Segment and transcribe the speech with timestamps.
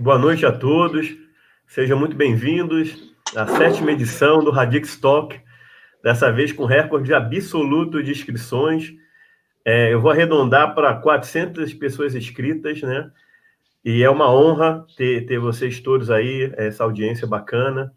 [0.00, 1.16] Boa noite a todos.
[1.66, 5.40] Sejam muito bem-vindos à sétima edição do Radix Talk,
[6.04, 8.92] dessa vez com recorde absoluto de inscrições.
[9.64, 13.10] É, eu vou arredondar para 400 pessoas inscritas, né?
[13.84, 17.92] E é uma honra ter, ter vocês todos aí, essa audiência bacana.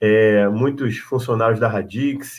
[0.00, 2.36] É, muitos funcionários da Radix,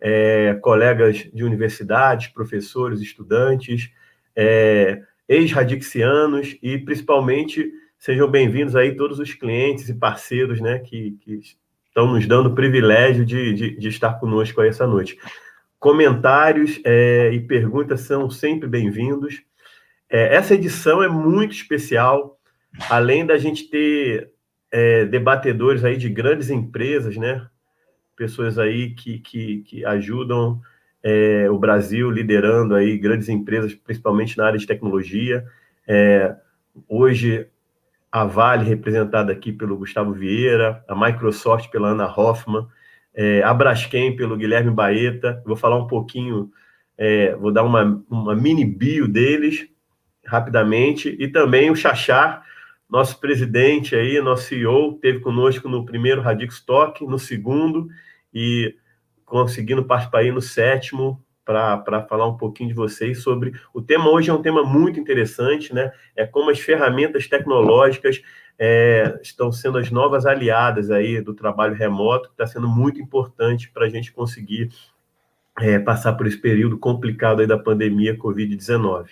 [0.00, 3.92] é, colegas de universidades, professores, estudantes,
[4.34, 11.40] é, ex-radixianos e principalmente sejam bem-vindos aí todos os clientes e parceiros né, que, que
[11.86, 15.18] estão nos dando o privilégio de, de, de, estar conosco aí essa noite.
[15.78, 19.42] Comentários é, e perguntas são sempre bem-vindos.
[20.08, 22.40] É, essa edição é muito especial,
[22.88, 24.30] além da gente ter
[24.72, 27.46] é, debatedores aí de grandes empresas, né?
[28.16, 30.60] Pessoas aí que, que, que ajudam
[31.02, 35.44] é, o Brasil liderando aí grandes empresas, principalmente na área de tecnologia.
[35.86, 36.34] É,
[36.88, 37.46] hoje,
[38.10, 42.66] a Vale, representada aqui pelo Gustavo Vieira, a Microsoft pela Ana Hoffman,
[43.14, 45.42] é, a Braskem pelo Guilherme Baeta.
[45.46, 46.50] Vou falar um pouquinho,
[46.98, 49.68] é, vou dar uma, uma mini bio deles
[50.24, 52.44] rapidamente, e também o Chachar,
[52.88, 57.88] nosso presidente aí, nosso CEO, teve conosco no primeiro Radix Talk, no segundo,
[58.32, 58.74] e
[59.24, 63.52] conseguindo participar aí no sétimo para falar um pouquinho de vocês sobre.
[63.74, 65.92] O tema hoje é um tema muito interessante, né?
[66.14, 68.22] É como as ferramentas tecnológicas
[68.58, 73.70] é, estão sendo as novas aliadas aí do trabalho remoto, que está sendo muito importante
[73.70, 74.70] para a gente conseguir
[75.58, 79.06] é, passar por esse período complicado aí da pandemia Covid-19.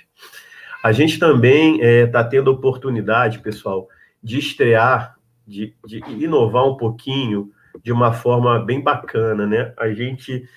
[0.82, 3.88] A gente também está é, tá tendo oportunidade, pessoal,
[4.22, 5.16] de estrear,
[5.46, 7.50] de, de inovar um pouquinho
[7.82, 9.72] de uma forma bem bacana, né?
[9.76, 10.48] A gente,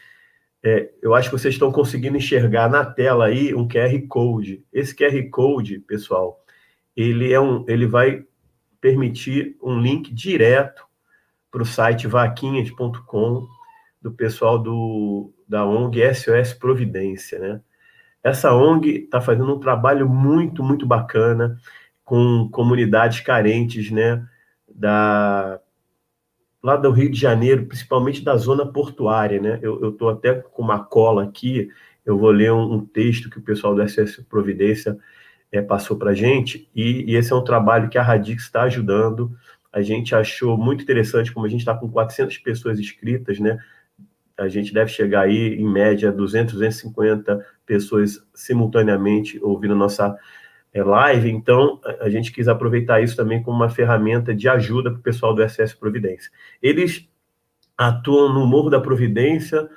[0.63, 4.63] é, eu acho que vocês estão conseguindo enxergar na tela aí um QR Code.
[4.71, 6.43] Esse QR Code, pessoal,
[6.95, 8.23] ele é um, ele vai
[8.79, 10.85] permitir um link direto
[11.49, 13.47] para o site vaquinhas.com
[14.01, 17.61] do pessoal do, da ONG SOS Providência, né?
[18.23, 21.57] Essa ONG está fazendo um trabalho muito, muito bacana
[22.03, 24.23] com comunidades carentes, né?
[24.69, 25.59] Da,
[26.63, 29.59] lá do Rio de Janeiro, principalmente da zona portuária, né?
[29.61, 31.69] Eu estou até com uma cola aqui,
[32.05, 34.97] eu vou ler um, um texto que o pessoal do SS Providência
[35.51, 38.63] é, passou para a gente, e, e, esse é um trabalho que a Radix está
[38.63, 39.35] ajudando.
[39.73, 43.57] A gente achou muito interessante, como a gente está com 400 pessoas inscritas, né?
[44.37, 50.17] A gente deve chegar aí, em média, a 200, 250 pessoas simultaneamente ouvindo nossa
[50.73, 54.99] é, live, então a gente quis aproveitar isso também como uma ferramenta de ajuda para
[54.99, 56.31] o pessoal do SS Providência.
[56.61, 57.07] Eles
[57.77, 59.69] atuam no Morro da Providência,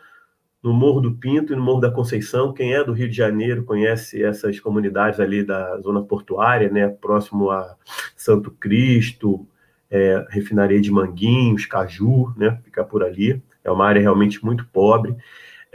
[0.62, 2.52] no Morro do Pinto e no Morro da Conceição.
[2.52, 7.50] Quem é do Rio de Janeiro conhece essas comunidades ali da zona portuária, né, próximo
[7.50, 7.76] a
[8.16, 9.46] Santo Cristo,
[9.90, 13.42] é, Refinaria de Manguinhos, Caju, né, fica por ali.
[13.62, 15.16] É uma área realmente muito pobre.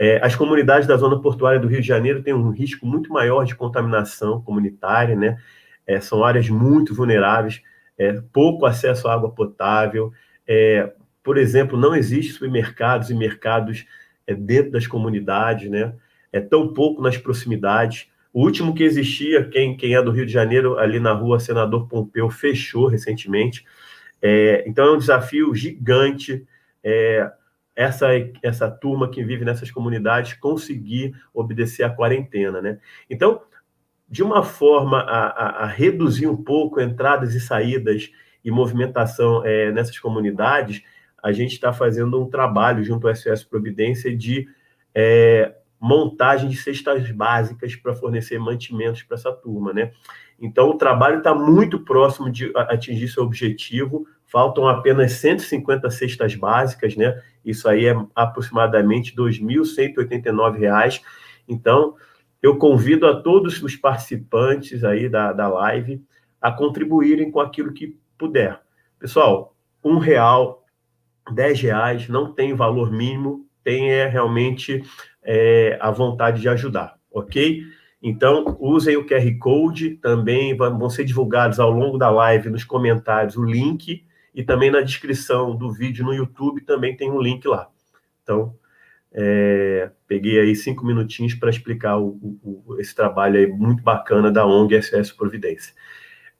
[0.02, 3.44] É, as comunidades da zona portuária do Rio de Janeiro têm um risco muito maior
[3.44, 5.36] de contaminação comunitária, né?
[5.86, 7.60] É, são áreas muito vulneráveis,
[7.98, 10.10] é, pouco acesso à água potável.
[10.48, 10.90] É,
[11.22, 13.84] por exemplo, não existe supermercados e mercados
[14.26, 15.92] é, dentro das comunidades, né?
[16.32, 18.08] É tão pouco nas proximidades.
[18.32, 21.86] O último que existia, quem, quem é do Rio de Janeiro, ali na rua Senador
[21.88, 23.66] Pompeu, fechou recentemente.
[24.22, 26.42] É, então é um desafio gigante.
[26.82, 27.30] É,
[27.80, 28.08] essa,
[28.42, 32.78] essa turma que vive nessas comunidades conseguir obedecer à quarentena, né?
[33.08, 33.40] Então,
[34.06, 38.10] de uma forma a, a, a reduzir um pouco entradas e saídas
[38.44, 40.82] e movimentação é, nessas comunidades,
[41.22, 44.46] a gente está fazendo um trabalho junto ao SOS Providência de
[44.94, 49.92] é, montagem de cestas básicas para fornecer mantimentos para essa turma, né?
[50.38, 56.96] Então, o trabalho está muito próximo de atingir seu objetivo, faltam apenas 150 cestas básicas,
[56.96, 57.20] né?
[57.44, 61.00] Isso aí é aproximadamente R$ 2.189.
[61.48, 61.96] Então,
[62.40, 66.02] eu convido a todos os participantes aí da, da live
[66.40, 68.60] a contribuírem com aquilo que puder.
[68.98, 69.54] Pessoal,
[69.84, 70.64] um real,
[71.34, 74.82] dez reais, não tem valor mínimo, tem é, realmente
[75.22, 77.62] é, a vontade de ajudar, ok?
[78.02, 83.36] Então, usem o QR Code, também vão ser divulgados ao longo da live, nos comentários,
[83.36, 84.04] o link
[84.34, 87.68] e também na descrição do vídeo no YouTube também tem um link lá.
[88.22, 88.54] Então,
[89.12, 94.46] é, peguei aí cinco minutinhos para explicar o, o, esse trabalho aí muito bacana da
[94.46, 95.74] ONG SS Providência.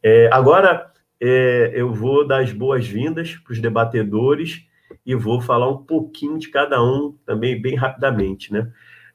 [0.03, 0.91] É, agora,
[1.21, 4.65] é, eu vou dar as boas-vindas para os debatedores
[5.05, 8.71] e vou falar um pouquinho de cada um também bem rapidamente, né?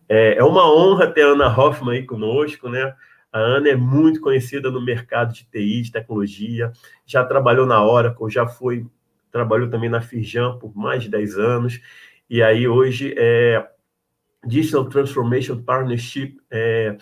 [0.08, 2.94] É, é uma honra ter a Ana Hoffman aí conosco, né?
[3.36, 6.72] A Ana é muito conhecida no mercado de TI, de tecnologia,
[7.06, 8.88] já trabalhou na Oracle, já foi,
[9.30, 11.82] trabalhou também na Firjan por mais de 10 anos,
[12.30, 13.68] e aí hoje é
[14.46, 16.96] Digital Transformation Partnership é,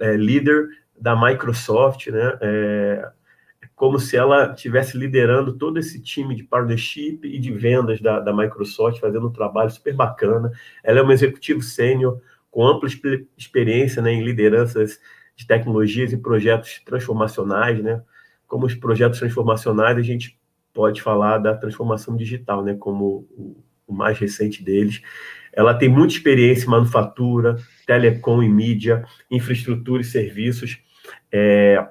[0.00, 0.68] é Leader
[0.98, 2.38] da Microsoft, né?
[2.40, 3.10] É,
[3.76, 8.34] como se ela estivesse liderando todo esse time de partnership e de vendas da, da
[8.34, 10.50] Microsoft, fazendo um trabalho super bacana.
[10.82, 12.88] Ela é uma executiva sênior com ampla
[13.36, 14.98] experiência né, em lideranças
[15.36, 18.02] de tecnologias e projetos transformacionais, né?
[18.46, 20.38] Como os projetos transformacionais, a gente
[20.72, 22.74] pode falar da transformação digital, né?
[22.74, 23.56] Como o,
[23.86, 25.02] o mais recente deles.
[25.52, 27.56] Ela tem muita experiência em manufatura,
[27.86, 30.78] telecom e mídia, infraestrutura e serviços.
[31.30, 31.86] É,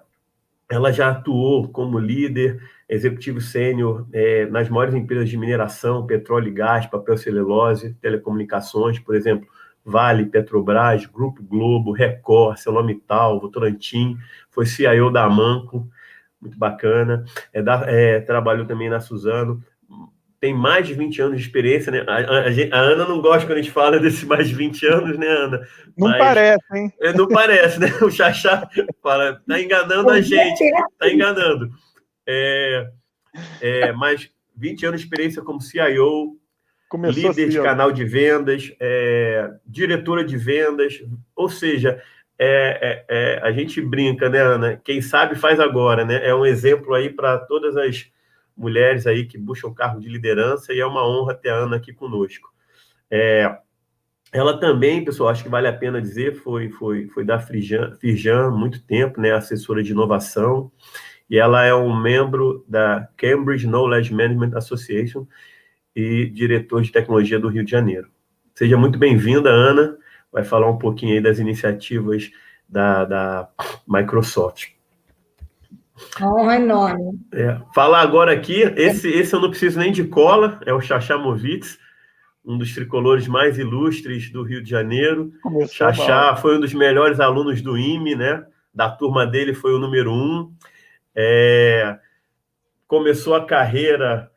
[0.69, 6.53] ela já atuou como líder executivo sênior é, nas maiores empresas de mineração, petróleo e
[6.53, 9.47] gás, papel celulose, telecomunicações, por exemplo,
[9.83, 14.17] Vale, Petrobras, Grupo Globo, Record, Celomital, Votorantim,
[14.49, 15.87] foi CIO da Amanco,
[16.39, 17.25] muito bacana.
[17.53, 19.63] É, da, é, trabalhou também na Suzano,
[20.41, 22.03] tem mais de 20 anos de experiência, né?
[22.07, 25.17] A, a, a, Ana não gosta quando a gente fala desses mais de 20 anos,
[25.19, 25.59] né, Ana?
[25.95, 26.93] Não Mas, parece, hein?
[26.99, 27.87] É, não parece, né?
[28.01, 28.67] O Xaxá
[29.03, 30.63] fala, tá enganando a gente,
[30.97, 31.69] tá enganando.
[32.27, 32.87] É,
[33.61, 36.40] é, mas 20 anos de experiência como CIO,
[36.91, 41.01] Começou líder assim, de canal de vendas, é, diretora de vendas,
[41.33, 42.03] ou seja,
[42.37, 44.75] é, é, é, a gente brinca, né, Ana?
[44.83, 46.19] Quem sabe faz agora, né?
[46.27, 48.11] É um exemplo aí para todas as
[48.57, 51.93] mulheres aí que buscam cargo de liderança e é uma honra ter a Ana aqui
[51.93, 52.49] conosco.
[53.09, 53.57] É,
[54.33, 58.51] ela também, pessoal, acho que vale a pena dizer, foi, foi, foi da Firjan, Firjan
[58.51, 60.69] muito tempo, né, assessora de inovação,
[61.29, 65.25] e ela é um membro da Cambridge Knowledge Management Association
[65.95, 68.09] e diretor de tecnologia do Rio de Janeiro.
[68.55, 69.97] Seja muito bem-vinda, Ana,
[70.31, 72.31] vai falar um pouquinho aí das iniciativas
[72.67, 73.49] da, da
[73.87, 74.69] Microsoft.
[76.21, 77.19] Honra enorme.
[77.33, 77.59] É.
[77.75, 81.77] Falar agora aqui, esse, esse eu não preciso nem de cola, é o Xaxá Movitz,
[82.43, 85.31] um dos tricolores mais ilustres do Rio de Janeiro.
[85.43, 86.37] Começou Xaxá mal.
[86.37, 88.43] foi um dos melhores alunos do IME, né?
[88.73, 90.51] Da turma dele foi o número um.
[91.13, 91.99] É,
[92.87, 94.30] começou a carreira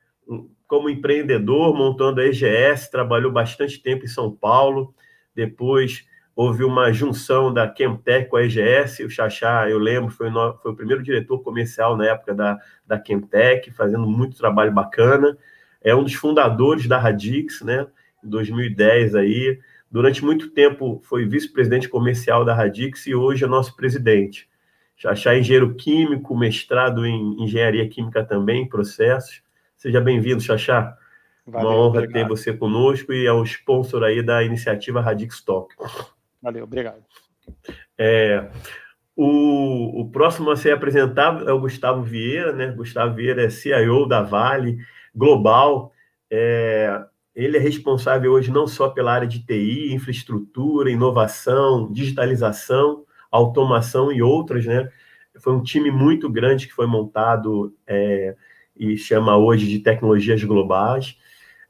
[0.66, 4.94] como empreendedor, montando a EGS, trabalhou bastante tempo em São Paulo,
[5.34, 6.04] depois
[6.36, 10.72] houve uma junção da Chemtech com a EGS, o Xaxá, eu lembro, foi, no, foi
[10.72, 15.38] o primeiro diretor comercial na época da, da Chemtech, fazendo muito trabalho bacana,
[15.80, 17.86] é um dos fundadores da Radix, né,
[18.24, 23.76] em 2010 aí, durante muito tempo foi vice-presidente comercial da Radix e hoje é nosso
[23.76, 24.48] presidente.
[24.96, 29.42] Xaxá é engenheiro químico, mestrado em engenharia química também, processos.
[29.84, 30.96] Seja bem-vindo, Xaxá.
[31.46, 32.12] Valeu, Uma honra obrigado.
[32.14, 35.74] ter você conosco e é o sponsor aí da iniciativa Radix Talk.
[36.40, 37.04] Valeu, obrigado.
[37.98, 38.48] É,
[39.14, 42.68] o, o próximo a ser apresentado é o Gustavo Vieira, né?
[42.68, 44.78] Gustavo Vieira é CIO da Vale
[45.14, 45.92] Global.
[46.30, 47.04] É,
[47.36, 54.22] ele é responsável hoje não só pela área de TI, infraestrutura, inovação, digitalização, automação e
[54.22, 54.90] outras, né?
[55.40, 58.34] Foi um time muito grande que foi montado é,
[58.76, 61.16] e chama hoje de tecnologias globais.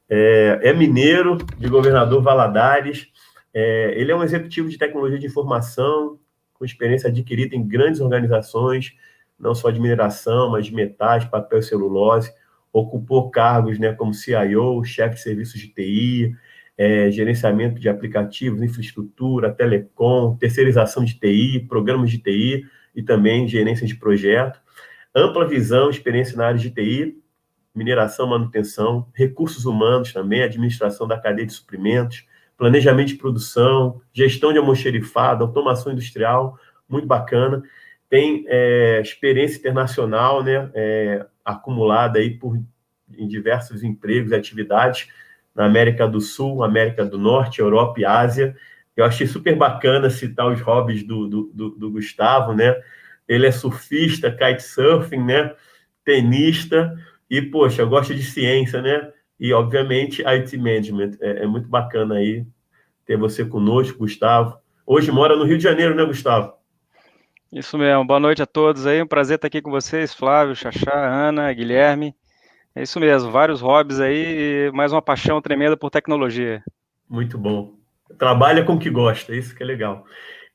[0.09, 3.09] É, é mineiro, de governador Valadares,
[3.55, 6.19] é, ele é um executivo de tecnologia de informação,
[6.55, 8.93] com experiência adquirida em grandes organizações,
[9.39, 12.32] não só de mineração, mas de metais, papel e celulose.
[12.73, 16.34] Ocupou cargos né, como CIO, chefe de serviços de TI,
[16.77, 23.87] é, gerenciamento de aplicativos, infraestrutura, telecom, terceirização de TI, programas de TI e também gerência
[23.87, 24.61] de projeto.
[25.15, 27.17] Ampla visão, experiência na área de TI,
[27.75, 34.59] mineração, manutenção, recursos humanos também, administração da cadeia de suprimentos, planejamento de produção, gestão de
[34.59, 37.63] almoxerifado, automação industrial, muito bacana.
[38.09, 42.59] Tem é, experiência internacional, né, é, acumulada aí por
[43.17, 45.09] em diversos empregos e atividades
[45.55, 48.56] na América do Sul, América do Norte, Europa e Ásia.
[48.97, 52.75] Eu achei super bacana citar os hobbies do, do, do, do Gustavo, né?
[53.29, 55.55] Ele é surfista, kitesurfing, né?
[56.05, 56.95] Tenista
[57.31, 59.13] e, poxa, gosta de ciência, né?
[59.39, 61.13] e, obviamente, IT Management.
[61.21, 62.47] É, é, muito bacana aí
[63.05, 64.59] ter você conosco, Gustavo.
[64.87, 66.55] Hoje mora no Rio de Janeiro, né, Gustavo?
[67.53, 68.05] Isso mesmo.
[68.05, 69.03] Boa noite a todos aí.
[69.03, 72.15] Um prazer estar aqui com vocês, Flávio, Xaxá, Ana, Guilherme.
[72.75, 73.31] É isso mesmo.
[73.31, 76.63] Vários hobbies aí e mais uma paixão tremenda por tecnologia.
[77.09, 77.75] Muito bom.
[78.19, 80.05] Trabalha com o que gosta, isso que é legal.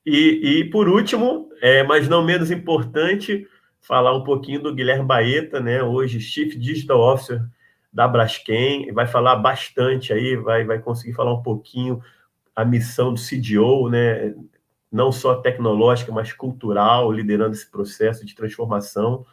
[0.06, 3.48] E, e por último, é, mas não menos importante,
[3.82, 5.84] falar um pouquinho do Guilherme Baeta, né?
[5.84, 7.41] Hoje, Chief Digital Officer
[7.91, 12.01] da Braskem, vai falar bastante aí, vai, vai conseguir falar um pouquinho
[12.56, 14.34] a missão do CDO, né?
[14.91, 19.25] não só tecnológica, mas cultural, liderando esse processo de transformação.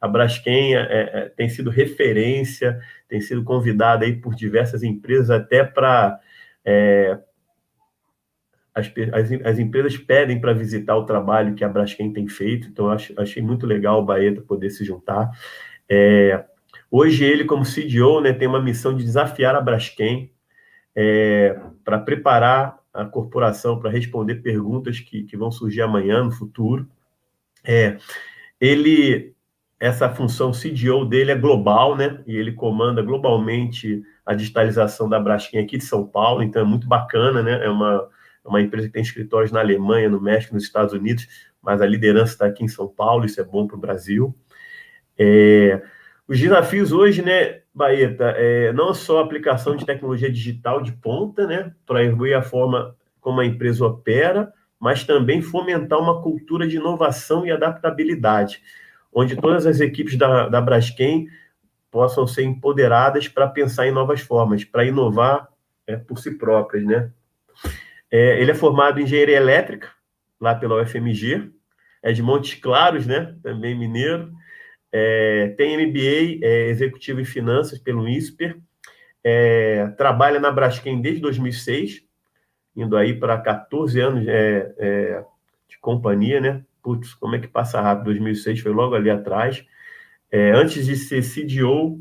[0.00, 5.64] A Braskem é, é, tem sido referência, tem sido convidada aí por diversas empresas até
[5.64, 6.20] para
[6.64, 7.18] é,
[8.78, 12.88] as, as, as, empresas pedem para visitar o trabalho que a Braskem tem feito, então
[12.90, 15.30] achei muito legal o Baeta poder se juntar.
[15.88, 16.44] É,
[16.90, 20.30] hoje ele, como CDO, né, tem uma missão de desafiar a Braskem
[20.94, 26.88] é, para preparar a corporação para responder perguntas que, que vão surgir amanhã, no futuro.
[27.64, 27.98] É,
[28.60, 29.34] ele,
[29.78, 32.22] essa função CDO dele é global, né?
[32.26, 36.88] E ele comanda globalmente a digitalização da Braskem aqui de São Paulo, então é muito
[36.88, 37.64] bacana, né?
[37.64, 38.08] É uma,
[38.48, 41.26] é uma empresa que tem escritórios na Alemanha, no México, nos Estados Unidos,
[41.62, 44.34] mas a liderança está aqui em São Paulo, isso é bom para o Brasil.
[45.18, 45.82] É,
[46.26, 51.46] os desafios hoje, né, Baeta, é não só a aplicação de tecnologia digital de ponta,
[51.46, 56.76] né, para evoluir a forma como a empresa opera, mas também fomentar uma cultura de
[56.76, 58.62] inovação e adaptabilidade,
[59.12, 61.26] onde todas as equipes da, da Braskem
[61.90, 65.48] possam ser empoderadas para pensar em novas formas, para inovar
[65.86, 67.10] é, por si próprias, né?
[68.10, 69.90] É, ele é formado em engenharia elétrica,
[70.40, 71.50] lá pela UFMG,
[72.02, 73.36] é de Montes Claros, né?
[73.42, 74.32] Também mineiro,
[74.90, 78.56] é, tem MBA é, executivo em finanças pelo INSPER,
[79.22, 82.02] é, trabalha na Braskem desde 2006,
[82.74, 85.24] indo aí para 14 anos é, é,
[85.68, 86.64] de companhia, né?
[86.82, 88.06] Putz, como é que passa rápido?
[88.06, 89.64] 2006 foi logo ali atrás.
[90.54, 91.98] Antes de ser CDO,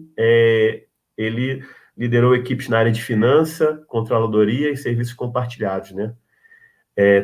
[1.17, 1.63] ele
[1.97, 6.13] liderou equipes na área de finança, controladoria e serviços compartilhados, né?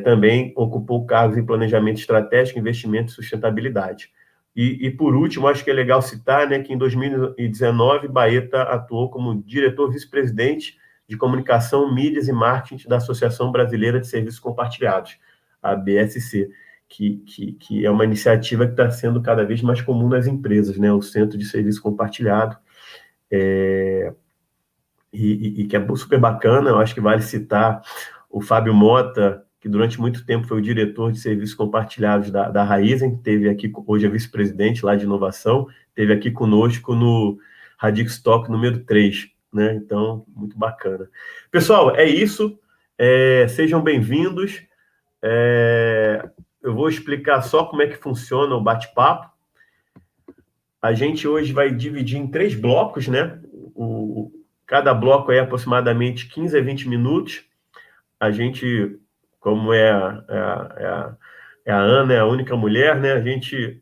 [0.03, 4.11] também ocupou cargos em planejamento estratégico, investimento e sustentabilidade.
[4.55, 9.09] E, e, por último, acho que é legal citar né, que em 2019, Baeta atuou
[9.09, 10.77] como diretor vice-presidente
[11.07, 15.17] de comunicação, mídias e marketing da Associação Brasileira de Serviços Compartilhados,
[15.61, 16.49] a BSC,
[16.87, 20.77] que, que, que é uma iniciativa que está sendo cada vez mais comum nas empresas,
[20.77, 22.55] né, o Centro de Serviço Compartilhado,
[23.31, 24.13] é,
[25.13, 27.82] e, e, que é super bacana, eu acho que vale citar
[28.29, 32.63] o Fábio Mota, que durante muito tempo foi o diretor de serviços compartilhados da, da
[32.63, 37.38] Raizen, teve aqui, hoje é vice-presidente lá de inovação, teve aqui conosco no
[37.77, 39.75] Radix Talk número 3, né?
[39.75, 41.08] Então, muito bacana.
[41.51, 42.60] Pessoal, é isso.
[42.98, 44.63] É, sejam bem-vindos.
[45.22, 46.27] É,
[46.62, 49.32] eu vou explicar só como é que funciona o bate-papo.
[50.82, 53.39] A gente hoje vai dividir em três blocos, né?
[53.75, 54.32] O,
[54.65, 57.43] cada bloco é aproximadamente 15 a 20 minutos.
[58.20, 59.00] A gente
[59.39, 61.24] como é a, é é
[61.65, 63.13] é a Ana, é a única mulher, né?
[63.13, 63.82] A gente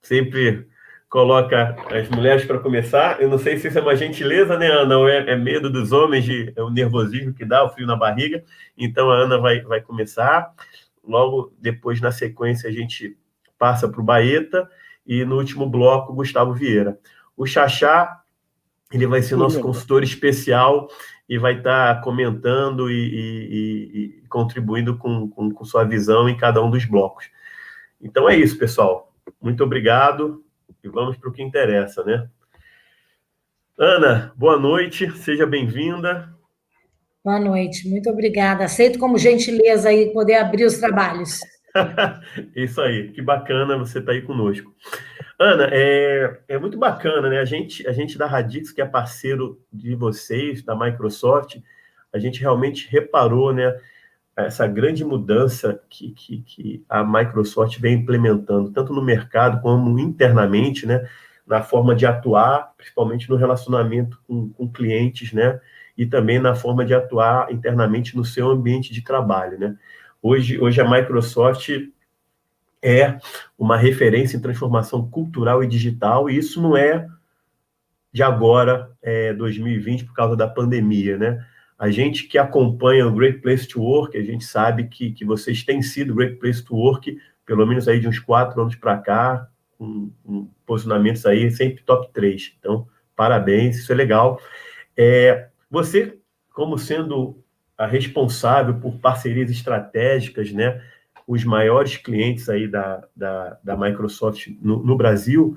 [0.00, 0.66] sempre
[1.08, 3.20] coloca as mulheres para começar.
[3.20, 4.98] Eu não sei se isso é uma gentileza, né, Ana?
[4.98, 7.96] Ou é, é, medo dos homens, de, é o nervosismo que dá, o frio na
[7.96, 8.42] barriga.
[8.76, 10.52] Então a Ana vai, vai começar.
[11.06, 13.16] Logo depois, na sequência, a gente
[13.58, 14.68] passa para o Baeta
[15.06, 16.98] e no último bloco, Gustavo Vieira.
[17.36, 18.21] O Xaxá,
[18.92, 20.88] ele vai ser nosso consultor especial
[21.28, 26.36] e vai estar tá comentando e, e, e contribuindo com, com, com, sua visão em
[26.36, 27.30] cada um dos blocos.
[28.00, 29.12] Então é isso, pessoal.
[29.40, 30.44] Muito obrigado
[30.82, 32.28] e vamos para o que interessa, né?
[33.78, 36.32] Ana, boa noite, seja bem-vinda.
[37.24, 38.64] Boa noite, muito obrigada.
[38.64, 41.40] Aceito como gentileza aí poder abrir os trabalhos.
[42.54, 44.74] Isso aí, que bacana você estar tá aí conosco.
[45.38, 47.38] Ana, é, é muito bacana, né?
[47.38, 51.56] A gente, a gente da Radix, que é parceiro de vocês, da Microsoft,
[52.12, 53.74] a gente realmente reparou, né?
[54.36, 60.86] Essa grande mudança que, que, que a Microsoft vem implementando, tanto no mercado como internamente,
[60.86, 61.06] né?
[61.46, 65.60] Na forma de atuar, principalmente no relacionamento com, com clientes, né?
[65.96, 69.76] E também na forma de atuar internamente no seu ambiente de trabalho, né?
[70.22, 71.68] Hoje, hoje a Microsoft
[72.80, 73.18] é
[73.58, 77.08] uma referência em transformação cultural e digital, e isso não é
[78.12, 81.44] de agora, é, 2020, por causa da pandemia, né?
[81.76, 85.64] A gente que acompanha o Great Place to Work, a gente sabe que, que vocês
[85.64, 89.48] têm sido Great Place to Work, pelo menos aí de uns quatro anos para cá,
[89.76, 92.54] com, com, posicionamentos aí sempre top 3.
[92.60, 92.86] Então,
[93.16, 94.40] parabéns, isso é legal.
[94.96, 96.16] É, você,
[96.52, 97.41] como sendo
[97.82, 100.80] a responsável por parcerias estratégicas, né?
[101.26, 105.56] os maiores clientes aí da, da, da Microsoft no, no, Brasil.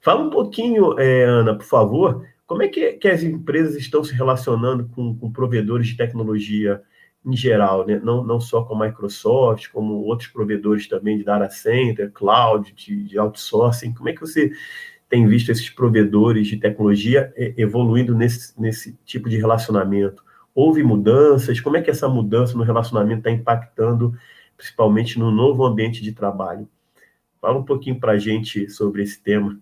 [0.00, 4.12] Fala um pouquinho, é, Ana, por favor, como é que, que as empresas estão se
[4.12, 6.82] relacionando com, com provedores de tecnologia
[7.24, 8.00] em geral, né?
[8.02, 13.04] não, não só com a Microsoft, como outros provedores também de data center, cloud, de,
[13.04, 13.94] de outsourcing.
[13.94, 14.50] Como é que você
[15.08, 20.24] tem visto esses provedores de tecnologia evoluindo nesse, nesse tipo de relacionamento?
[20.54, 21.60] Houve mudanças?
[21.60, 24.14] Como é que essa mudança no relacionamento está impactando
[24.62, 26.68] principalmente no novo ambiente de trabalho.
[27.40, 29.58] Fala um pouquinho para a gente sobre esse tema.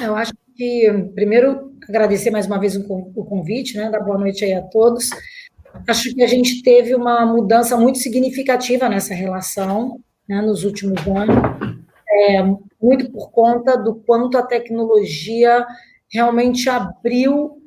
[0.00, 3.90] Eu acho que, primeiro, agradecer mais uma vez o convite, né?
[3.90, 5.10] Dar boa noite aí a todos.
[5.88, 11.36] Acho que a gente teve uma mudança muito significativa nessa relação né, nos últimos anos,
[12.08, 12.42] é,
[12.80, 15.66] muito por conta do quanto a tecnologia
[16.12, 17.62] realmente abriu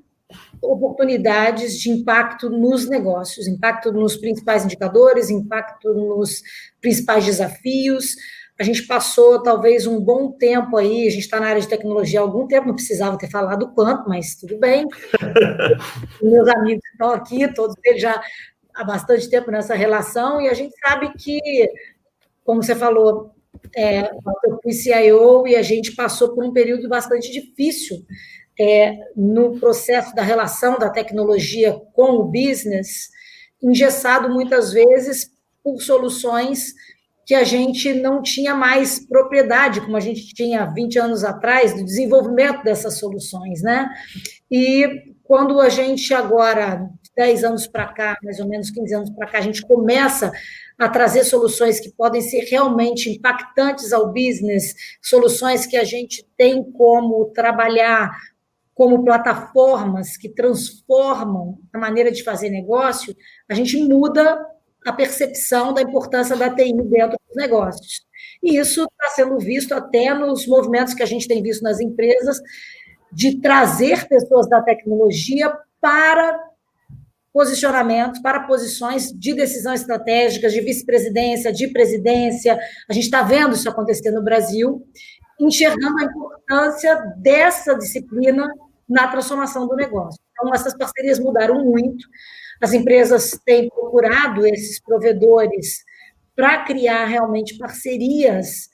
[0.62, 6.42] oportunidades de impacto nos negócios, impacto nos principais indicadores, impacto nos
[6.80, 8.16] principais desafios.
[8.60, 12.20] A gente passou talvez um bom tempo aí, a gente está na área de tecnologia
[12.20, 14.86] há algum tempo, não precisava ter falado quanto, mas tudo bem.
[16.22, 18.22] Meus amigos estão aqui, todos eles já
[18.76, 21.40] há bastante tempo nessa relação, e a gente sabe que,
[22.44, 23.34] como você falou,
[23.76, 24.02] é,
[24.46, 28.06] eu fui CIO e a gente passou por um período bastante difícil
[28.60, 33.10] é, no processo da relação da tecnologia com o business,
[33.62, 35.32] engessado muitas vezes
[35.64, 36.74] por soluções
[37.26, 41.84] que a gente não tinha mais propriedade, como a gente tinha 20 anos atrás, do
[41.86, 43.90] desenvolvimento dessas soluções, né?
[44.50, 49.28] E quando a gente agora, 10 anos para cá, mais ou menos 15 anos para
[49.28, 50.32] cá, a gente começa
[50.78, 56.64] a trazer soluções que podem ser realmente impactantes ao business, soluções que a gente tem
[56.72, 58.12] como trabalhar
[58.74, 63.16] como plataformas que transformam a maneira de fazer negócio,
[63.48, 64.44] a gente muda
[64.86, 68.02] a percepção da importância da TI dentro dos negócios.
[68.42, 72.40] E isso está sendo visto até nos movimentos que a gente tem visto nas empresas
[73.12, 76.40] de trazer pessoas da tecnologia para
[77.34, 82.60] posicionamentos, para posições de decisão estratégicas, de vice-presidência, de presidência.
[82.90, 84.86] A gente está vendo isso acontecer no Brasil,
[85.40, 88.48] enxergando a importância dessa disciplina
[88.88, 90.20] na transformação do negócio.
[90.32, 92.06] Então, essas parcerias mudaram muito.
[92.62, 95.84] As empresas têm procurado esses provedores
[96.36, 98.70] para criar realmente parcerias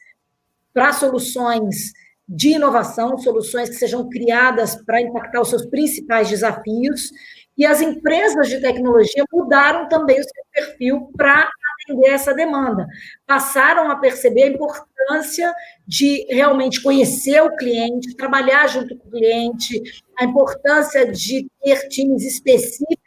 [0.74, 1.94] para soluções
[2.28, 7.12] de inovação, soluções que sejam criadas para impactar os seus principais desafios.
[7.58, 11.50] E as empresas de tecnologia mudaram também o seu perfil para
[11.84, 12.86] atender essa demanda.
[13.26, 15.54] Passaram a perceber a importância
[15.88, 19.82] de realmente conhecer o cliente, trabalhar junto com o cliente,
[20.20, 23.07] a importância de ter times específicos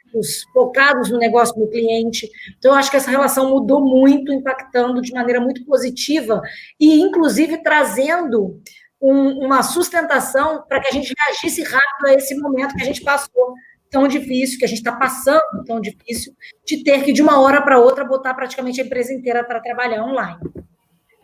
[0.53, 2.29] focados no negócio do cliente.
[2.57, 6.41] Então, eu acho que essa relação mudou muito, impactando de maneira muito positiva
[6.79, 8.61] e, inclusive, trazendo
[9.01, 13.01] um, uma sustentação para que a gente reagisse rápido a esse momento que a gente
[13.03, 13.53] passou
[13.89, 16.33] tão difícil, que a gente está passando tão difícil,
[16.65, 20.03] de ter que, de uma hora para outra, botar praticamente a empresa inteira para trabalhar
[20.03, 20.39] online.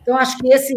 [0.02, 0.76] Então, acho que esse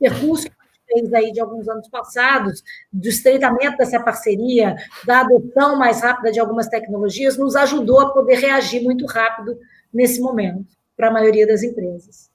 [0.00, 0.48] percurso
[0.90, 4.74] fez aí de alguns anos passados, do estreitamento dessa parceria,
[5.06, 9.58] da adoção mais rápida de algumas tecnologias, nos ajudou a poder reagir muito rápido
[9.92, 12.30] nesse momento, para a maioria das empresas.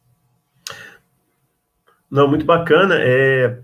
[2.10, 2.96] Não, muito bacana.
[3.00, 3.58] É,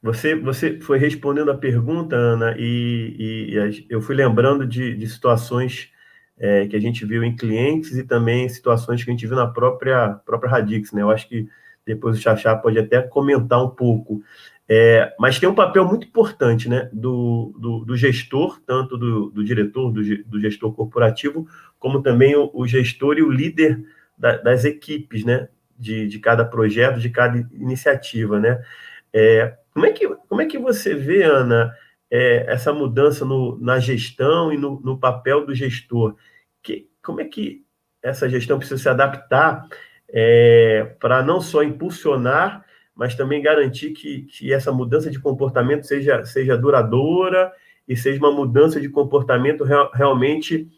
[0.00, 5.90] você, você foi respondendo a pergunta, Ana, e, e eu fui lembrando de, de situações
[6.38, 9.48] é, que a gente viu em clientes e também situações que a gente viu na
[9.48, 11.02] própria, própria Radix, né?
[11.02, 11.48] Eu acho que
[11.88, 14.22] depois o Chachá pode até comentar um pouco.
[14.68, 19.42] É, mas tem um papel muito importante né, do, do, do gestor, tanto do, do
[19.42, 21.48] diretor, do, do, gestor corporativo,
[21.78, 23.82] como também o, o gestor e o líder
[24.16, 25.48] da, das equipes né,
[25.78, 28.38] de, de cada projeto, de cada iniciativa.
[28.38, 28.62] Né?
[29.10, 31.74] É, como é que, como é que você vê, Ana,
[32.10, 36.14] é, essa mudança no, na gestão e no, no papel do gestor?
[36.62, 37.64] Que, como é que
[38.02, 39.66] essa gestão precisa se adaptar
[40.10, 46.24] é, para não só impulsionar, mas também garantir que, que essa mudança de comportamento seja,
[46.24, 47.52] seja duradoura
[47.86, 50.68] e seja uma mudança de comportamento real, realmente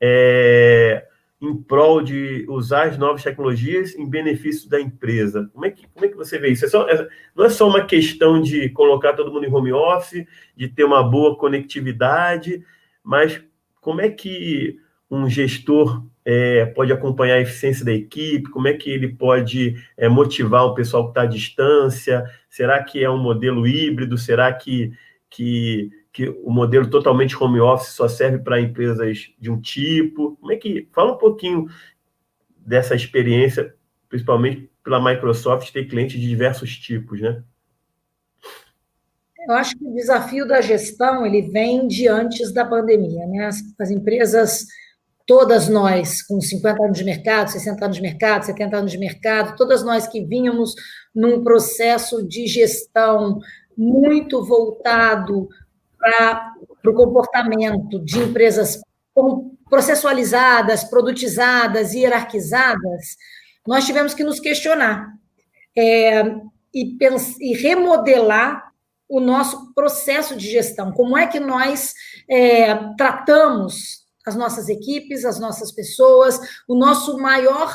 [0.00, 1.06] é,
[1.40, 5.48] em prol de usar as novas tecnologias em benefício da empresa.
[5.54, 6.66] Como é que, como é que você vê isso?
[6.66, 10.26] É só, é, não é só uma questão de colocar todo mundo em home office,
[10.54, 12.62] de ter uma boa conectividade,
[13.02, 13.42] mas
[13.80, 14.78] como é que
[15.10, 18.50] um gestor é, pode acompanhar a eficiência da equipe?
[18.50, 22.24] Como é que ele pode é, motivar o pessoal que está à distância?
[22.48, 24.16] Será que é um modelo híbrido?
[24.16, 24.92] Será que,
[25.28, 30.36] que que o modelo totalmente home office só serve para empresas de um tipo?
[30.36, 31.68] Como é que fala um pouquinho
[32.58, 33.74] dessa experiência,
[34.08, 37.42] principalmente pela Microsoft ter clientes de diversos tipos, né?
[39.46, 43.46] Eu acho que o desafio da gestão ele vem de antes da pandemia, né?
[43.46, 44.66] As, as empresas
[45.30, 49.56] todas nós com 50 anos de mercado, 60 anos de mercado, 70 anos de mercado,
[49.56, 50.74] todas nós que vínhamos
[51.14, 53.38] num processo de gestão
[53.78, 55.48] muito voltado
[55.96, 56.52] para
[56.84, 58.80] o comportamento de empresas
[59.68, 63.16] processualizadas, produtizadas, hierarquizadas,
[63.64, 65.14] nós tivemos que nos questionar
[65.78, 66.22] é,
[66.74, 66.98] e,
[67.40, 68.72] e remodelar
[69.08, 70.90] o nosso processo de gestão.
[70.90, 71.94] Como é que nós
[72.28, 77.74] é, tratamos as nossas equipes, as nossas pessoas, o nosso maior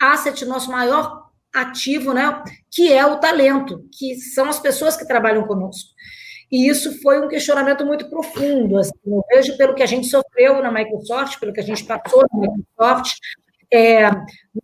[0.00, 5.46] asset, nosso maior ativo, né, que é o talento, que são as pessoas que trabalham
[5.46, 5.90] conosco.
[6.50, 8.78] E isso foi um questionamento muito profundo.
[8.78, 12.24] Assim, eu vejo pelo que a gente sofreu na Microsoft, pelo que a gente passou
[12.32, 13.16] na Microsoft.
[13.72, 14.08] É,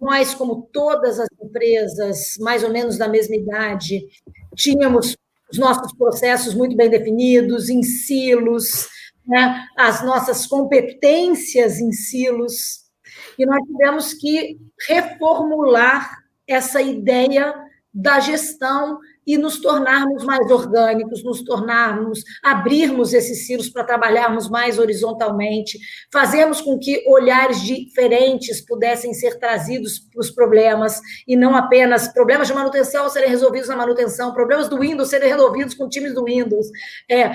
[0.00, 4.06] nós, como todas as empresas, mais ou menos da mesma idade,
[4.54, 5.16] tínhamos
[5.50, 8.86] os nossos processos muito bem definidos, em silos,
[9.26, 12.90] né, as nossas competências em silos,
[13.38, 16.10] e nós tivemos que reformular
[16.46, 17.54] essa ideia
[17.92, 24.78] da gestão e nos tornarmos mais orgânicos, nos tornarmos, abrirmos esses silos para trabalharmos mais
[24.78, 25.78] horizontalmente,
[26.12, 32.48] fazermos com que olhares diferentes pudessem ser trazidos para os problemas e não apenas problemas
[32.48, 36.66] de manutenção serem resolvidos na manutenção, problemas do Windows serem resolvidos com times do Windows.
[37.08, 37.32] É,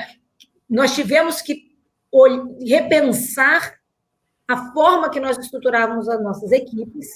[0.70, 1.65] nós tivemos que
[2.66, 3.76] repensar
[4.48, 7.08] a forma que nós estruturávamos as nossas equipes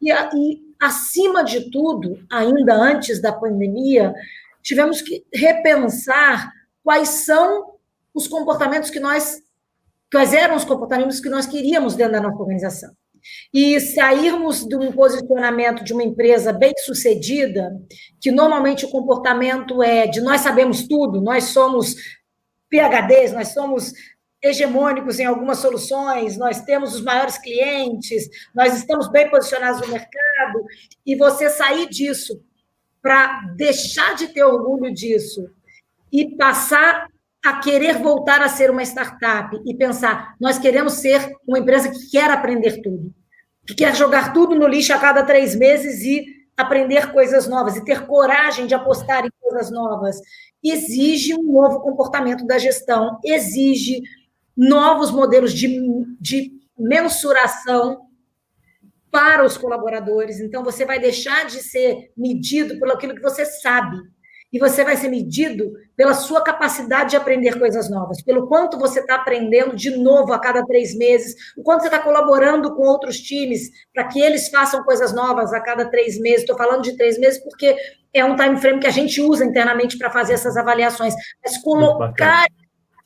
[0.00, 4.14] e, e, acima de tudo, ainda antes da pandemia,
[4.62, 6.50] tivemos que repensar
[6.82, 7.74] quais são
[8.14, 9.42] os comportamentos que nós,
[10.10, 12.94] quais eram os comportamentos que nós queríamos dentro da nossa organização.
[13.52, 17.76] E sairmos de um posicionamento de uma empresa bem sucedida,
[18.20, 21.96] que normalmente o comportamento é de nós sabemos tudo, nós somos
[22.70, 23.92] PHDs, nós somos
[24.46, 30.64] hegemônicos em algumas soluções, nós temos os maiores clientes, nós estamos bem posicionados no mercado,
[31.04, 32.40] e você sair disso
[33.02, 35.48] para deixar de ter orgulho disso
[36.12, 37.06] e passar
[37.44, 42.10] a querer voltar a ser uma startup e pensar, nós queremos ser uma empresa que
[42.10, 43.14] quer aprender tudo,
[43.66, 46.24] que quer jogar tudo no lixo a cada três meses e
[46.56, 50.20] aprender coisas novas e ter coragem de apostar em coisas novas,
[50.64, 54.02] exige um novo comportamento da gestão, exige
[54.56, 55.78] novos modelos de,
[56.20, 58.06] de mensuração
[59.10, 60.40] para os colaboradores.
[60.40, 63.96] Então, você vai deixar de ser medido pelo aquilo que você sabe.
[64.52, 69.00] E você vai ser medido pela sua capacidade de aprender coisas novas, pelo quanto você
[69.00, 73.18] está aprendendo de novo a cada três meses, o quanto você está colaborando com outros
[73.18, 76.40] times para que eles façam coisas novas a cada três meses.
[76.40, 77.76] Estou falando de três meses porque
[78.14, 81.14] é um time frame que a gente usa internamente para fazer essas avaliações.
[81.44, 82.46] Mas colocar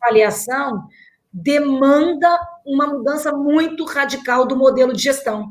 [0.01, 0.87] avaliação
[1.33, 5.49] demanda uma mudança muito radical do modelo de gestão.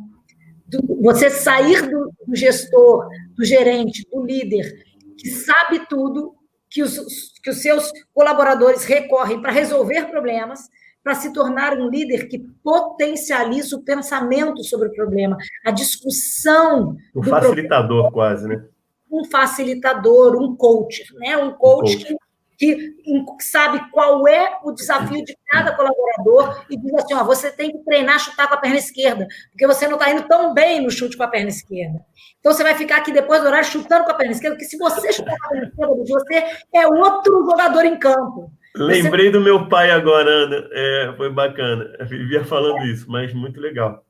[1.02, 4.86] Você sair do, gestor, do gerente, do líder,
[5.18, 6.36] que sabe tudo,
[6.70, 10.70] que os, que os seus colaboradores recorrem para resolver problemas,
[11.04, 16.96] para se tornar um líder que potencializa o pensamento sobre o problema, a discussão.
[17.16, 18.12] Um facilitador, problema.
[18.12, 18.64] quase, né?
[19.10, 21.36] Um facilitador, um coach, né?
[21.38, 22.06] Um coach, um coach.
[22.06, 22.16] que
[22.60, 22.94] que
[23.40, 27.78] sabe qual é o desafio de cada colaborador e diz assim: ó, você tem que
[27.86, 30.92] treinar a chutar com a perna esquerda, porque você não está indo tão bem no
[30.92, 32.02] chute com a perna esquerda.
[32.40, 34.78] Então você vai ficar aqui depois do horário chutando com a perna esquerda, porque se
[34.78, 36.44] você chutar com a perna esquerda, você
[36.76, 38.52] é outro jogador em campo.
[38.76, 39.32] Lembrei você...
[39.32, 40.70] do meu pai agora, Ana.
[40.74, 41.90] É, foi bacana.
[41.98, 42.88] Eu vivia falando é.
[42.88, 44.04] isso, mas muito legal.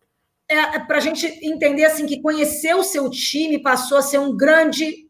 [0.49, 4.17] É, é para a gente entender assim que conhecer o seu time passou a ser
[4.17, 5.07] um grande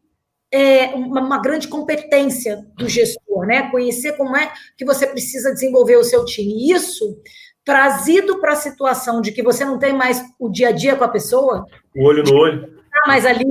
[0.52, 3.70] é, uma, uma, grande competência do gestor, né?
[3.70, 6.72] Conhecer como é que você precisa desenvolver o seu time.
[6.72, 7.22] Isso
[7.64, 11.04] trazido para a situação de que você não tem mais o dia a dia com
[11.04, 13.46] a pessoa, o olho no olho, está mais ali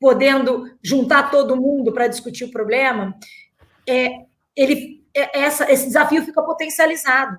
[0.00, 3.14] podendo juntar todo mundo para discutir o problema,
[3.88, 4.10] é,
[4.54, 7.36] ele, é, essa, esse desafio fica potencializado.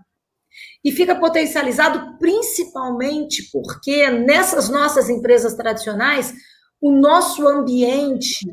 [0.84, 6.34] E fica potencializado principalmente porque nessas nossas empresas tradicionais
[6.82, 8.46] o nosso ambiente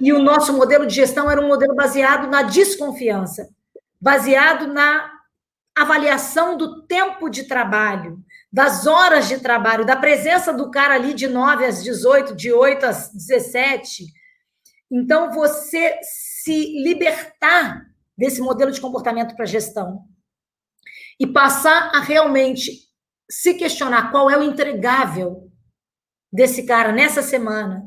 [0.00, 3.48] e o nosso modelo de gestão era um modelo baseado na desconfiança,
[4.00, 5.10] baseado na
[5.76, 8.18] avaliação do tempo de trabalho,
[8.52, 12.86] das horas de trabalho, da presença do cara ali de 9 às 18, de 8
[12.86, 14.06] às 17.
[14.90, 17.86] Então, você se libertar
[18.16, 20.04] desse modelo de comportamento para gestão
[21.20, 22.88] e passar a realmente
[23.30, 25.47] se questionar qual é o entregável
[26.32, 27.86] desse cara nessa semana,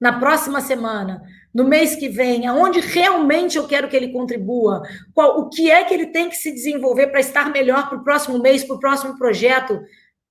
[0.00, 1.22] na próxima semana,
[1.52, 5.84] no mês que vem, aonde realmente eu quero que ele contribua, qual, o que é
[5.84, 8.80] que ele tem que se desenvolver para estar melhor para o próximo mês, para o
[8.80, 9.80] próximo projeto,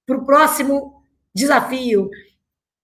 [0.06, 1.04] para o próximo
[1.36, 2.10] desafio.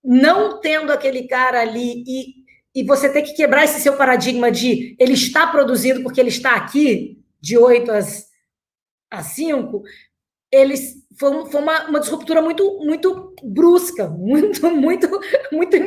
[0.03, 2.33] Não tendo aquele cara ali e,
[2.75, 6.55] e você ter que quebrar esse seu paradigma de ele está produzindo porque ele está
[6.55, 8.27] aqui, de 8 às,
[9.09, 9.81] às 5,
[10.51, 15.09] eles foi, foi uma, uma disruptura muito muito brusca, muito muito
[15.51, 15.77] muito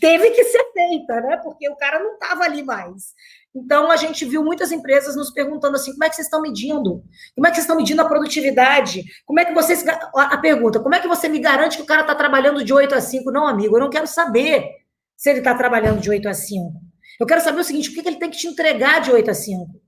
[0.00, 1.40] teve que ser feita, né?
[1.42, 3.14] Porque o cara não estava ali mais.
[3.54, 7.02] Então a gente viu muitas empresas nos perguntando assim, como é que vocês estão medindo?
[7.34, 9.02] Como é que vocês estão medindo a produtividade?
[9.24, 12.02] Como é que vocês a pergunta, como é que você me garante que o cara
[12.02, 13.30] está trabalhando de 8 a 5?
[13.30, 14.68] Não, amigo, eu não quero saber
[15.16, 16.72] se ele está trabalhando de 8 a 5.
[17.18, 19.30] Eu quero saber o seguinte, o que, que ele tem que te entregar de 8
[19.30, 19.85] a 5?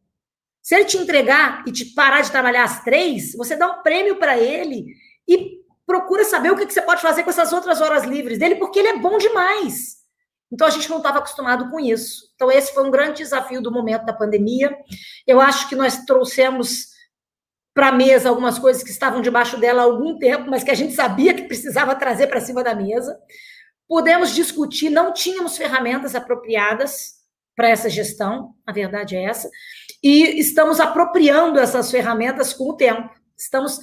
[0.68, 4.18] Se ele te entregar e te parar de trabalhar às três, você dá um prêmio
[4.18, 4.84] para ele
[5.26, 8.56] e procura saber o que, que você pode fazer com essas outras horas livres dele,
[8.56, 9.96] porque ele é bom demais.
[10.52, 12.30] Então a gente não estava acostumado com isso.
[12.34, 14.76] Então esse foi um grande desafio do momento da pandemia.
[15.26, 16.88] Eu acho que nós trouxemos
[17.72, 20.74] para a mesa algumas coisas que estavam debaixo dela há algum tempo, mas que a
[20.74, 23.18] gente sabia que precisava trazer para cima da mesa.
[23.88, 27.14] Pudemos discutir, não tínhamos ferramentas apropriadas
[27.56, 29.48] para essa gestão, a verdade é essa
[30.02, 33.10] e estamos apropriando essas ferramentas com o tempo.
[33.36, 33.80] Estamos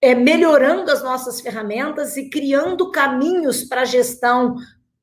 [0.00, 4.56] é, melhorando as nossas ferramentas e criando caminhos para gestão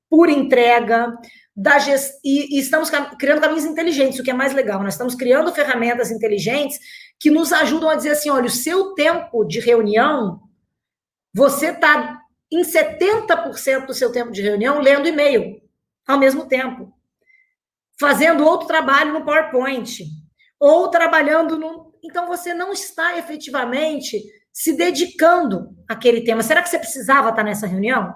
[0.09, 1.17] por entrega,
[1.55, 2.19] da gest...
[2.23, 4.83] e, e, estamos criando caminhos inteligentes, o que é mais legal.
[4.83, 6.79] Nós estamos criando ferramentas inteligentes
[7.19, 10.41] que nos ajudam a dizer assim: olha, o seu tempo de reunião,
[11.33, 12.19] você está
[12.51, 15.61] em 70% do seu tempo de reunião lendo e-mail
[16.05, 16.93] ao mesmo tempo,
[17.97, 20.03] fazendo outro trabalho no PowerPoint,
[20.61, 21.91] ou trabalhando no.
[22.03, 24.21] Então, você não está efetivamente
[24.53, 26.43] se dedicando àquele tema.
[26.43, 28.13] Será que você precisava estar nessa reunião?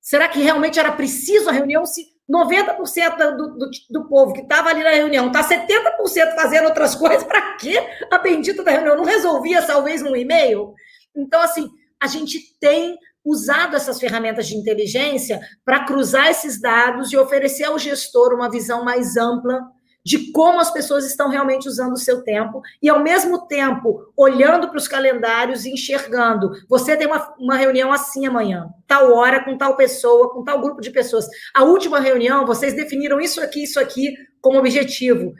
[0.00, 4.70] Será que realmente era preciso a reunião se 90% do, do, do povo que estava
[4.70, 7.24] ali na reunião está 70% fazendo outras coisas?
[7.24, 8.96] Para quê a bendita da reunião?
[8.96, 10.72] Não resolvia, talvez, num e-mail?
[11.16, 11.68] Então, assim,
[12.00, 17.78] a gente tem usado essas ferramentas de inteligência para cruzar esses dados e oferecer ao
[17.78, 19.60] gestor uma visão mais ampla
[20.04, 24.68] de como as pessoas estão realmente usando o seu tempo e, ao mesmo tempo, olhando
[24.68, 26.50] para os calendários e enxergando.
[26.68, 30.80] Você tem uma, uma reunião assim amanhã, tal hora, com tal pessoa, com tal grupo
[30.80, 31.26] de pessoas.
[31.54, 35.32] A última reunião, vocês definiram isso aqui, isso aqui como objetivo.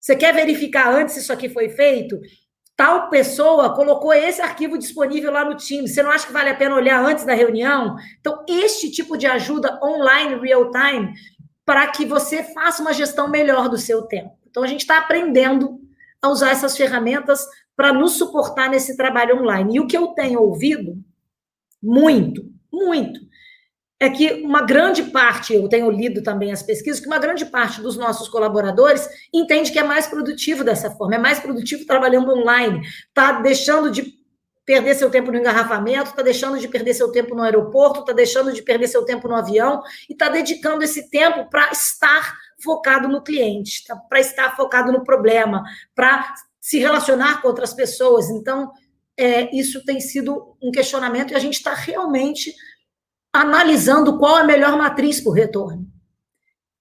[0.00, 2.16] Você quer verificar antes se isso aqui foi feito?
[2.76, 5.88] Tal pessoa colocou esse arquivo disponível lá no time.
[5.88, 7.96] Você não acha que vale a pena olhar antes da reunião?
[8.20, 11.12] Então, este tipo de ajuda online, real time,
[11.66, 14.38] para que você faça uma gestão melhor do seu tempo.
[14.48, 15.80] Então, a gente está aprendendo
[16.22, 17.44] a usar essas ferramentas
[17.76, 19.76] para nos suportar nesse trabalho online.
[19.76, 20.96] E o que eu tenho ouvido
[21.82, 23.20] muito, muito,
[23.98, 27.80] é que uma grande parte, eu tenho lido também as pesquisas, que uma grande parte
[27.80, 32.80] dos nossos colaboradores entende que é mais produtivo dessa forma, é mais produtivo trabalhando online,
[33.08, 34.14] está deixando de
[34.66, 38.52] perder seu tempo no engarrafamento, está deixando de perder seu tempo no aeroporto, está deixando
[38.52, 43.22] de perder seu tempo no avião e está dedicando esse tempo para estar focado no
[43.22, 43.94] cliente, tá?
[43.94, 45.62] para estar focado no problema,
[45.94, 48.28] para se relacionar com outras pessoas.
[48.28, 48.72] Então,
[49.16, 52.52] é, isso tem sido um questionamento e a gente está realmente
[53.32, 55.95] analisando qual a melhor matriz para o retorno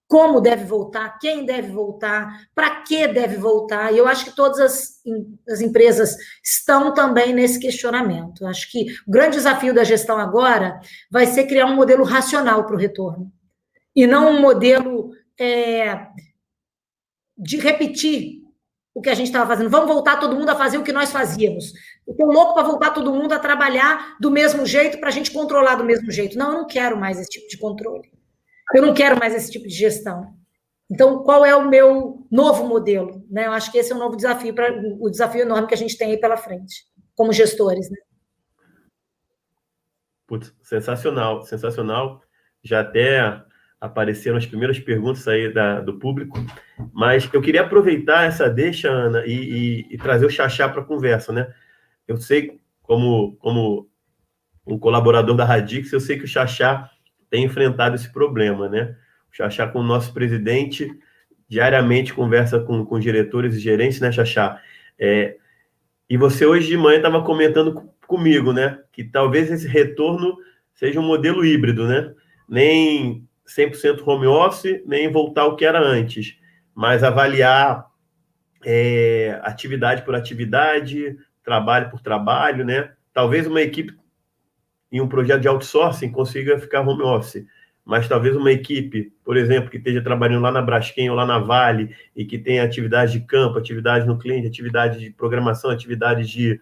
[0.07, 3.91] como deve voltar, quem deve voltar, para que deve voltar.
[3.91, 5.01] E eu acho que todas as,
[5.49, 8.43] as empresas estão também nesse questionamento.
[8.43, 12.65] Eu acho que o grande desafio da gestão agora vai ser criar um modelo racional
[12.65, 13.31] para o retorno,
[13.95, 16.07] e não um modelo é,
[17.37, 18.43] de repetir
[18.93, 19.69] o que a gente estava fazendo.
[19.69, 21.73] Vamos voltar todo mundo a fazer o que nós fazíamos.
[22.07, 25.75] Estou louco para voltar todo mundo a trabalhar do mesmo jeito, para a gente controlar
[25.75, 26.37] do mesmo jeito.
[26.37, 28.14] Não, eu não quero mais esse tipo de controle.
[28.73, 30.33] Eu não quero mais esse tipo de gestão.
[30.89, 33.25] Então, qual é o meu novo modelo?
[33.29, 33.47] Né?
[33.47, 35.97] Eu acho que esse é um novo desafio, para o desafio enorme que a gente
[35.97, 37.89] tem aí pela frente, como gestores.
[37.89, 37.97] Né?
[40.27, 42.21] Putz, sensacional, sensacional.
[42.63, 43.43] Já até
[43.79, 46.37] apareceram as primeiras perguntas aí da, do público,
[46.93, 49.31] mas eu queria aproveitar essa deixa, Ana, e,
[49.89, 51.53] e, e trazer o Xaxá para a conversa, né?
[52.07, 53.89] Eu sei, como, como
[54.65, 56.89] um colaborador da Radix, eu sei que o Xaxá
[57.35, 58.95] tem enfrentado esse problema, né?
[59.29, 60.89] O Xaxá, com o nosso presidente,
[61.49, 64.61] diariamente conversa com, com diretores e gerentes, né, Xaxá?
[64.97, 65.35] É,
[66.09, 68.79] e você hoje de manhã estava comentando comigo, né?
[68.93, 70.37] Que talvez esse retorno
[70.73, 72.13] seja um modelo híbrido, né?
[72.47, 76.37] Nem 100% home office, nem voltar ao que era antes,
[76.73, 77.85] mas avaliar
[78.63, 82.93] é, atividade por atividade, trabalho por trabalho, né?
[83.13, 83.93] Talvez uma equipe
[84.91, 87.45] em um projeto de outsourcing consiga ficar home office.
[87.83, 91.37] Mas talvez uma equipe, por exemplo, que esteja trabalhando lá na Braskem ou lá na
[91.37, 96.59] Vale e que tenha atividade de campo, atividade no cliente, atividade de programação, atividade de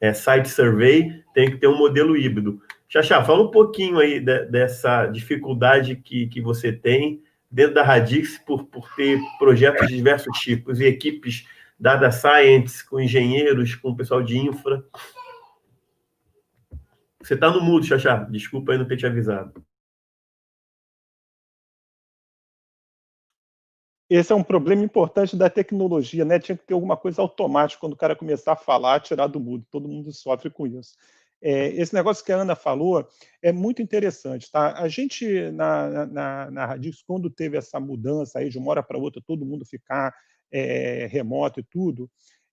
[0.00, 2.62] é, site survey, tem que ter um modelo híbrido.
[2.88, 8.38] Xaxá, fala um pouquinho aí de, dessa dificuldade que, que você tem dentro da Radix
[8.38, 11.46] por, por ter projetos de diversos tipos e equipes
[11.78, 14.82] data science, com engenheiros, com pessoal de infra.
[17.24, 18.24] Você está no mudo, Xaxá.
[18.24, 19.64] Desculpa aí não ter te avisado.
[24.10, 26.38] Esse é um problema importante da tecnologia, né?
[26.38, 29.64] Tinha que ter alguma coisa automática quando o cara começar a falar, tirar do mudo.
[29.70, 30.94] Todo mundo sofre com isso.
[31.40, 33.08] É, esse negócio que a Ana falou
[33.42, 34.74] é muito interessante, tá?
[34.78, 38.98] A gente na, na, na Radix, quando teve essa mudança aí de uma hora para
[38.98, 40.14] outra, todo mundo ficar
[40.52, 42.10] é, remoto e tudo,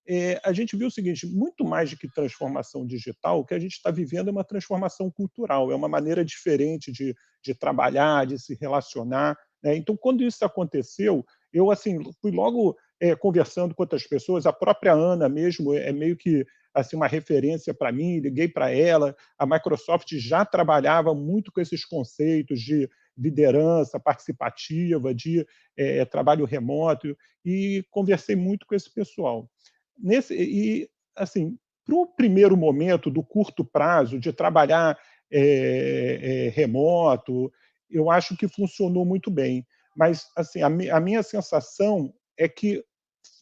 [0.08, 3.60] é, a gente viu o seguinte: muito mais do que transformação digital, o que a
[3.60, 8.40] gente está vivendo é uma transformação cultural, é uma maneira diferente de, de trabalhar, de
[8.40, 9.38] se relacionar.
[9.64, 9.76] Né?
[9.76, 14.94] Então, quando isso aconteceu, eu assim fui logo é, conversando com outras pessoas, a própria
[14.94, 19.16] Ana mesmo é meio que assim uma referência para mim, liguei para ela.
[19.38, 25.46] A Microsoft já trabalhava muito com esses conceitos de liderança participativa, de
[25.78, 29.50] é, trabalho remoto e conversei muito com esse pessoal.
[29.98, 34.98] Nesse e assim, para o primeiro momento do curto prazo de trabalhar
[35.32, 37.52] é, é, remoto,
[37.90, 42.84] eu acho que funcionou muito bem mas assim a, a minha sensação é que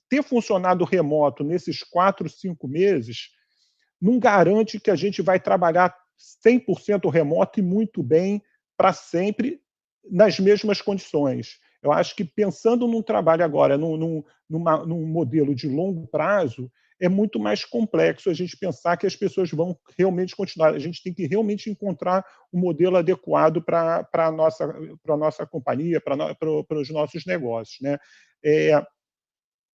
[0.10, 3.30] ter funcionado remoto nesses quatro, cinco meses
[4.02, 5.96] não garante que a gente vai trabalhar
[6.46, 8.42] 100% remoto e muito bem
[8.76, 9.62] para sempre
[10.10, 11.60] nas mesmas condições.
[11.82, 16.70] Eu acho que pensando num trabalho agora, num, num, numa, num modelo de longo prazo,
[17.00, 20.74] é muito mais complexo a gente pensar que as pessoas vão realmente continuar.
[20.74, 24.76] A gente tem que realmente encontrar um modelo adequado para a nossa,
[25.08, 27.78] nossa companhia, para os nossos negócios.
[27.82, 27.98] Né?
[28.44, 28.86] É,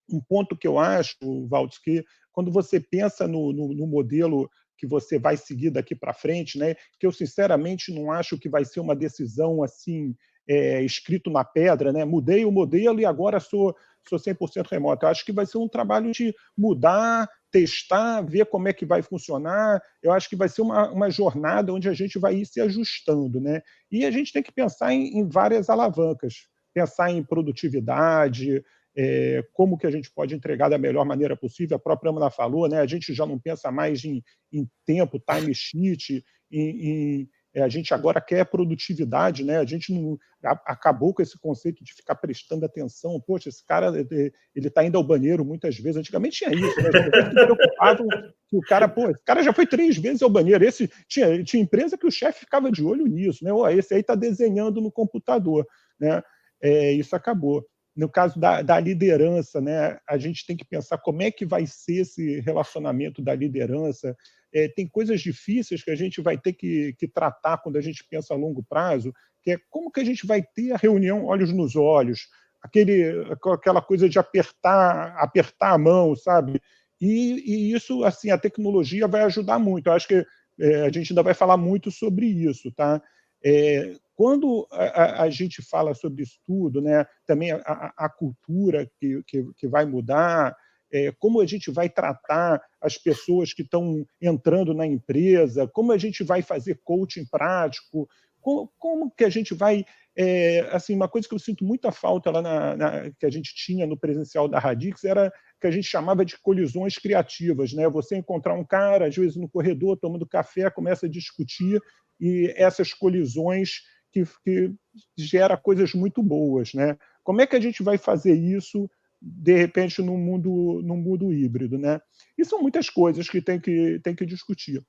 [0.09, 1.15] um ponto que eu acho,
[1.47, 6.13] Valdes, que quando você pensa no, no, no modelo que você vai seguir daqui para
[6.13, 10.13] frente, né, que eu sinceramente não acho que vai ser uma decisão assim
[10.47, 12.05] é, escrito na pedra, né?
[12.05, 13.75] Mudei o modelo e agora sou
[14.07, 15.05] sou 100% remoto.
[15.05, 19.01] Eu acho que vai ser um trabalho de mudar, testar, ver como é que vai
[19.01, 19.81] funcionar.
[20.01, 23.39] Eu acho que vai ser uma, uma jornada onde a gente vai ir se ajustando.
[23.39, 23.61] Né?
[23.91, 26.47] E a gente tem que pensar em, em várias alavancas.
[26.73, 28.63] Pensar em produtividade,
[28.95, 31.77] é, como que a gente pode entregar da melhor maneira possível.
[31.77, 32.79] A própria Amanda falou, né?
[32.79, 37.69] a gente já não pensa mais em, em tempo, time sheet, em, em é, a
[37.69, 39.57] gente agora quer produtividade, né?
[39.57, 43.21] A gente não a, acabou com esse conceito de ficar prestando atenção.
[43.21, 45.97] Poxa, esse cara ele está indo ao banheiro muitas vezes.
[45.97, 46.89] Antigamente tinha isso, né?
[47.31, 48.07] Preocupavam
[48.47, 50.65] que o cara, pô, esse cara já foi três vezes ao banheiro.
[50.65, 53.53] Esse tinha, tinha empresa que o chefe ficava de olho nisso, né?
[53.53, 55.67] Oh, esse aí está desenhando no computador,
[55.99, 56.23] né?
[56.59, 57.63] É, isso acabou.
[57.95, 61.67] No caso da, da, liderança, né, a gente tem que pensar como é que vai
[61.67, 64.17] ser esse relacionamento da liderança,
[64.53, 68.03] é, tem coisas difíceis que a gente vai ter que, que, tratar quando a gente
[68.03, 71.51] pensa a longo prazo, que é como que a gente vai ter a reunião olhos
[71.51, 72.27] nos olhos,
[72.61, 76.61] aquele, aquela coisa de apertar, apertar a mão, sabe?
[77.01, 79.87] E, e isso, assim, a tecnologia vai ajudar muito.
[79.87, 80.25] Eu acho que
[80.59, 83.01] é, a gente ainda vai falar muito sobre isso, tá?
[83.43, 89.21] É, quando a, a, gente fala sobre isso tudo, né, também a, a cultura que,
[89.23, 90.55] que, que, vai mudar,
[90.93, 95.97] é, como a gente vai tratar as pessoas que estão entrando na empresa, como a
[95.97, 98.07] gente vai fazer coaching prático,
[98.39, 99.83] como, como que a gente vai.
[100.15, 103.55] É, assim, uma coisa que eu sinto muita falta lá na, na, que a gente
[103.55, 107.89] tinha no presencial da Radix era que a gente chamava de colisões criativas, né?
[107.89, 111.81] Você encontrar um cara, às vezes no corredor, tomando café, começa a discutir
[112.21, 114.71] e essas colisões que, que
[115.17, 116.95] gera coisas muito boas, né?
[117.23, 118.87] Como é que a gente vai fazer isso
[119.25, 122.01] de repente num mundo num mundo híbrido, né?
[122.37, 124.85] E são muitas coisas que tem que tem que discutir.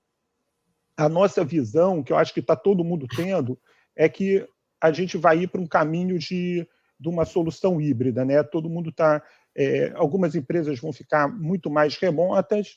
[0.97, 3.59] A nossa visão, que eu acho que está todo mundo tendo,
[3.97, 4.47] é que
[4.81, 6.67] a gente vai ir para um caminho de,
[6.99, 8.43] de uma solução híbrida, né?
[8.43, 9.23] Todo mundo está,
[9.57, 12.77] é, algumas empresas vão ficar muito mais remotas,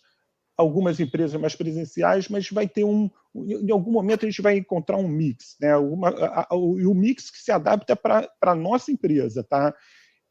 [0.56, 4.98] algumas empresas mais presenciais, mas vai ter um, em algum momento a gente vai encontrar
[4.98, 5.76] um mix, né?
[5.76, 9.74] Uma, a, a, o, o mix que se adapta para a nossa empresa, tá?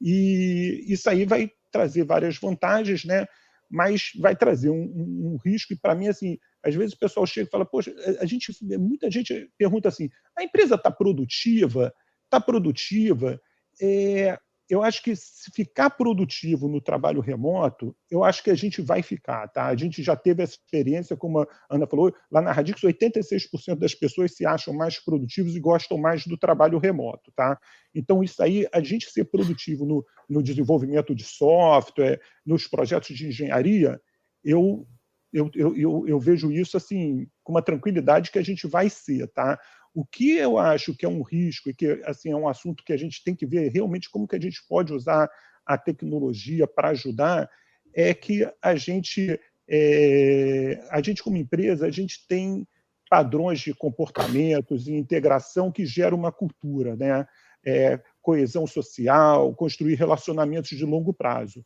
[0.00, 3.26] E isso aí vai trazer várias vantagens, né?
[3.70, 5.72] mas vai trazer um, um, um risco.
[5.72, 9.10] E para mim, assim, às vezes o pessoal chega e fala: Poxa, a gente, muita
[9.10, 11.92] gente pergunta assim: a empresa está produtiva?
[12.24, 13.40] Está produtiva?
[13.80, 14.38] É,
[14.68, 19.00] eu acho que se ficar produtivo no trabalho remoto, eu acho que a gente vai
[19.00, 19.66] ficar, tá?
[19.66, 23.94] A gente já teve essa experiência, como a Ana falou, lá na Radix, 86% das
[23.94, 27.56] pessoas se acham mais produtivos e gostam mais do trabalho remoto, tá?
[27.94, 33.28] Então, isso aí, a gente ser produtivo no, no desenvolvimento de software, nos projetos de
[33.28, 34.00] engenharia,
[34.42, 34.86] eu,
[35.32, 39.58] eu, eu, eu vejo isso assim com uma tranquilidade que a gente vai ser, tá?
[39.96, 42.92] O que eu acho que é um risco e que assim é um assunto que
[42.92, 45.26] a gente tem que ver realmente como que a gente pode usar
[45.64, 47.48] a tecnologia para ajudar
[47.94, 52.68] é que a gente é, a gente como empresa a gente tem
[53.08, 57.26] padrões de comportamentos e integração que gera uma cultura, né?
[57.64, 61.64] É, coesão social, construir relacionamentos de longo prazo.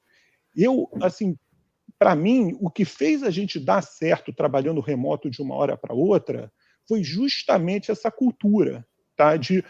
[0.57, 1.37] Eu, assim,
[1.99, 5.93] para mim, o que fez a gente dar certo trabalhando remoto de uma hora para
[5.93, 6.53] outra
[6.91, 8.85] foi justamente essa cultura,
[9.17, 9.37] tá?
[9.37, 9.65] De,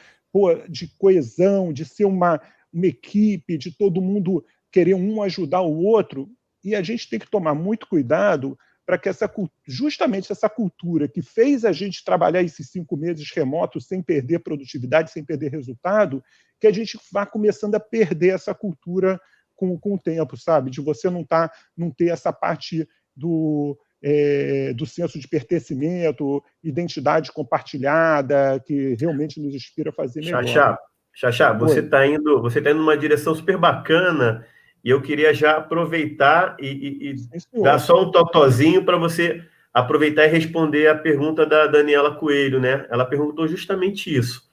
[0.70, 2.40] de coesão, de ser uma,
[2.72, 4.42] uma equipe, de todo mundo
[4.72, 6.30] querer um ajudar o outro.
[6.64, 9.30] E a gente tem que tomar muito cuidado para que essa
[9.68, 15.10] justamente essa cultura que fez a gente trabalhar esses cinco meses remotos sem perder produtividade,
[15.10, 16.24] sem perder resultado,
[16.58, 19.20] que a gente vá começando a perder essa cultura
[19.54, 20.70] com, com o tempo, sabe?
[20.70, 27.32] De você não tá, não ter essa parte do, é, do senso de pertencimento, identidade
[27.32, 30.44] compartilhada, que realmente nos inspira a fazer melhor.
[30.46, 30.78] Xaxá,
[31.12, 34.46] Xaxá você está indo, você tá indo numa direção super bacana
[34.82, 39.42] e eu queria já aproveitar e, e, e dar só um totozinho para você
[39.72, 42.86] aproveitar e responder a pergunta da Daniela Coelho, né?
[42.90, 44.48] Ela perguntou justamente isso.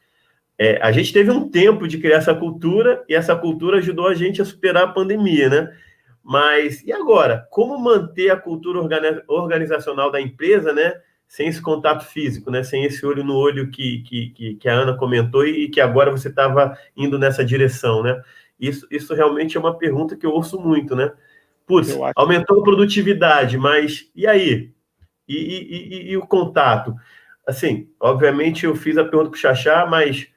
[0.60, 4.16] É, a gente teve um tempo de criar essa cultura e essa cultura ajudou a
[4.16, 5.74] gente a superar a pandemia, né?
[6.28, 7.48] Mas e agora?
[7.50, 8.82] Como manter a cultura
[9.30, 11.00] organizacional da empresa, né?
[11.26, 12.64] Sem esse contato físico, né?
[12.64, 16.28] Sem esse olho no olho que, que, que a Ana comentou e que agora você
[16.28, 18.22] estava indo nessa direção, né?
[18.60, 21.14] Isso, isso realmente é uma pergunta que eu ouço muito, né?
[21.66, 24.74] Putz, aumentou a produtividade, mas e aí?
[25.30, 26.94] E, e, e, e, o contato?
[27.48, 30.28] Assim, obviamente eu fiz a pergunta para o Xaxá, mas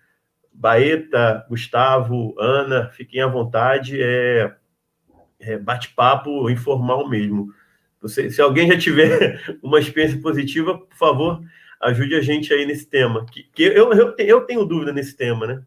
[0.52, 4.54] Baeta, Gustavo, Ana, fiquem à vontade, é,
[5.40, 7.52] é bate-papo informal mesmo.
[8.00, 11.40] Você, se alguém já tiver uma experiência positiva, por favor,
[11.80, 13.26] ajude a gente aí nesse tema.
[13.26, 15.62] Que, que eu, eu, eu tenho dúvida nesse tema, né?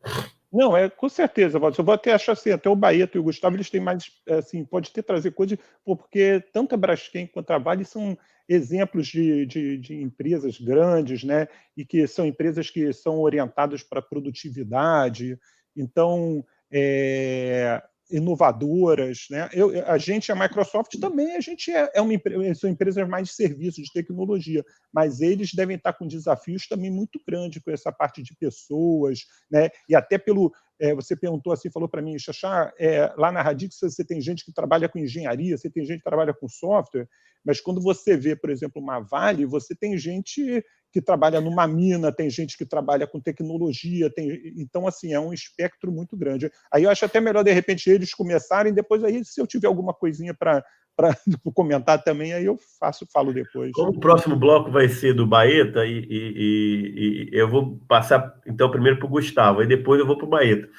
[0.51, 1.81] Não, é com certeza, Walter.
[1.81, 4.63] Eu vou até achar assim, até o Baeto e o Gustavo, eles têm mais, assim,
[4.63, 8.15] pode ter trazer coisa, porque tanto a Braskem quanto a Vale são
[8.47, 11.47] exemplos de, de, de, empresas grandes, né?
[11.75, 15.39] E que são empresas que são orientadas para produtividade.
[15.75, 19.25] Então, é, inovadoras.
[19.29, 19.49] Né?
[19.53, 22.13] Eu, a gente, a Microsoft também, a gente é, é uma
[22.55, 27.19] são empresas mais de serviço, de tecnologia, mas eles devem estar com desafios também muito
[27.27, 29.69] grandes com essa parte de pessoas, né?
[29.87, 30.51] e até pelo.
[30.79, 34.43] É, você perguntou assim, falou para mim, Xaxá, é, lá na Radix você tem gente
[34.43, 37.07] que trabalha com engenharia, você tem gente que trabalha com software,
[37.45, 40.63] mas quando você vê, por exemplo, uma Vale, você tem gente
[40.93, 44.53] que trabalha numa mina, tem gente que trabalha com tecnologia, tem...
[44.55, 46.51] então, assim, é um espectro muito grande.
[46.71, 49.93] Aí eu acho até melhor, de repente, eles começarem, depois aí, se eu tiver alguma
[49.93, 50.63] coisinha para
[50.95, 51.17] para
[51.55, 53.71] comentar também, aí eu faço, falo depois.
[53.71, 58.39] Como o próximo bloco vai ser do Baeta, e, e, e, e eu vou passar
[58.45, 60.69] então primeiro para o Gustavo, aí depois eu vou para o Baeta.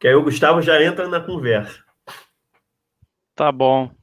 [0.00, 1.78] Que aí o Gustavo já entra na conversa.
[3.36, 3.97] Tá bom.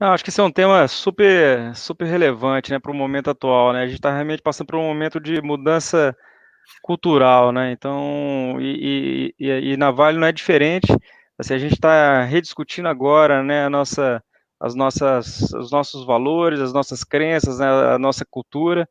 [0.00, 3.72] Não, acho que esse é um tema super, super relevante, né, para o momento atual,
[3.72, 3.82] né?
[3.82, 6.16] A gente está realmente passando por um momento de mudança
[6.82, 7.72] cultural, né?
[7.72, 10.88] Então, e, e, e, na Vale não é diferente.
[11.38, 14.22] Assim, a gente está rediscutindo agora, né, a nossa,
[14.60, 18.88] as nossas, os nossos valores, as nossas crenças, né, a nossa cultura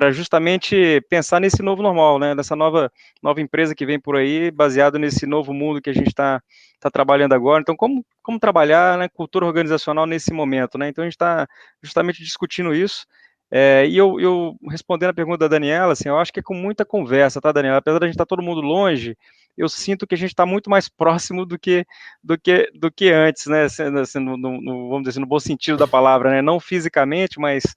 [0.00, 2.90] para justamente pensar nesse novo normal, né, nessa nova,
[3.22, 6.42] nova empresa que vem por aí, baseado nesse novo mundo que a gente está
[6.80, 7.60] tá trabalhando agora.
[7.60, 10.78] Então, como, como trabalhar né, cultura organizacional nesse momento?
[10.78, 10.88] Né?
[10.88, 11.46] Então, a gente está
[11.82, 13.04] justamente discutindo isso.
[13.50, 16.54] É, e eu, eu, respondendo a pergunta da Daniela, assim, eu acho que é com
[16.54, 17.76] muita conversa, tá, Daniela?
[17.76, 19.14] Apesar de a gente estar tá todo mundo longe,
[19.54, 20.88] eu sinto que a gente está muito mais
[21.28, 21.84] próximo do que,
[22.24, 23.64] do que, do que antes, né?
[23.64, 26.40] Assim, no, no, vamos dizer assim, no bom sentido da palavra, né?
[26.40, 27.76] Não fisicamente, mas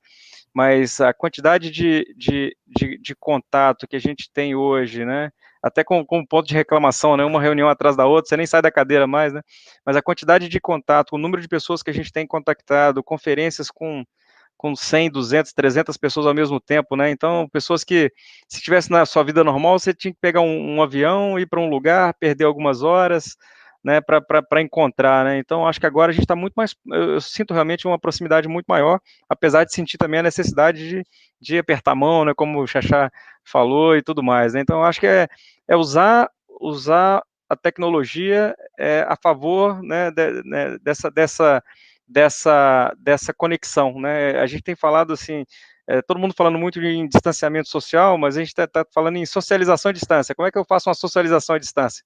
[0.53, 5.31] mas a quantidade de, de, de, de, contato que a gente tem hoje, né,
[5.61, 8.61] até com, com ponto de reclamação, né, uma reunião atrás da outra, você nem sai
[8.61, 9.41] da cadeira mais, né,
[9.85, 13.71] mas a quantidade de contato, o número de pessoas que a gente tem contactado, conferências
[13.71, 14.05] com,
[14.55, 18.11] com 100, 200, 300 pessoas ao mesmo tempo, né, então, pessoas que,
[18.47, 21.59] se estivesse na sua vida normal, você tinha que pegar um, um avião, ir para
[21.59, 23.35] um lugar, perder algumas horas,
[23.83, 25.37] né, para encontrar, né?
[25.37, 28.65] Então acho que agora a gente está muito mais, eu, sinto realmente uma proximidade muito
[28.67, 31.03] maior, apesar de sentir também a necessidade de,
[31.41, 33.11] de apertar a mão, né, como o Xaxá
[33.43, 34.61] falou e tudo mais, né?
[34.61, 35.27] Então acho que é,
[35.67, 36.29] é usar
[36.61, 41.63] usar a tecnologia é, a favor, né, de, né, dessa dessa
[42.07, 44.39] dessa dessa conexão, né?
[44.39, 45.45] A gente tem falado assim
[45.87, 49.25] é, todo mundo falando muito em distanciamento social, mas a gente está tá falando em
[49.25, 50.33] socialização à distância.
[50.33, 52.03] Como é que eu faço uma socialização à distância?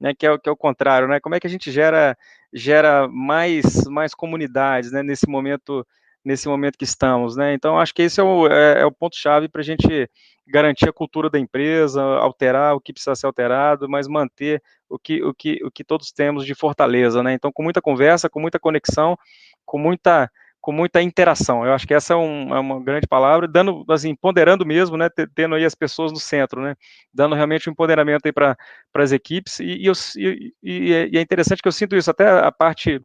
[0.00, 1.20] Né, que, é, que é o contrário, né?
[1.20, 2.16] Como é que a gente gera,
[2.52, 5.86] gera mais, mais comunidades né, nesse momento
[6.24, 7.52] nesse momento que estamos, né?
[7.52, 10.10] Então acho que esse é o, é, é o ponto chave para a gente
[10.46, 15.22] garantir a cultura da empresa, alterar o que precisa ser alterado, mas manter o que,
[15.22, 17.34] o que, o que todos temos de fortaleza, né?
[17.34, 19.18] Então com muita conversa, com muita conexão,
[19.66, 20.30] com muita
[20.64, 21.62] com muita interação.
[21.66, 25.10] Eu acho que essa é, um, é, uma grande palavra, dando, assim, ponderando mesmo, né,
[25.34, 26.74] tendo aí as pessoas no centro, né,
[27.12, 28.56] dando realmente um empoderamento aí para
[28.94, 32.50] as equipes, e, e, eu, e, e, é interessante que eu sinto isso, até a
[32.50, 32.98] parte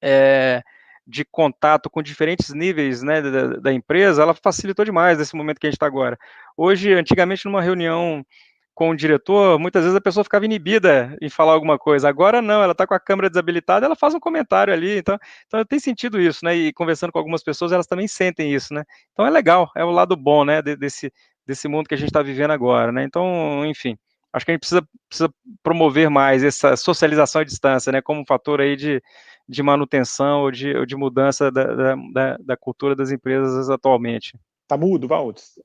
[0.00, 0.62] é,
[1.04, 5.66] de contato com diferentes níveis né, da, da, empresa, ela facilitou demais nesse momento que
[5.66, 6.16] a gente está agora.
[6.56, 8.24] Hoje, antigamente, numa reunião
[8.80, 12.08] com o diretor, muitas vezes a pessoa ficava inibida em falar alguma coisa.
[12.08, 14.96] Agora não, ela está com a câmera desabilitada, ela faz um comentário ali.
[14.96, 16.56] Então, então tem sentido isso, né?
[16.56, 18.82] E conversando com algumas pessoas, elas também sentem isso, né?
[19.12, 20.62] Então é legal, é o lado bom, né?
[20.62, 21.12] Desse,
[21.46, 23.04] desse mundo que a gente está vivendo agora, né?
[23.04, 23.98] Então, enfim,
[24.32, 25.30] acho que a gente precisa, precisa
[25.62, 28.00] promover mais essa socialização à distância, né?
[28.00, 29.02] Como um fator aí de,
[29.46, 34.38] de manutenção ou de, ou de mudança da, da, da, cultura das empresas atualmente.
[34.66, 35.58] Tá mudo, Valdes?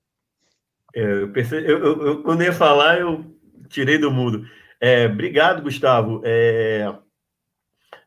[0.96, 3.26] É, eu, pensei, eu, eu, eu, quando ia falar, eu
[3.68, 4.48] tirei do mudo.
[4.80, 6.22] É, obrigado, Gustavo.
[6.24, 6.94] É,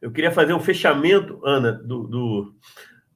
[0.00, 2.54] eu queria fazer um fechamento, Ana, do, do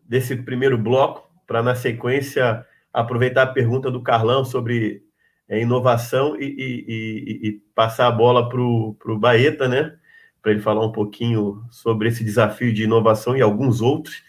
[0.02, 5.02] desse primeiro bloco, para na sequência aproveitar a pergunta do Carlão sobre
[5.48, 9.96] é, inovação e, e, e, e, passar a bola para o Baeta, né?
[10.42, 14.22] para ele falar um pouquinho sobre esse desafio de inovação e alguns outros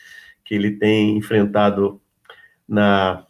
[0.45, 1.99] que ele tem enfrentado
[2.67, 3.25] na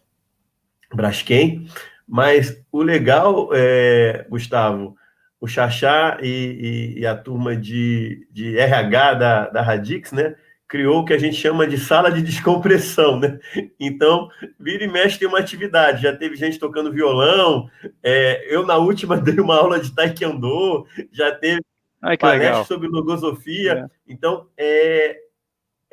[0.94, 1.66] Braskem.
[2.08, 4.96] Mas o legal, é, Gustavo,
[5.40, 10.36] o Xaxá e, e, e, a turma de, de RH da, da Radix, né?
[10.68, 13.40] Criou o que a gente chama de sala de descompressão, né?
[13.80, 14.30] Então,
[14.60, 16.04] vira e mexe tem uma atividade.
[16.04, 17.70] Já teve gente tocando violão,
[18.02, 21.62] é, eu na última dei uma aula de taekwondo, já teve
[22.02, 22.66] Ai, palestra legal.
[22.66, 23.74] sobre logosofia.
[23.74, 23.86] É.
[24.08, 25.20] Então, é,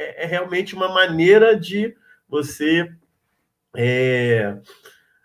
[0.01, 1.95] é, é, realmente uma maneira de
[2.27, 2.91] você
[3.77, 4.57] é,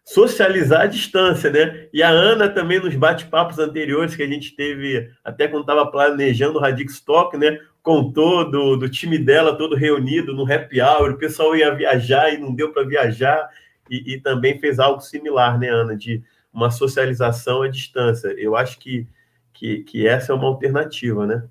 [0.05, 1.87] socializar à distância, né?
[1.91, 6.57] E a Ana também, nos bate-papos anteriores que a gente teve, até quando estava planejando
[6.57, 7.59] o Radix Talk, né?
[7.81, 12.37] Contou do, do time dela todo reunido no happy hour, o pessoal ia viajar e
[12.37, 13.49] não deu para viajar,
[13.89, 15.97] e, e também fez algo similar, né, Ana?
[15.97, 18.29] De uma socialização à distância.
[18.37, 19.07] Eu acho que
[19.55, 21.43] que, que essa é uma alternativa, né?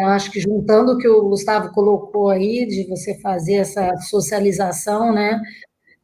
[0.00, 5.14] Eu acho que juntando o que o Gustavo colocou aí, de você fazer essa socialização,
[5.14, 5.40] né?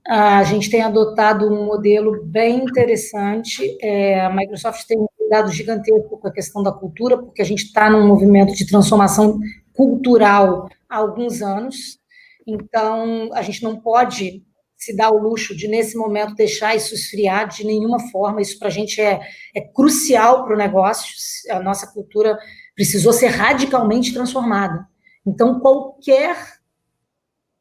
[0.07, 3.79] A gente tem adotado um modelo bem interessante.
[3.81, 7.65] É, a Microsoft tem um cuidado gigantesco com a questão da cultura, porque a gente
[7.65, 9.39] está num movimento de transformação
[9.73, 12.01] cultural há alguns anos.
[12.47, 14.43] Então, a gente não pode
[14.83, 18.43] se dá o luxo de, nesse momento, deixar isso esfriar de nenhuma forma.
[18.43, 19.21] Isso para a gente é,
[19.55, 21.15] é crucial para o negócio.
[21.51, 22.37] A nossa cultura
[22.75, 24.85] precisou ser radicalmente transformada.
[25.25, 26.37] Então, qualquer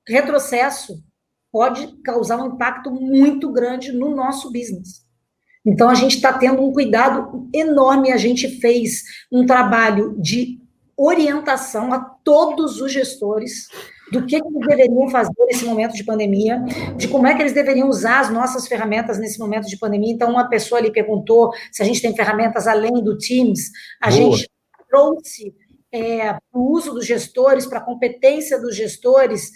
[0.07, 1.03] retrocesso
[1.51, 5.01] pode causar um impacto muito grande no nosso business.
[5.65, 8.11] Então, a gente está tendo um cuidado enorme.
[8.11, 10.59] A gente fez um trabalho de
[10.97, 13.67] orientação a todos os gestores
[14.11, 16.61] do que, que eles deveriam fazer nesse momento de pandemia,
[16.97, 20.11] de como é que eles deveriam usar as nossas ferramentas nesse momento de pandemia.
[20.11, 23.71] Então, uma pessoa ali perguntou se a gente tem ferramentas além do Teams.
[24.01, 24.35] A Boa.
[24.35, 24.49] gente
[24.89, 25.55] trouxe
[25.93, 29.51] é, o uso dos gestores, para a competência dos gestores,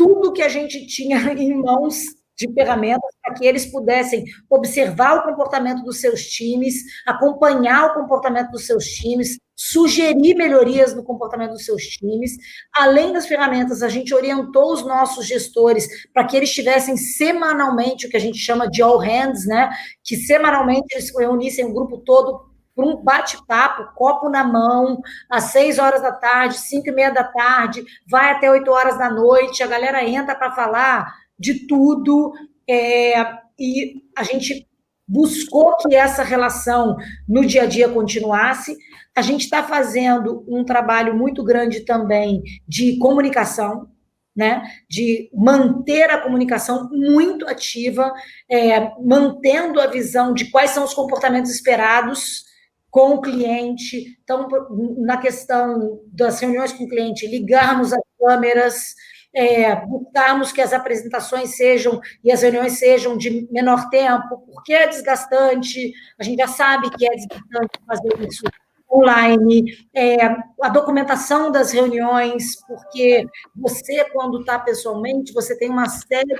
[0.00, 5.22] tudo que a gente tinha em mãos de ferramentas para que eles pudessem observar o
[5.24, 6.76] comportamento dos seus times,
[7.06, 12.32] acompanhar o comportamento dos seus times, sugerir melhorias no comportamento dos seus times.
[12.74, 18.10] Além das ferramentas, a gente orientou os nossos gestores para que eles tivessem semanalmente o
[18.10, 19.68] que a gente chama de all hands, né?
[20.02, 22.49] Que semanalmente eles reunissem o grupo todo
[22.80, 27.24] para um bate-papo, copo na mão, às seis horas da tarde, cinco e meia da
[27.24, 32.32] tarde, vai até oito horas da noite, a galera entra para falar de tudo,
[32.68, 33.20] é,
[33.58, 34.66] e a gente
[35.06, 36.96] buscou que essa relação
[37.28, 38.76] no dia a dia continuasse.
[39.14, 43.88] A gente está fazendo um trabalho muito grande também de comunicação,
[44.36, 48.12] né, de manter a comunicação muito ativa,
[48.48, 52.48] é, mantendo a visão de quais são os comportamentos esperados
[52.90, 54.18] com o cliente.
[54.22, 54.48] Então,
[54.98, 58.94] na questão das reuniões com o cliente, ligarmos as câmeras,
[59.34, 64.88] é, buscarmos que as apresentações sejam e as reuniões sejam de menor tempo, porque é
[64.88, 68.42] desgastante, a gente já sabe que é desgastante fazer isso
[68.92, 70.16] online, é,
[70.60, 73.24] a documentação das reuniões, porque
[73.54, 76.34] você, quando está pessoalmente, você tem uma série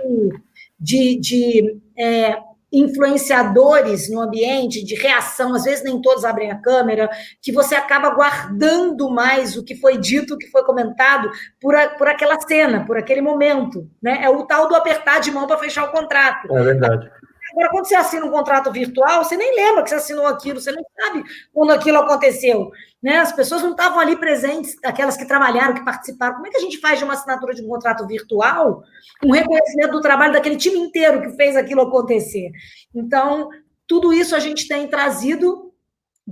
[0.79, 2.37] de, de é,
[2.73, 7.11] influenciadores no ambiente de reação, às vezes nem todos abrem a câmera,
[7.43, 11.89] que você acaba guardando mais o que foi dito, o que foi comentado por, a,
[11.89, 14.21] por aquela cena, por aquele momento, né?
[14.23, 16.53] É o tal do apertar de mão para fechar o contrato.
[16.55, 17.11] É verdade.
[17.51, 20.73] Agora, quando você assina um contrato virtual, você nem lembra que você assinou aquilo, você
[20.73, 22.71] não sabe quando aquilo aconteceu.
[23.03, 23.19] Né?
[23.19, 26.35] As pessoas não estavam ali presentes, aquelas que trabalharam, que participaram.
[26.35, 28.83] Como é que a gente faz de uma assinatura de um contrato virtual
[29.25, 32.51] um reconhecimento do trabalho daquele time inteiro que fez aquilo acontecer?
[32.95, 33.49] Então,
[33.87, 35.71] tudo isso a gente tem trazido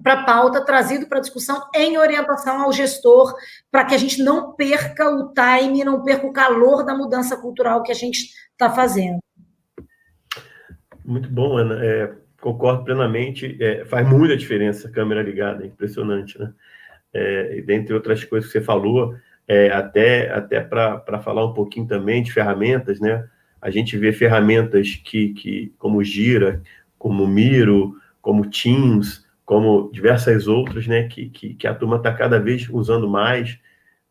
[0.02, 3.34] para a pauta, trazido para discussão em orientação ao gestor,
[3.70, 7.82] para que a gente não perca o time, não perca o calor da mudança cultural
[7.82, 9.18] que a gente está fazendo.
[11.08, 11.82] Muito bom, Ana.
[11.82, 13.56] É, concordo plenamente.
[13.58, 16.52] É, faz muita diferença a câmera ligada, é impressionante, né?
[17.14, 19.14] É, dentre outras coisas que você falou,
[19.48, 23.26] é, até, até para falar um pouquinho também de ferramentas, né?
[23.58, 26.60] A gente vê ferramentas que, que como Gira,
[26.98, 32.38] como Miro, como Teams, como diversas outras, né, que, que, que a turma está cada
[32.38, 33.58] vez usando mais.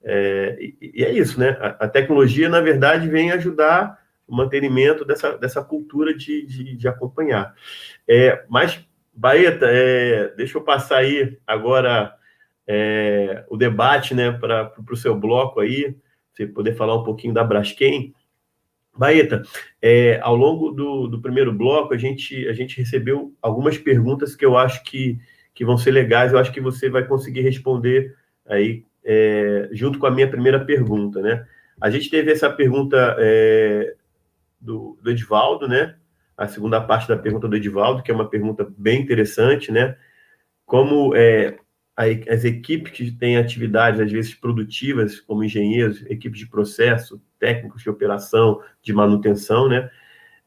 [0.03, 1.55] É, e, e, é isso, né?
[1.61, 6.88] A, a, tecnologia, na verdade, vem ajudar o mantenimento dessa, dessa cultura de, de, de
[6.88, 7.55] acompanhar.
[8.07, 12.13] É, mas, Baeta, é, deixa eu passar aí agora
[12.67, 15.95] é, o debate né, para o seu bloco aí,
[16.34, 18.13] você poder falar um pouquinho da Braskem.
[18.95, 19.43] Baeta,
[19.82, 24.45] é, ao longo do, do, primeiro bloco, a gente, a gente recebeu algumas perguntas que
[24.45, 25.17] eu acho que,
[25.53, 28.15] que vão ser legais, eu acho que você vai conseguir responder
[28.45, 31.45] aí é, junto com a minha primeira pergunta, né?
[31.80, 33.95] A gente teve essa pergunta é,
[34.59, 35.95] do, do Edivaldo, né?
[36.37, 39.97] A segunda parte da pergunta do Edivaldo, que é uma pergunta bem interessante, né?
[40.65, 41.57] Como é,
[41.95, 47.89] as equipes que têm atividades, às vezes, produtivas, como engenheiros, equipes de processo, técnicos de
[47.89, 49.89] operação, de manutenção, né?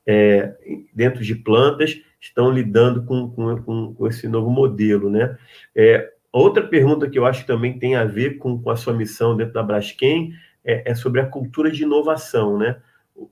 [0.07, 0.55] É,
[0.95, 5.37] dentro de plantas, estão lidando com, com, com esse novo modelo, né?
[5.75, 8.93] É, outra pergunta que eu acho que também tem a ver com, com a sua
[8.93, 10.33] missão dentro da Braskem
[10.65, 12.77] é, é sobre a cultura de inovação, né?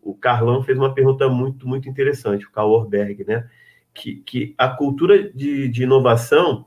[0.02, 3.48] O, Carlão fez uma pergunta muito, muito interessante, o Carl Orberg, né?
[3.94, 6.66] Que, que a cultura de, de inovação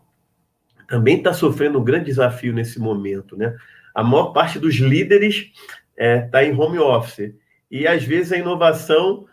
[0.88, 3.56] também está sofrendo um grande desafio nesse momento, né?
[3.94, 5.52] A maior parte dos líderes
[5.96, 7.34] está é, tá em home office
[7.70, 9.26] e às vezes a inovação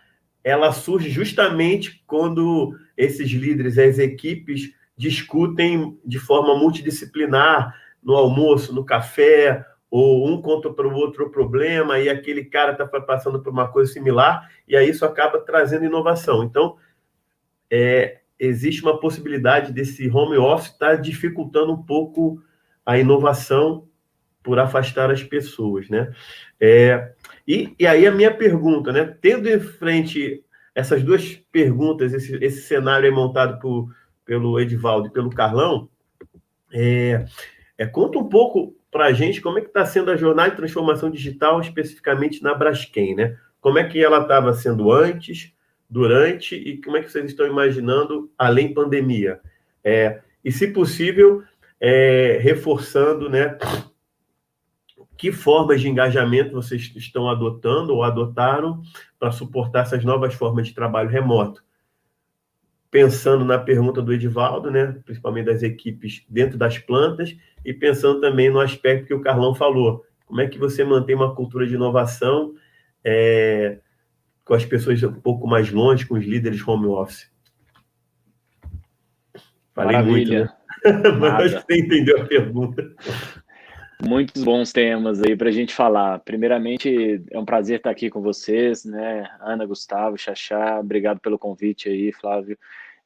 [0.45, 8.85] ela surge justamente quando esses líderes, as equipes discutem de forma multidisciplinar no almoço, no
[8.85, 13.51] café, ou um conta para o outro o problema e aquele cara está passando por
[13.51, 16.45] uma coisa similar e aí isso acaba trazendo inovação.
[16.45, 16.77] Então,
[17.71, 22.43] é, existe uma possibilidade desse home office estar tá dificultando um pouco
[22.85, 23.87] a inovação
[24.43, 26.11] por afastar as pessoas, né?
[26.61, 27.13] É,
[27.47, 29.17] e, e aí a minha pergunta, né?
[29.21, 30.43] Tendo em frente
[30.75, 33.93] essas duas perguntas, esse, esse cenário montado por,
[34.25, 35.89] pelo Edivaldo e pelo Carlão,
[36.73, 37.25] é,
[37.77, 40.57] é conta um pouco para a gente como é que está sendo a jornada de
[40.57, 43.39] transformação digital, especificamente na Braskem, né?
[43.61, 45.53] Como é que ela estava sendo antes,
[45.89, 49.39] durante e como é que vocês estão imaginando além pandemia?
[49.85, 51.45] É, e, se possível,
[51.81, 53.57] é, reforçando, né,
[55.17, 58.83] que formas de engajamento vocês estão adotando ou adotaram
[59.17, 61.63] para suportar essas novas formas de trabalho remoto?
[62.91, 68.51] Pensando na pergunta do Edivaldo, né, principalmente das equipes dentro das plantas, e pensando também
[68.51, 72.55] no aspecto que o Carlão falou, como é que você mantém uma cultura de inovação
[73.05, 73.79] é,
[74.45, 77.31] com as pessoas um pouco mais longe, com os líderes home office.
[79.75, 80.39] Falei Maravilha.
[80.39, 81.13] muito, né?
[81.19, 82.95] Mas acho que você entendeu a pergunta.
[84.07, 86.21] Muitos bons temas aí para a gente falar.
[86.21, 89.29] Primeiramente, é um prazer estar aqui com vocês, né?
[89.41, 92.57] Ana, Gustavo, Xaxá, obrigado pelo convite aí, Flávio.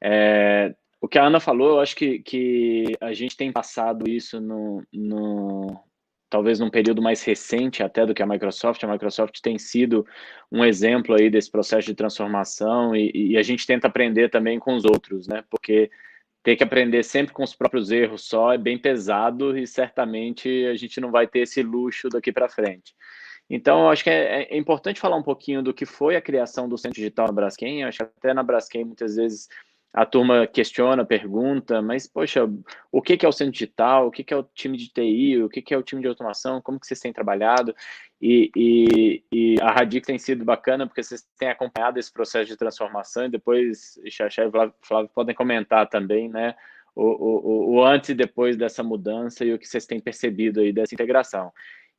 [0.00, 4.40] É, o que a Ana falou, eu acho que, que a gente tem passado isso
[4.40, 5.82] no, no,
[6.28, 8.84] talvez num período mais recente até do que a Microsoft.
[8.84, 10.06] A Microsoft tem sido
[10.50, 14.74] um exemplo aí desse processo de transformação e, e, a gente tenta aprender também com
[14.74, 15.42] os outros, né?
[15.50, 15.90] Porque
[16.42, 20.74] ter que aprender sempre com os próprios erros só é bem pesado e certamente a
[20.74, 22.94] gente não vai ter esse luxo daqui para frente.
[23.48, 26.78] Então, acho que é, é, importante falar um pouquinho do que foi a criação do
[26.78, 27.84] Centro Digital na Braskem.
[27.84, 29.48] acho que até na Braskem muitas vezes
[29.92, 32.48] a turma questiona, pergunta, mas, poxa,
[32.90, 35.74] o que, é o centro digital, o que, é o time de TI, o que,
[35.74, 37.74] é o time de automação, como que vocês têm trabalhado?
[38.20, 42.56] E, e, e a Radic tem sido bacana porque vocês têm acompanhado esse processo de
[42.56, 46.54] transformação e depois, Xaxé e Flávio, Flávio podem comentar também, né,
[46.94, 50.72] o, o, o, antes e depois dessa mudança e o que vocês têm percebido aí
[50.72, 51.52] dessa integração.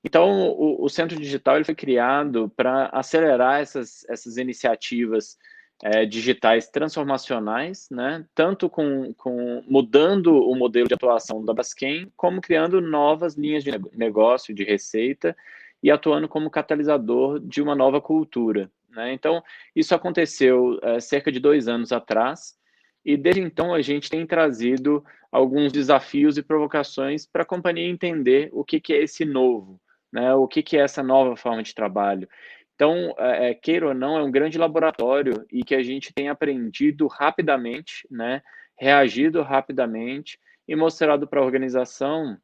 [0.03, 5.37] Então, o, o Centro Digital ele foi criado para acelerar essas, essas iniciativas
[5.83, 8.25] é, digitais transformacionais, né?
[8.33, 13.71] tanto com, com mudando o modelo de atuação da Basquem, como criando novas linhas de
[13.93, 15.35] negócio, de receita,
[15.83, 18.71] e atuando como catalisador de uma nova cultura.
[18.89, 19.11] Né?
[19.11, 19.43] Então,
[19.75, 22.57] isso aconteceu é, cerca de dois anos atrás,
[23.03, 28.49] e desde então a gente tem trazido alguns desafios e provocações para a companhia entender
[28.53, 30.33] o que, que é esse novo, né?
[30.33, 32.29] o que, que é essa nova forma de trabalho.
[32.75, 36.29] Então, é, é, queira ou não, é um grande laboratório e que a gente tem
[36.29, 38.41] aprendido rapidamente, né?
[38.79, 42.37] reagido rapidamente e mostrado para a organização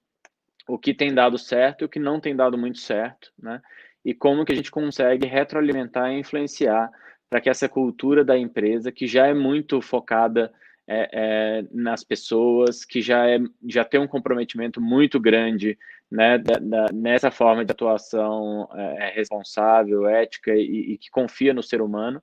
[0.67, 3.59] o que tem dado certo e o que não tem dado muito certo, né?
[4.05, 6.91] E como que a gente consegue retroalimentar e influenciar
[7.29, 10.51] para que essa cultura da empresa, que já é muito focada
[10.87, 15.77] é, é, nas pessoas, que já, é, já tem um comprometimento muito grande
[16.11, 21.53] né, da, da, nessa forma de atuação é, é responsável, ética e, e, que confia
[21.53, 22.21] no ser humano.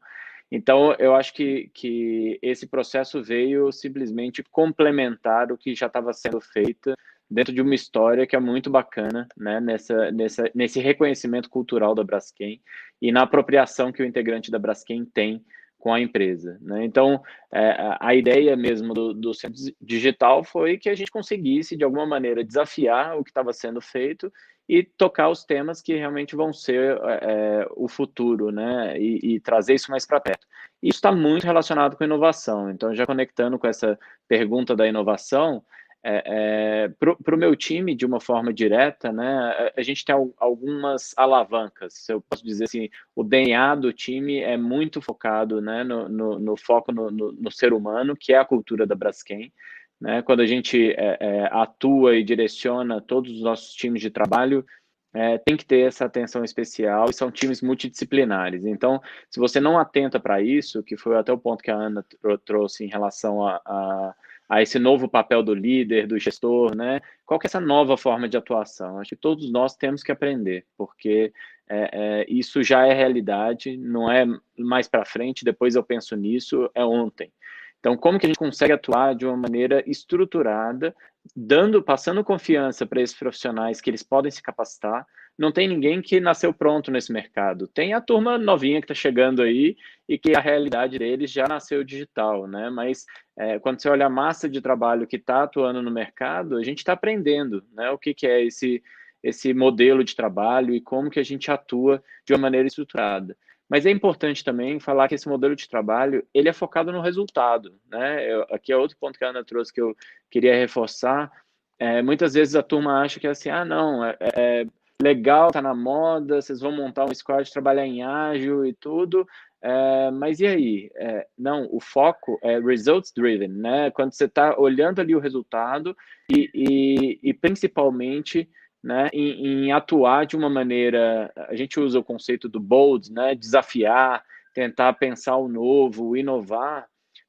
[0.51, 6.41] Então, eu acho que, que esse processo veio simplesmente complementar o que já estava sendo
[6.41, 6.95] feito
[7.29, 12.05] dentro de uma história que é muito bacana, né, nessa, nessa, nesse reconhecimento cultural da
[12.05, 12.63] Braskem
[13.03, 15.45] e na apropriação que o integrante da Braskem tem
[15.79, 16.59] com a empresa.
[16.61, 16.85] Né?
[16.85, 17.23] Então,
[17.53, 22.07] é, a ideia mesmo do, do centro digital foi que a gente conseguisse, de alguma
[22.07, 24.33] maneira, desafiar o que estava sendo feito
[24.69, 28.99] e tocar os temas que realmente vão ser é, é o futuro, né?
[28.99, 30.47] E, e trazer isso mais para perto.
[30.83, 32.71] Isso está muito relacionado com inovação.
[32.71, 33.99] Então, já conectando com essa
[34.29, 35.63] pergunta da inovação,
[36.09, 41.13] é, é, para o meu time, de uma forma direta, né, a, gente tem algumas
[41.17, 42.09] alavancas.
[42.09, 46.57] Eu posso dizer assim, o DNA do time é muito focado né, no, no, no
[46.57, 49.53] foco no, no, ser humano, que é a cultura da Braskem.
[50.01, 50.23] Né?
[50.23, 54.65] Quando a gente é, é atua e direciona todos os nossos times de trabalho,
[55.13, 58.65] é, tem que ter essa atenção especial e são times multidisciplinares.
[58.65, 62.05] Então, se você não atenta para isso, que foi até o ponto que a Ana
[62.45, 64.15] trouxe em relação a, a
[64.49, 67.01] a esse novo papel do líder, do gestor, né?
[67.25, 68.99] Qual que é essa nova forma de atuação?
[68.99, 71.33] Acho que todos nós temos que aprender, porque
[71.69, 74.25] é, é, isso já é realidade, não é
[74.57, 77.33] mais para frente, depois eu penso nisso, é ontem.
[77.81, 80.95] Então, como que a gente consegue atuar de uma maneira estruturada,
[81.35, 85.07] dando, passando confiança para esses profissionais que eles podem se capacitar,
[85.39, 87.69] não tem ninguém que nasceu pronto nesse mercado.
[87.69, 89.77] Tem a turma novinha que está chegando aí
[90.09, 92.71] e que a realidade deles já nasceu digital, né?
[92.71, 93.05] Mas
[93.37, 96.79] é, quando você olha a massa de trabalho que está atuando no mercado, a gente
[96.79, 97.91] está aprendendo, né?
[97.91, 98.83] O que, que é esse
[99.23, 103.37] esse modelo de trabalho e como que a gente atua de uma maneira estruturada.
[103.69, 107.81] Mas é importante também falar que esse modelo de trabalho ele é focado no resultado,
[107.91, 108.33] né?
[108.33, 109.97] Eu, aqui é outro ponto que a Ana trouxe que eu
[110.31, 111.31] queria reforçar.
[111.79, 114.67] É, muitas vezes a turma acha que é assim, ah, não, é, é
[115.03, 119.27] legal, tá na moda, vocês vão montar um squad, trabalhar em ágil e tudo,
[119.63, 120.91] é, mas e aí?
[120.95, 123.91] É, não, o foco é results driven, né?
[123.91, 125.97] Quando você está olhando ali o resultado
[126.31, 128.49] e, e, e principalmente
[128.83, 133.35] né, em, em, atuar de uma maneira, a gente usa o conceito do bold, né?
[133.35, 134.23] Desafiar,
[134.55, 136.87] tentar pensar o novo, inovar,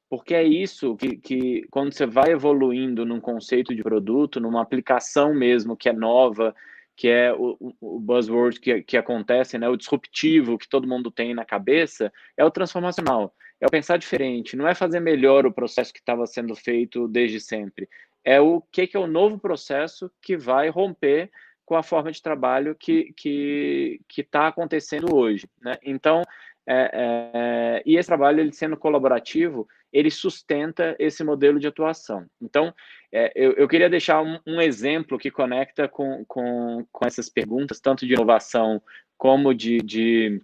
[0.08, 5.34] porque é isso que, que quando você vai evoluindo num conceito de produto, numa aplicação
[5.34, 6.54] mesmo que é nova,
[6.98, 11.32] que é o, o buzzword que, que acontece, né, o disruptivo que todo mundo tem
[11.32, 13.32] na cabeça, é o transformacional.
[13.60, 17.40] É o pensar diferente, não é fazer melhor o processo que estava sendo feito desde
[17.40, 17.88] sempre.
[18.24, 21.30] É o que, que é o novo processo que vai romper
[21.64, 25.48] com a forma de trabalho que que está acontecendo hoje.
[25.62, 25.78] Né?
[25.84, 26.22] Então,
[26.66, 32.26] é, é, e esse trabalho, ele sendo colaborativo, ele sustenta esse modelo de atuação.
[32.42, 32.74] Então,
[33.12, 37.80] é, eu, eu, queria deixar um, um, exemplo que conecta com, com, com, essas perguntas,
[37.80, 38.82] tanto de inovação
[39.16, 40.42] como de, de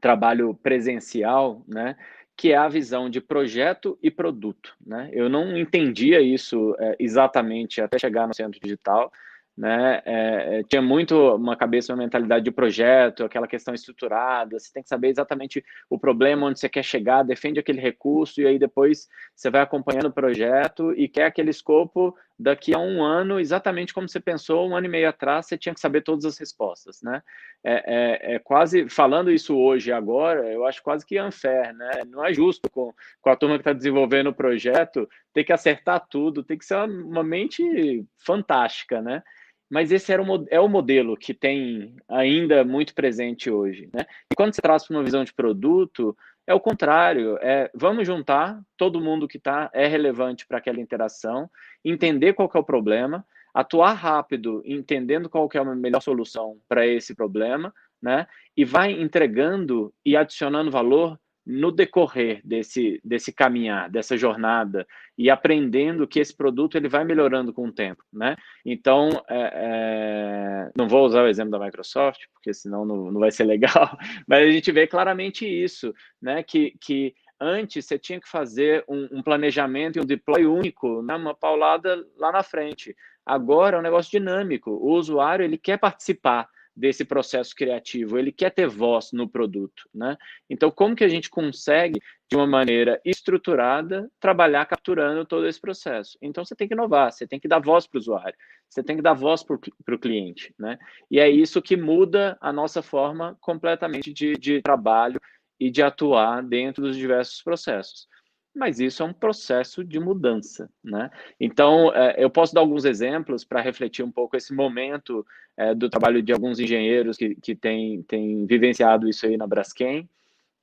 [0.00, 1.96] trabalho presencial, né?
[2.36, 4.74] que é a visão de projeto e produto.
[4.84, 5.10] Né?
[5.12, 9.12] Eu não entendia isso é, exatamente até chegar no centro digital,
[9.56, 10.00] né?
[10.04, 14.58] É, é, tinha muito uma cabeça, uma mentalidade de projeto, aquela questão estruturada.
[14.58, 18.46] Você tem que saber exatamente o problema, onde você quer chegar, defende aquele recurso e
[18.46, 23.38] aí depois você vai acompanhando o projeto e quer aquele escopo daqui a um ano,
[23.38, 25.46] exatamente como você pensou um ano e meio atrás.
[25.46, 27.22] Você tinha que saber todas as respostas, né?
[27.62, 32.02] É, é, é quase falando isso hoje agora, eu acho quase que unfair, né?
[32.08, 36.06] Não é justo com, com a turma que está desenvolvendo o projeto ter que acertar
[36.08, 39.22] tudo, tem que ser uma, uma mente fantástica, né?
[39.70, 43.88] mas esse era o, é o modelo que tem ainda muito presente hoje.
[43.94, 44.04] Né?
[44.28, 48.60] E quando você traz para uma visão de produto, é o contrário, é vamos juntar
[48.76, 51.48] todo mundo que tá, é relevante para aquela interação,
[51.84, 57.14] entender qual é o problema, atuar rápido, entendendo qual é a melhor solução para esse
[57.14, 58.26] problema, né?
[58.56, 66.06] E vai entregando e adicionando valor no decorrer desse, desse caminhar, dessa jornada, e aprendendo
[66.06, 68.36] que esse produto ele vai melhorando com o tempo, né?
[68.64, 73.30] Então, é, é, não vou usar o exemplo da Microsoft, porque senão não, não vai
[73.30, 76.42] ser legal, mas a gente vê claramente isso, né?
[76.42, 81.14] Que, que antes você tinha que fazer um, um planejamento e um deploy único, né?
[81.14, 82.94] uma paulada lá na frente.
[83.24, 86.48] Agora é um negócio dinâmico, o usuário ele quer participar,
[86.80, 90.16] desse processo criativo, ele quer ter voz no produto, né?
[90.48, 96.16] Então, como que a gente consegue, de uma maneira estruturada, trabalhar capturando todo esse processo?
[96.22, 98.34] Então, você tem que inovar, você tem que dar voz para o usuário,
[98.68, 100.78] você tem que dar voz para o cliente, né?
[101.10, 105.20] E é isso que muda a nossa forma completamente de, de trabalho
[105.60, 108.08] e de atuar dentro dos diversos processos
[108.54, 111.10] mas isso é um processo de mudança, né?
[111.38, 115.24] Então, é, eu posso dar alguns exemplos para refletir um pouco esse momento
[115.56, 120.08] é, do trabalho de alguns engenheiros que, que têm, têm vivenciado isso aí na Braskem.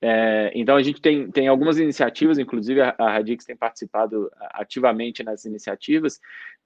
[0.02, 5.24] É, então, a gente tem, tem algumas iniciativas, inclusive a, a Radix tem participado ativamente
[5.24, 6.20] nessas iniciativas,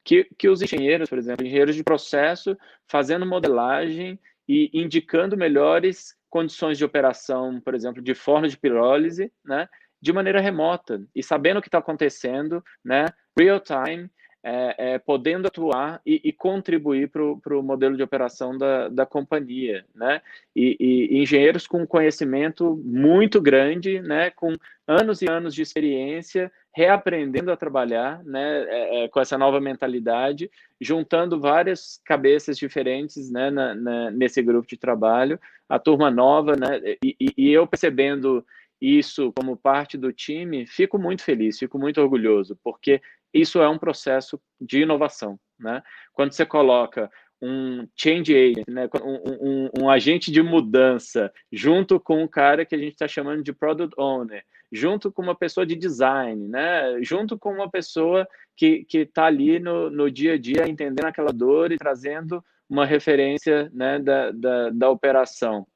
[0.03, 2.57] que, que os engenheiros, por exemplo, engenheiros de processo,
[2.87, 4.19] fazendo modelagem
[4.49, 9.69] e indicando melhores condições de operação, por exemplo, de forno de pirólise, né?
[10.01, 13.05] de maneira remota e sabendo o que está acontecendo, né,
[13.37, 14.09] real time,
[14.43, 19.85] é, é, podendo atuar e, e contribuir para o modelo de operação da, da companhia,
[19.93, 20.19] né?
[20.55, 24.31] E, e, engenheiros com conhecimento muito grande, né?
[24.31, 24.55] Com
[24.87, 28.63] anos e anos de experiência, reaprendendo a trabalhar, né?
[28.67, 30.49] É, é com essa nova mentalidade,
[30.79, 33.49] juntando várias cabeças diferentes, né?
[33.49, 36.79] Na, na, nesse grupo de trabalho, a turma nova, né?
[37.03, 38.45] E, e eu percebendo
[38.79, 43.01] isso como parte do time, fico muito feliz, fico muito orgulhoso, porque
[43.33, 45.83] isso é um processo de inovação, né?
[46.13, 47.09] Quando você coloca
[47.41, 48.87] um change agent, né?
[49.03, 53.43] um, um, um agente de mudança, junto com um cara que a gente está chamando
[53.43, 57.01] de product owner, junto com uma pessoa de design, né?
[57.01, 61.71] junto com uma pessoa que está ali no, no dia a dia entendendo aquela dor
[61.71, 65.67] e trazendo uma referência né, da, da, da operação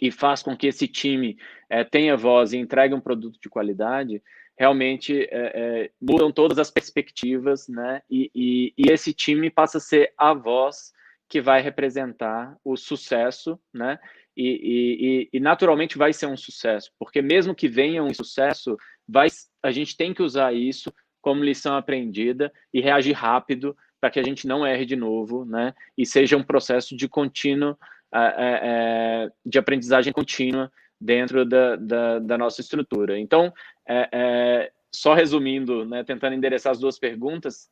[0.00, 1.36] e faz com que esse time
[1.68, 4.22] é, tenha voz e entregue um produto de qualidade,
[4.58, 8.02] realmente é, é, mudam todas as perspectivas, né?
[8.08, 10.92] E, e, e, esse time passa a ser a voz
[11.28, 13.98] que vai representar o sucesso, né?
[14.36, 18.76] E, e, naturalmente vai ser um sucesso, porque mesmo que venha um sucesso,
[19.06, 19.28] vai,
[19.62, 20.92] a gente tem que usar isso
[21.22, 25.72] como lição aprendida e reagir rápido para que a gente não erre de novo, né?
[25.96, 27.76] E seja um processo de contínuo
[28.12, 33.18] é, de aprendizagem contínua dentro da, da, da nossa estrutura.
[33.18, 33.52] Então,
[33.86, 37.68] é, é, só resumindo, né, tentando endereçar as duas perguntas,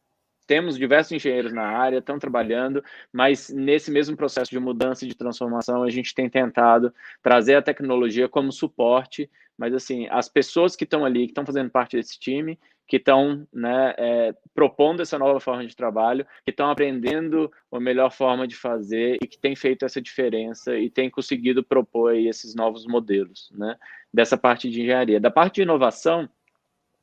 [0.46, 2.82] temos diversos engenheiros na área, estão trabalhando,
[3.12, 7.62] mas nesse mesmo processo de mudança e de transformação, a gente tem tentado trazer a
[7.62, 12.18] tecnologia como suporte, mas assim, as pessoas que estão ali, que estão fazendo parte desse
[12.18, 17.80] time, que estão né, é, propondo essa nova forma de trabalho, que estão aprendendo a
[17.80, 22.54] melhor forma de fazer e que tem feito essa diferença e tem conseguido propor esses
[22.54, 23.78] novos modelos, né,
[24.12, 25.18] dessa parte de engenharia.
[25.18, 26.28] Da parte de inovação,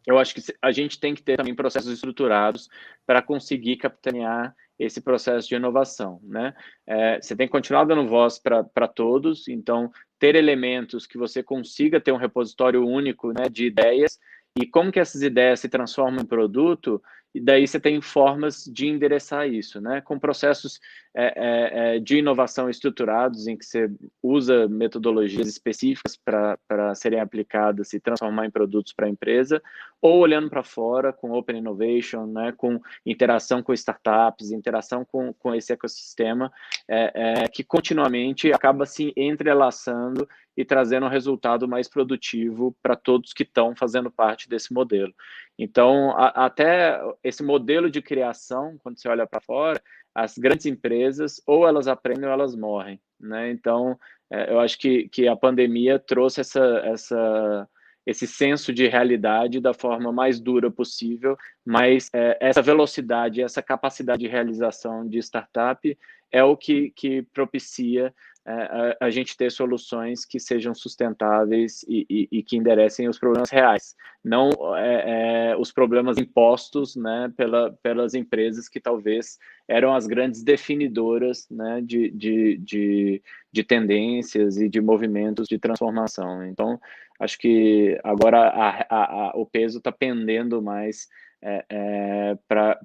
[0.06, 2.70] eu acho que a gente tem que ter também processos estruturados
[3.06, 6.54] para conseguir capitanear esse processo de inovação, né?
[6.88, 12.00] É, você tem que continuar dando voz para todos, então ter elementos que você consiga
[12.00, 14.18] ter um repositório único, né, de ideias
[14.58, 17.02] e como que essas ideias se transformam em produto,
[17.34, 20.02] e daí você tem formas de endereçar isso, né?
[20.02, 20.80] Com processos
[21.20, 23.91] é, é, é de inovação estruturados, em que você
[24.24, 29.61] usa metodologias específicas para serem aplicadas e transformar em produtos para a empresa,
[30.01, 32.53] ou olhando para fora com Open Innovation, né?
[32.55, 36.51] Com interação com startups, interação com, com esse ecossistema,
[36.88, 43.32] é, é que continuamente acaba se entrelaçando e trazendo um resultado mais produtivo para todos
[43.32, 45.13] que estão fazendo parte desse modelo.
[45.57, 49.82] Então, a, até esse modelo de criação, quando você olha para fora,
[50.14, 52.99] as grandes empresas, ou elas aprendem ou elas morrem.
[53.20, 53.51] Né?
[53.51, 53.97] Então,
[54.32, 57.70] é, eu acho que, que a pandemia trouxe essa, essa,
[58.05, 64.22] esse senso de realidade da forma mais dura possível, mas é, essa velocidade, essa capacidade
[64.22, 65.97] de realização de startup
[66.32, 68.14] é o que, que propicia
[68.46, 73.50] a, a, gente ter soluções que sejam sustentáveis e, e, e que enderecem os problemas
[73.50, 79.38] reais, não é, é, os problemas impostos né, pela, pelas empresas que talvez
[79.68, 83.22] eram as grandes definidoras né, de, de, de,
[83.52, 86.44] de tendências e de movimentos de transformação.
[86.46, 86.80] Então,
[87.20, 91.08] acho que agora a, a, o peso está pendendo mais
[91.42, 92.80] é, é, para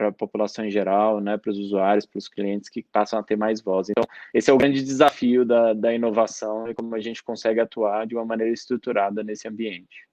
[0.00, 3.36] a população em geral, né, para os usuários, para os clientes que passam a ter
[3.36, 3.88] mais voz.
[3.88, 8.06] Então, esse é o grande desafio da, da inovação e como a gente consegue atuar
[8.06, 10.06] de uma maneira estruturada nesse ambiente.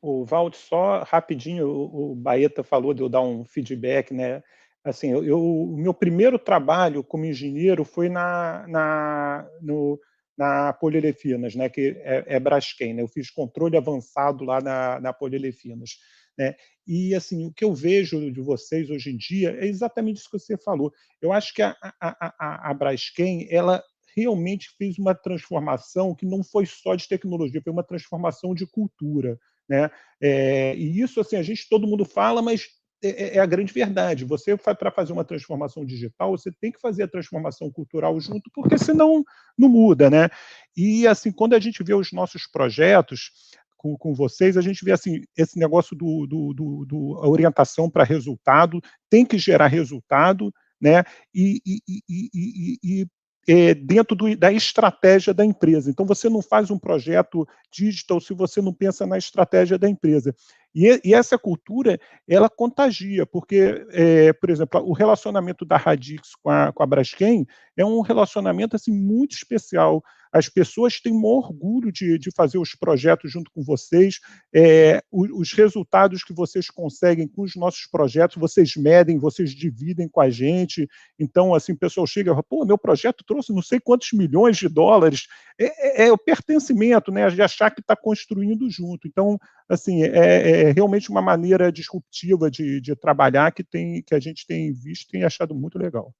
[0.00, 4.42] O Valdo, só rapidinho, o, Baeta falou de eu dar um feedback, né?
[4.82, 10.00] Assim, eu, eu, o meu primeiro trabalho como engenheiro foi na, na, no,
[10.36, 12.94] na Polilefinas, né, que é, é Braskem.
[12.94, 13.02] Né?
[13.02, 15.98] Eu fiz controle avançado lá na, na Polilefinas.
[16.38, 16.54] Né?
[16.86, 20.38] E assim, o que eu vejo de vocês hoje em dia é exatamente isso que
[20.38, 20.92] você falou.
[21.20, 23.82] Eu acho que a, a, a, a Braskem, ela
[24.16, 29.38] realmente fez uma transformação que não foi só de tecnologia, foi uma transformação de cultura.
[29.68, 29.90] Né?
[30.20, 32.68] É, e isso, assim, a gente, todo mundo fala, mas
[33.02, 34.24] é, é, é a grande verdade.
[34.24, 38.78] Você, para fazer uma transformação digital, você tem que fazer a transformação cultural junto, porque
[38.78, 39.22] senão
[39.56, 40.08] não muda.
[40.10, 40.28] Né?
[40.76, 43.30] E, assim, quando a gente vê os nossos projetos,
[43.78, 48.04] com, com, vocês, a gente vê assim, esse negócio do, do, do, do orientação para
[48.04, 51.04] resultado, tem que gerar resultado, né?
[51.34, 53.06] E, e, e, e
[53.48, 55.90] é, dentro do, da estratégia da empresa.
[55.90, 60.34] Então, você não faz um projeto digital se você não pensa na estratégia da empresa.
[60.74, 61.98] E, e essa cultura,
[62.28, 67.46] ela contagia, porque, é, por exemplo, o relacionamento da Radix com a, com a Braskem
[67.74, 70.02] é um relacionamento assim, muito especial
[70.32, 74.20] as pessoas têm um orgulho de, de fazer os projetos junto com vocês,
[74.54, 80.08] é, os, os, resultados que vocês conseguem com os nossos projetos, vocês medem, vocês dividem
[80.08, 80.88] com a gente.
[81.18, 84.56] Então, assim, o pessoal chega e fala, pô, meu projeto trouxe não sei quantos milhões
[84.56, 85.26] de dólares.
[85.58, 89.08] É, é, é o pertencimento, né, de achar que está construindo junto.
[89.08, 94.20] Então, assim, é, é, realmente uma maneira disruptiva de, de trabalhar que, tem, que a
[94.20, 96.14] gente tem visto e achado muito legal.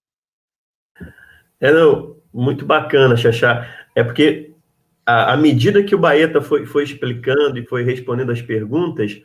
[1.60, 3.68] É, não, muito bacana, Xaxá.
[3.94, 4.52] É porque,
[5.04, 9.20] à medida que o Baeta foi, foi explicando e foi respondendo as perguntas,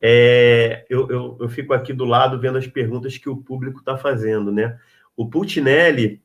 [0.00, 3.96] é, eu, eu, eu, fico aqui do lado vendo as perguntas que o público está
[3.98, 4.78] fazendo, né?
[5.14, 6.22] O Putinelli,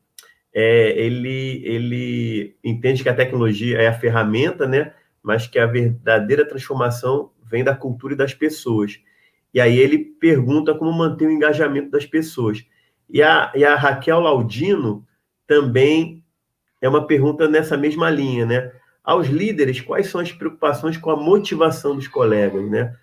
[0.54, 4.94] é, ele, ele entende que a tecnologia é a ferramenta, né?
[5.22, 9.00] Mas que a verdadeira transformação vem da cultura e das pessoas.
[9.54, 12.66] E aí ele pergunta como manter o engajamento das pessoas.
[13.10, 15.06] E a, e a Raquel Laudino,
[15.48, 16.24] também
[16.82, 18.72] é uma pergunta nessa mesma linha, né?
[19.04, 22.96] Aos líderes, quais são as preocupações com a motivação dos colegas, né?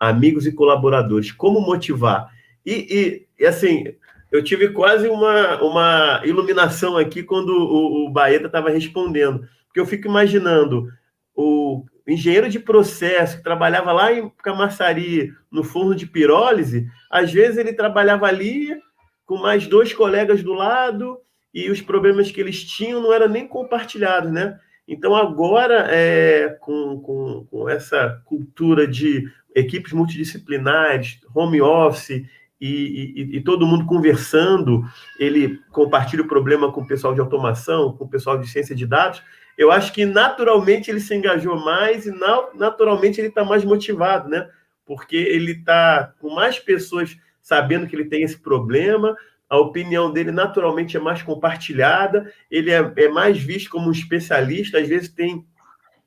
[0.00, 2.28] Amigos e colaboradores, como motivar?
[2.64, 3.84] E, e, e assim,
[4.30, 9.86] eu tive quase uma, uma iluminação aqui quando o, o Baeta estava respondendo, porque eu
[9.86, 10.88] fico imaginando
[11.34, 17.58] o engenheiro de processo que trabalhava lá em Camaçari, no forno de pirólise, às vezes
[17.58, 18.76] ele trabalhava ali
[19.24, 21.18] com mais dois colegas do lado,
[21.64, 24.58] e os problemas que eles tinham não eram nem compartilhados, né?
[24.86, 32.26] Então, agora, é, com, com, com, essa cultura de equipes multidisciplinares, home office e,
[32.60, 34.82] e, e, todo mundo conversando,
[35.18, 38.86] ele compartilha o problema com o pessoal de automação, com o pessoal de ciência de
[38.86, 39.22] dados,
[39.58, 42.14] eu acho que naturalmente ele se engajou mais e
[42.54, 44.48] naturalmente ele está mais motivado, né?
[44.86, 49.16] Porque ele está com mais pessoas sabendo que ele tem esse problema,
[49.48, 54.78] a opinião dele naturalmente é mais compartilhada, ele é, é, mais visto como um especialista.
[54.78, 55.44] Às vezes tem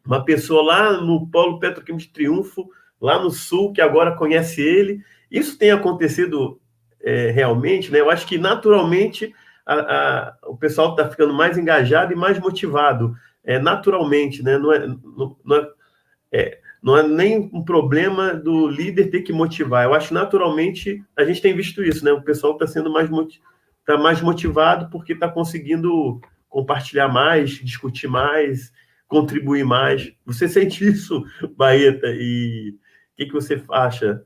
[0.06, 2.70] uma pessoa lá no Polo Petroquímico de Triunfo,
[3.00, 5.02] lá no Sul, que agora conhece ele.
[5.30, 6.60] Isso tem acontecido
[7.02, 8.00] é, realmente, né?
[8.00, 9.34] Eu acho que naturalmente
[9.66, 14.58] a, a, o pessoal está ficando mais engajado e mais motivado, é, naturalmente, né?
[14.58, 15.68] Não é, não, não é,
[16.32, 19.86] é não é nem um problema do líder ter que motivar.
[19.86, 22.12] Eu acho naturalmente a gente tem visto isso, né?
[22.12, 23.10] O pessoal está sendo mais
[23.86, 26.20] tá mais motivado porque está conseguindo
[26.50, 28.72] compartilhar mais, discutir mais,
[29.08, 30.12] contribuir mais.
[30.26, 31.24] Você sente isso,
[31.56, 32.08] Baeta?
[32.08, 32.76] E
[33.14, 34.24] o que, que você acha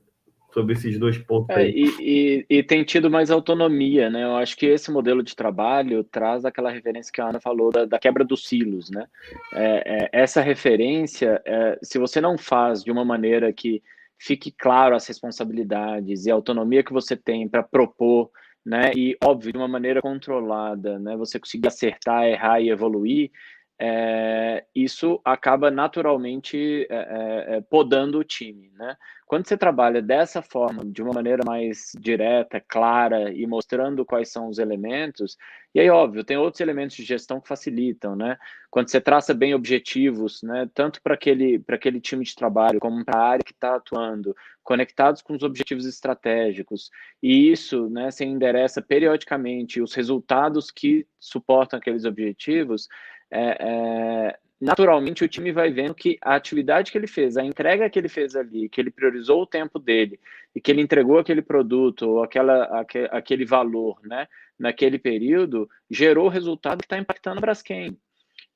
[0.56, 4.24] sobre esses dois pontos é, e, e, e, tem tido mais autonomia, né?
[4.24, 7.84] Eu acho que esse modelo de trabalho traz aquela referência que a Ana falou da,
[7.84, 9.06] da quebra dos silos, né?
[9.52, 13.82] É, é, essa referência, é, se você não faz de uma maneira que
[14.18, 18.30] fique claro as responsabilidades e a autonomia que você tem para propor,
[18.64, 18.92] né?
[18.96, 21.18] E óbvio de uma maneira controlada, né?
[21.18, 23.30] Você conseguir acertar, errar e evoluir,
[23.78, 28.96] é, isso acaba naturalmente é, é, é, podando o time, né?
[29.26, 34.48] Quando você trabalha dessa forma, de uma maneira mais direta, clara e mostrando quais são
[34.48, 35.36] os elementos,
[35.74, 38.38] e aí, óbvio, tem outros elementos de gestão que facilitam, né?
[38.70, 40.70] Quando você traça bem objetivos, né?
[40.72, 45.22] Tanto para aquele, aquele time de trabalho, como para a área que está atuando, conectados
[45.22, 46.88] com os objetivos estratégicos,
[47.20, 52.88] e isso, né, você endereça periodicamente os resultados que suportam aqueles objetivos,
[53.30, 57.88] é, é, naturalmente o time vai vendo que a atividade que ele fez, a entrega
[57.90, 60.18] que ele fez ali, que ele priorizou o tempo dele
[60.54, 64.26] e que ele entregou aquele produto ou aquela, aquele valor, né,
[64.58, 67.96] naquele período, gerou o resultado que está impactando a Braskem.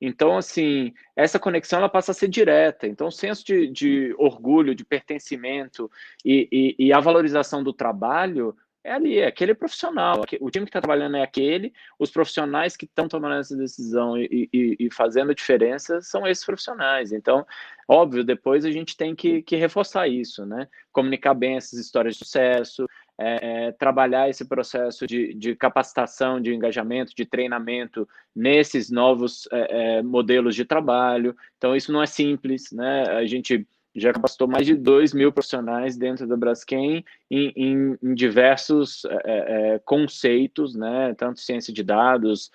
[0.00, 2.86] Então, assim, essa conexão ela passa a ser direta.
[2.86, 5.90] Então, o senso de, de orgulho, de pertencimento
[6.24, 10.24] e, e, e, a valorização do trabalho é ali, é aquele profissional.
[10.40, 14.48] O time que está trabalhando é aquele, os profissionais que estão tomando essa decisão e,
[14.52, 17.12] e, e, fazendo a diferença são esses profissionais.
[17.12, 17.46] Então,
[17.86, 20.66] óbvio, depois a gente tem que, que reforçar isso, né?
[20.92, 22.86] Comunicar bem essas histórias de sucesso,
[23.18, 29.98] é, é, trabalhar esse processo de, de, capacitação, de engajamento, de treinamento nesses novos é,
[29.98, 31.36] é modelos de trabalho.
[31.58, 33.02] Então, isso não é simples, né?
[33.10, 38.14] A gente já capacitou mais de 2 mil profissionais dentro da Braskem em, em, em
[38.14, 41.14] diversos é, é, conceitos, né?
[41.16, 42.50] Tanto ciência de dados,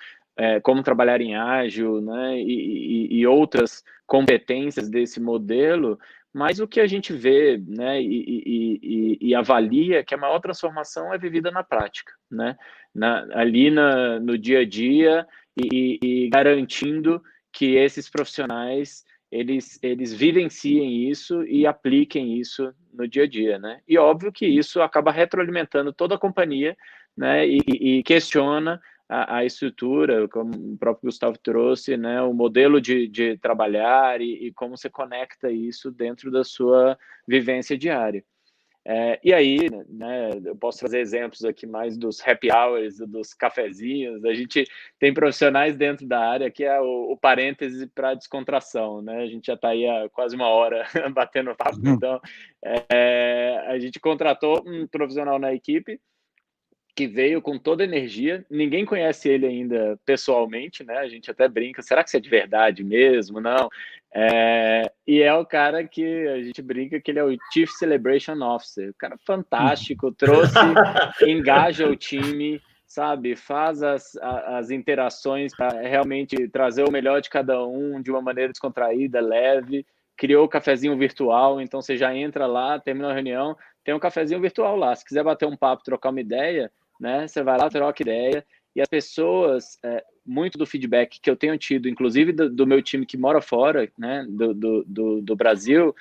[0.63, 2.39] como trabalhar em ágil, né?
[2.39, 5.97] E, e, e outras competências desse modelo
[6.35, 11.17] mas o que a gente vê né, e, e, avalia que a maior transformação é
[11.17, 12.57] vivida na prática, né?
[12.93, 15.25] Na, ali na, no dia a dia
[15.57, 17.23] e, garantindo
[17.53, 19.05] que esses profissionais
[19.35, 23.81] eles, eles vivenciem isso e apliquem isso no dia a dia, né?
[23.87, 26.75] E óbvio que isso acaba retroalimentando toda a companhia,
[27.15, 27.45] né?
[27.47, 33.37] E, questiona a, a, estrutura, como o próprio Gustavo trouxe, né, o modelo de, de
[33.37, 38.23] trabalhar e, e como você conecta isso dentro da sua vivência diária.
[38.87, 44.23] É, e aí, né, eu posso trazer exemplos aqui mais dos happy hours, dos cafezinhos.
[44.23, 44.63] A gente
[44.99, 49.23] tem profissionais dentro da área que é o, o parêntese para descontração, né?
[49.23, 51.93] A gente já está aí há quase uma hora batendo papo, uhum.
[51.93, 52.21] então
[52.63, 55.99] é, a gente contratou um profissional na equipe
[56.95, 58.45] que veio com toda a energia.
[58.49, 60.97] Ninguém conhece ele ainda pessoalmente, né?
[60.97, 63.41] A gente até brinca, será que isso é de verdade mesmo?
[63.41, 63.69] Não.
[64.17, 64.89] É...
[65.05, 68.91] e é o cara que a gente brinca que ele é o Chief Celebration Officer.
[68.91, 70.55] O cara fantástico, trouxe,
[71.27, 73.35] engaja o time, sabe?
[73.35, 78.53] Faz as, as interações para realmente trazer o melhor de cada um de uma maneira
[78.53, 79.85] descontraída, leve.
[80.15, 84.39] Criou o cafezinho virtual, então você já entra lá, termina a reunião, tem um cafezinho
[84.39, 84.95] virtual lá.
[84.95, 87.27] Se quiser bater um papo, trocar uma ideia, né?
[87.27, 91.57] Você vai lá, troca ideia, e as pessoas, é, muito do feedback que eu tenho
[91.57, 95.95] tido, inclusive do, do meu time que mora fora, né, do, do, do, do Brasil,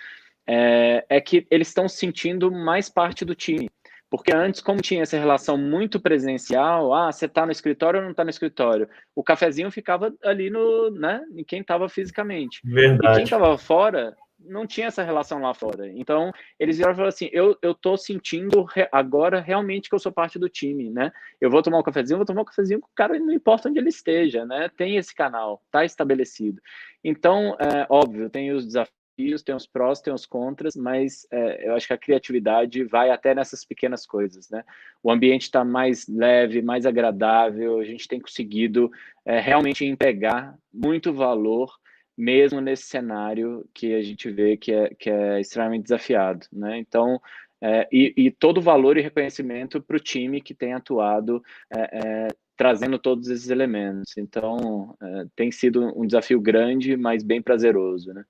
[0.46, 3.70] é, é, que eles estão sentindo mais parte do time.
[4.10, 8.10] Porque antes, como tinha essa relação muito presencial, ah, você está no escritório ou não
[8.10, 8.88] está no escritório?
[9.14, 12.60] O cafezinho ficava ali no, né, em quem estava fisicamente.
[12.64, 13.12] Verdade.
[13.12, 14.16] E quem estava fora
[14.46, 15.88] não tinha essa relação lá fora.
[15.88, 20.12] Então, eles vieram e falaram assim: eu, eu tô sentindo agora realmente que eu sou
[20.12, 21.12] parte do time, né?
[21.40, 23.78] Eu vou tomar um cafezinho, vou tomar um cafezinho com o cara, não importa onde
[23.78, 24.70] ele esteja, né?
[24.76, 26.60] Tem esse canal, tá estabelecido.
[27.02, 31.74] Então, é, óbvio, tem os desafios, tem os prós, tem os contras, mas é, eu
[31.74, 34.64] acho que a criatividade vai até nessas pequenas coisas, né?
[35.02, 38.90] O ambiente está mais leve, mais agradável, a gente tem conseguido
[39.24, 41.72] é, realmente entregar muito valor
[42.16, 46.78] mesmo nesse cenário que a gente vê que é, que é extremamente desafiado, né?
[46.78, 47.20] Então,
[47.60, 52.28] é, e, e, todo valor e reconhecimento para o time que tem atuado é, é,
[52.56, 54.16] trazendo todos esses elementos.
[54.18, 58.24] Então, é, tem sido um desafio grande, mas bem prazeroso, né?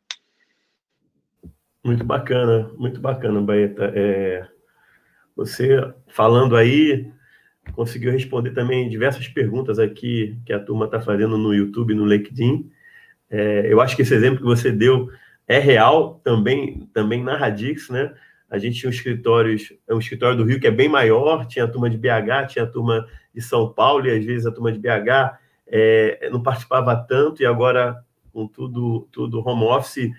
[1.85, 3.93] Muito bacana, muito bacana, Baeta.
[3.95, 4.49] É,
[5.37, 7.11] você falando aí,
[7.73, 12.71] conseguiu responder também diversas perguntas aqui que a turma está fazendo no YouTube, no LinkedIn.
[13.31, 15.09] É, eu acho que esse exemplo que você deu
[15.47, 18.13] é real também, também na Radix, né?
[18.51, 19.57] A gente tinha um escritório,
[19.91, 22.69] um escritório do Rio que é bem maior, tinha a turma de BH, tinha a
[22.69, 27.43] turma de São Paulo, e às vezes a turma de BH é, não participava tanto,
[27.43, 30.11] e agora, com tudo, tudo home office,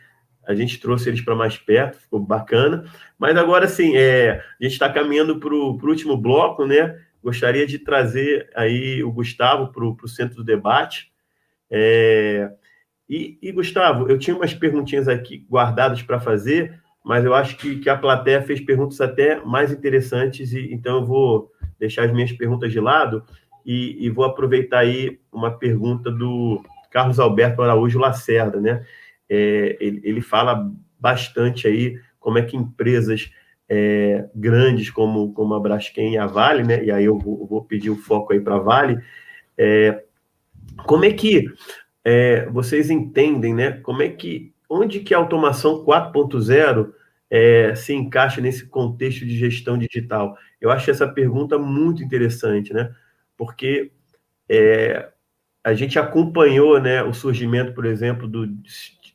[0.45, 2.86] a gente trouxe eles para mais perto, ficou bacana.
[3.18, 6.99] Mas agora, sim, é, a gente está caminhando para o último bloco, né?
[7.24, 11.12] Gostaria de trazer aí o Gustavo para o centro do debate.
[11.72, 12.51] É,
[13.10, 17.78] e, e, Gustavo, eu tinha umas perguntinhas aqui guardadas para fazer, mas eu acho que,
[17.78, 22.32] que, a plateia fez perguntas até mais interessantes, e então eu vou deixar as minhas
[22.32, 23.24] perguntas de lado
[23.66, 28.84] e, e vou aproveitar aí uma pergunta do Carlos Alberto Araújo Lacerda, né?
[29.29, 33.32] É, ele, ele, fala bastante aí como é que empresas
[33.67, 36.84] é, grandes como, como a Braskem e a Vale, né?
[36.84, 39.00] E aí eu vou, vou pedir o foco aí para a Vale.
[39.58, 40.04] É,
[40.86, 41.46] como é que
[42.05, 43.71] é, vocês entendem, né?
[43.71, 46.93] Como é que, onde que a automação 4.0
[47.32, 50.37] é, se encaixa nesse contexto de gestão digital?
[50.61, 52.93] Eu acho essa pergunta muito interessante, né?
[53.36, 53.91] Porque
[54.47, 55.09] é,
[55.63, 58.47] a gente acompanhou né, o surgimento, por exemplo, do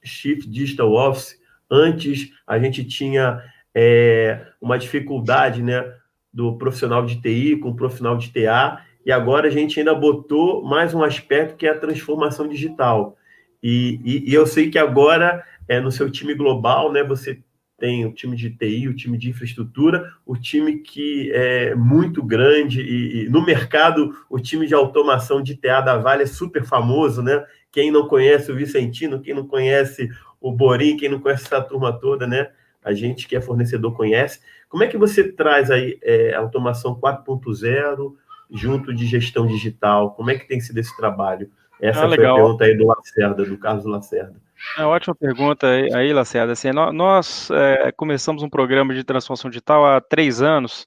[0.03, 1.39] Chief Digital Office.
[1.71, 3.41] Antes, a gente tinha
[3.73, 5.95] é, uma dificuldade né,
[6.33, 10.63] do profissional de TI com o profissional de TA, e agora a gente ainda botou
[10.63, 13.17] mais um aspecto que é a transformação digital.
[13.63, 17.39] E, e, e eu sei que agora, é, no seu time global, né, você
[17.81, 22.83] tem o time de TI, o time de infraestrutura, o time que é muito grande
[22.83, 27.23] e, e, no mercado o time de automação de TA da Vale é super famoso,
[27.23, 27.43] né?
[27.73, 31.91] Quem não conhece o Vicentino, quem não conhece o Borim, quem não conhece essa turma
[31.91, 32.51] toda, né?
[32.85, 34.41] A gente que é fornecedor conhece.
[34.69, 38.15] Como é que você traz aí é, automação 4.0
[38.53, 40.13] junto de gestão digital?
[40.13, 41.51] Como é que tem sido esse trabalho?
[41.81, 44.37] Essa ah, foi a pergunta aí do Lacerda, do Carlos Lacerda.
[44.77, 46.53] É ótima pergunta aí, Lacerda.
[46.53, 50.87] Assim, nós é, começamos um programa de transformação digital há três anos,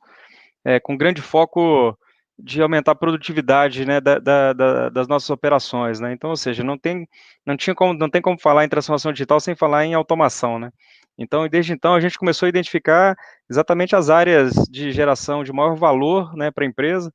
[0.63, 1.97] é, com grande foco
[2.37, 5.99] de aumentar a produtividade né, da, da, da, das nossas operações.
[5.99, 6.13] Né?
[6.13, 7.07] Então, ou seja, não tem,
[7.45, 10.59] não, tinha como, não tem como falar em transformação digital sem falar em automação.
[10.59, 10.71] Né?
[11.17, 13.15] Então, desde então, a gente começou a identificar
[13.49, 17.13] exatamente as áreas de geração de maior valor né, para a empresa,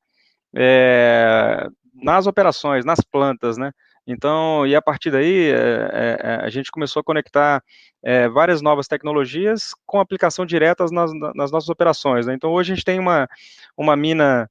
[0.55, 3.71] é, nas operações, nas plantas, né?
[4.11, 7.63] Então, e a partir daí, é, é, a gente começou a conectar
[8.01, 12.25] é, várias novas tecnologias com aplicação direta nas, nas nossas operações.
[12.25, 12.33] Né?
[12.33, 13.29] Então, hoje a gente tem uma,
[13.77, 14.49] uma mina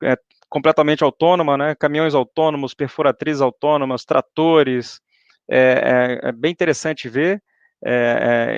[0.00, 0.16] é,
[0.48, 1.74] completamente autônoma, né?
[1.74, 5.00] caminhões autônomos, perfuratrizes autônomas, tratores,
[5.50, 7.42] é, é, é bem interessante ver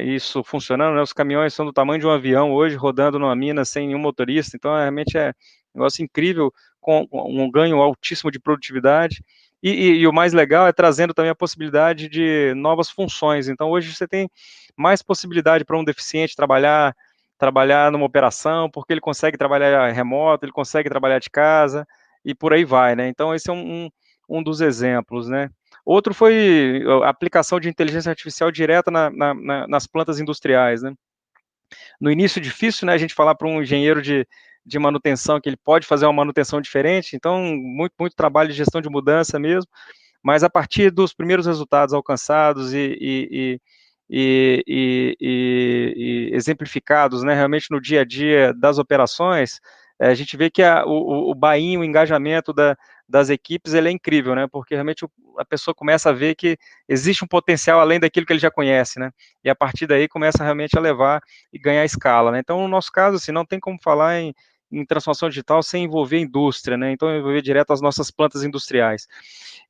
[0.05, 1.01] isso funcionando, né?
[1.01, 4.57] os caminhões são do tamanho de um avião hoje, rodando numa mina sem nenhum motorista,
[4.57, 5.33] então realmente é
[5.73, 6.53] um negócio incrível,
[6.83, 9.25] com um ganho altíssimo de produtividade,
[9.63, 13.49] e, e, e, o mais legal é trazendo também a possibilidade de novas funções.
[13.49, 14.29] Então, hoje você tem
[14.77, 16.95] mais possibilidade para um deficiente trabalhar
[17.39, 21.85] trabalhar numa operação, porque ele consegue trabalhar remoto, ele consegue trabalhar de casa,
[22.25, 23.09] e por aí vai, né?
[23.09, 23.91] Então, esse é um, um,
[24.39, 25.51] um dos exemplos, né?
[25.85, 30.95] Outro foi a aplicação de inteligência artificial direta na, na, na, nas plantas industriais, né?
[32.01, 34.27] No início, difícil, né, a gente falar para um engenheiro de,
[34.65, 38.81] de manutenção, que ele pode fazer uma manutenção diferente, então, muito, muito trabalho de gestão
[38.81, 39.69] de mudança mesmo,
[40.23, 43.61] mas a partir dos primeiros resultados alcançados e, e,
[44.09, 49.61] e, e exemplificados, né, realmente no dia a dia das operações,
[50.01, 52.77] eh, a gente vê que a, o, o bainho, o engajamento da,
[53.09, 54.47] das equipes, ele é incrível, né?
[54.51, 55.07] Porque realmente
[55.39, 56.57] a pessoa começa a ver que
[56.89, 59.11] existe um potencial além daquilo que ele já conhece, né?
[59.45, 61.21] E a partir daí começa realmente a levar
[61.53, 62.39] e ganhar escala, né?
[62.41, 64.35] Então, no nosso caso, assim, não tem como falar em,
[64.73, 66.93] em transformação digital sem envolver indústria, né?
[66.93, 69.07] Então, envolver direto as nossas plantas industriais.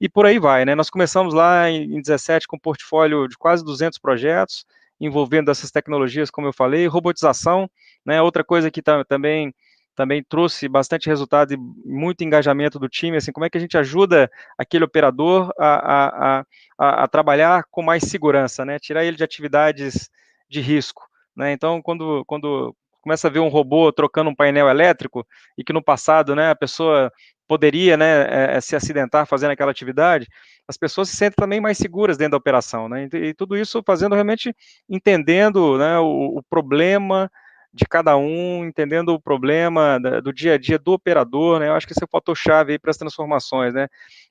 [0.01, 0.74] E por aí vai, né?
[0.74, 4.65] Nós começamos lá em, em 17 com um portfólio de quase 200 projetos,
[5.01, 7.69] envolvendo essas tecnologias, como eu falei, robotização,
[8.07, 8.23] né?
[8.23, 9.53] Outra coisa que também
[9.95, 13.77] também trouxe bastante resultado e muito engajamento do time, assim, como é que a gente
[13.77, 16.45] ajuda aquele operador a, a,
[16.79, 18.79] a, a trabalhar com mais segurança, né?
[18.79, 20.11] Tirar ele de atividades
[20.49, 21.07] de risco,
[21.37, 21.53] né?
[21.53, 25.27] Então, quando, quando começa a ver um robô trocando um painel elétrico
[25.59, 27.12] e que no passado, né, a pessoa
[27.47, 30.27] poderia, né, é, se acidentar fazendo aquela atividade,
[30.66, 33.83] as pessoas se sentem também mais seguras dentro da operação, né, e, e tudo isso
[33.85, 34.55] fazendo realmente
[34.89, 37.31] entendendo, né, o, o problema
[37.73, 41.69] de cada um, entendendo o problema do dia a dia do operador, né?
[41.69, 43.89] Eu acho que esse é o fator-chave aí para as transformações, né?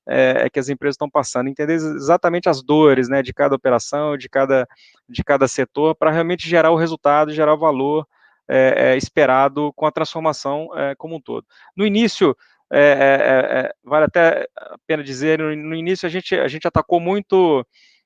[0.07, 4.17] É, é, que as empresas estão passando, entender exatamente as dores, né, de cada operação,
[4.17, 4.67] de cada,
[5.07, 8.05] de cada setor, para realmente gerar o resultado, gerar o valor
[8.53, 11.45] é, é, esperado com a transformação é, como um todo.
[11.73, 12.35] No início,
[13.83, 17.65] vale até a pena dizer, no, no, início a gente, a gente atacou muito,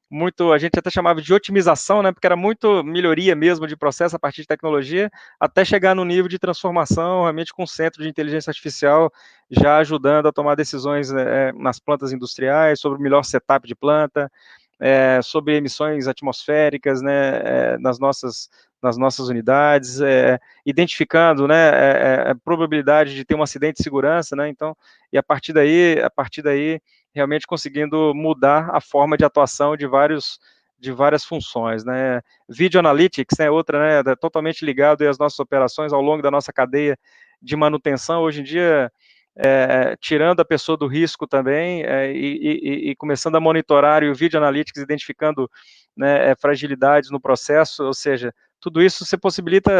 [0.10, 4.16] muito, a gente até chamava de otimização, né, porque era muito melhoria mesmo de processo
[4.16, 8.10] a partir de tecnologia, até chegar no nível de transformação, realmente com o centro de
[8.10, 9.12] inteligência artificial
[9.50, 11.10] já ajudando a tomar decisões
[11.56, 14.32] nas plantas industriais, sobre o melhor setup de planta,
[14.80, 18.50] é, sobre emissões atmosféricas né, é, nas, nossas,
[18.82, 23.84] nas nossas unidades, é, identificando né, a é, é, probabilidade de ter um acidente de
[23.84, 24.76] segurança, né, então,
[25.12, 26.80] e a partir daí, a partir daí,
[27.14, 30.40] realmente conseguindo mudar a forma de atuação de vários
[30.78, 32.22] de várias funções, né?
[32.50, 37.00] Video Analytics, né, outra, né, totalmente ligado às nossas operações ao longo da nossa cadeia
[37.42, 38.22] de manutenção.
[38.22, 38.92] Hoje em dia,
[39.38, 44.10] é, tirando a pessoa do risco também é, e, e, e, começando a monitorar e
[44.10, 45.50] o Video Analytics identificando
[45.96, 49.72] né, é, fragilidades no processo, ou seja, tudo isso se possibilita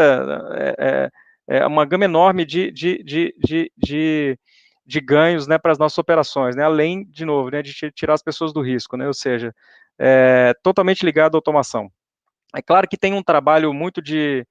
[0.54, 1.10] é,
[1.48, 4.38] é, é uma gama enorme de, de, de, de, de,
[4.84, 8.22] de ganhos né, para as nossas operações, né, além, de novo, né, de tirar as
[8.22, 9.54] pessoas do risco, né, ou seja,
[10.62, 11.90] totalmente ligado à automação.
[12.54, 14.46] É claro que tem um trabalho muito de,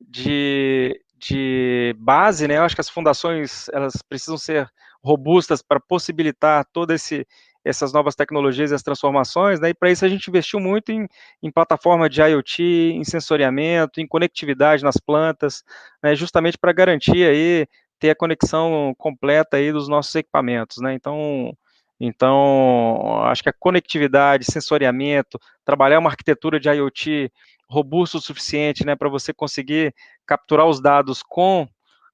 [0.00, 2.58] de, de base, né?
[2.58, 4.70] Eu acho que as fundações elas precisam ser
[5.02, 7.26] robustas para possibilitar todo esse
[7.64, 9.70] essas novas tecnologias e as transformações, né?
[9.70, 11.06] E para isso a gente investiu muito em,
[11.42, 15.62] em plataforma de IoT, em sensoriamento, em conectividade nas plantas,
[16.02, 16.14] né?
[16.14, 17.66] Justamente para garantir aí
[17.98, 20.94] ter a conexão completa aí dos nossos equipamentos, né?
[20.94, 21.52] Então,
[22.00, 27.32] então, acho que a conectividade, sensoriamento, trabalhar uma arquitetura de IoT
[27.68, 29.94] robusto o suficiente, né, para você conseguir
[30.26, 31.68] capturar os dados com,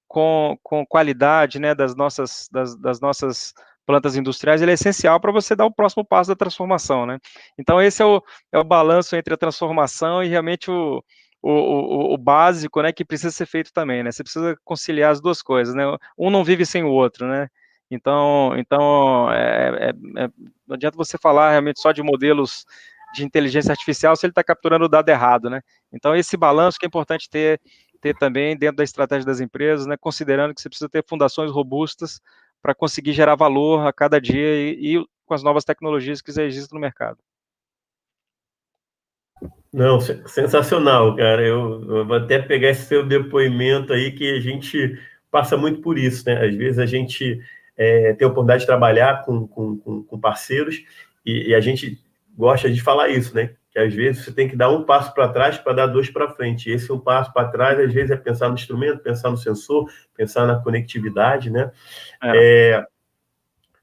[0.09, 3.53] com, com qualidade, né, das nossas, das, das nossas
[3.87, 7.19] plantas industriais, ele é essencial para você dar o próximo passo da transformação, né.
[7.59, 11.05] Então, esse é o, é o balanço entre a transformação e realmente o,
[11.43, 14.11] o, o, o, básico, né, que precisa ser feito também, né?
[14.11, 15.85] Você precisa conciliar as duas coisas, né?
[16.19, 17.49] Um não vive sem o outro, né?
[17.95, 20.29] Então, então é, é, é,
[20.67, 22.67] não adianta você falar realmente só de modelos
[23.15, 25.63] de inteligência artificial se ele está capturando o dado errado, né?
[25.93, 27.61] Então, esse balanço que é importante ter,
[28.01, 29.97] ter também dentro da estratégia das empresas, né?
[29.97, 32.21] Considerando que você precisa ter fundações robustas
[32.61, 36.43] para conseguir gerar valor a cada dia e, e com as novas tecnologias que já
[36.43, 37.19] existem no mercado.
[39.73, 41.43] Não, sensacional, cara.
[41.43, 44.99] Eu, eu, vou até pegar esse seu depoimento aí, que a gente
[45.31, 46.47] passa muito por isso, né?
[46.47, 47.41] Às vezes a gente
[47.77, 50.85] é, tem a oportunidade de trabalhar com, com, com parceiros
[51.25, 51.99] e, e, a gente
[52.37, 53.55] gosta de falar isso, né?
[53.71, 56.31] Que às vezes você tem que dar um passo para trás para dar dois para
[56.31, 56.69] frente.
[56.69, 59.91] E esse um passo para trás, às vezes, é pensar no instrumento, pensar no sensor,
[60.17, 61.73] pensar na conectividade, né?
[62.23, 62.37] É.
[62.37, 62.87] É,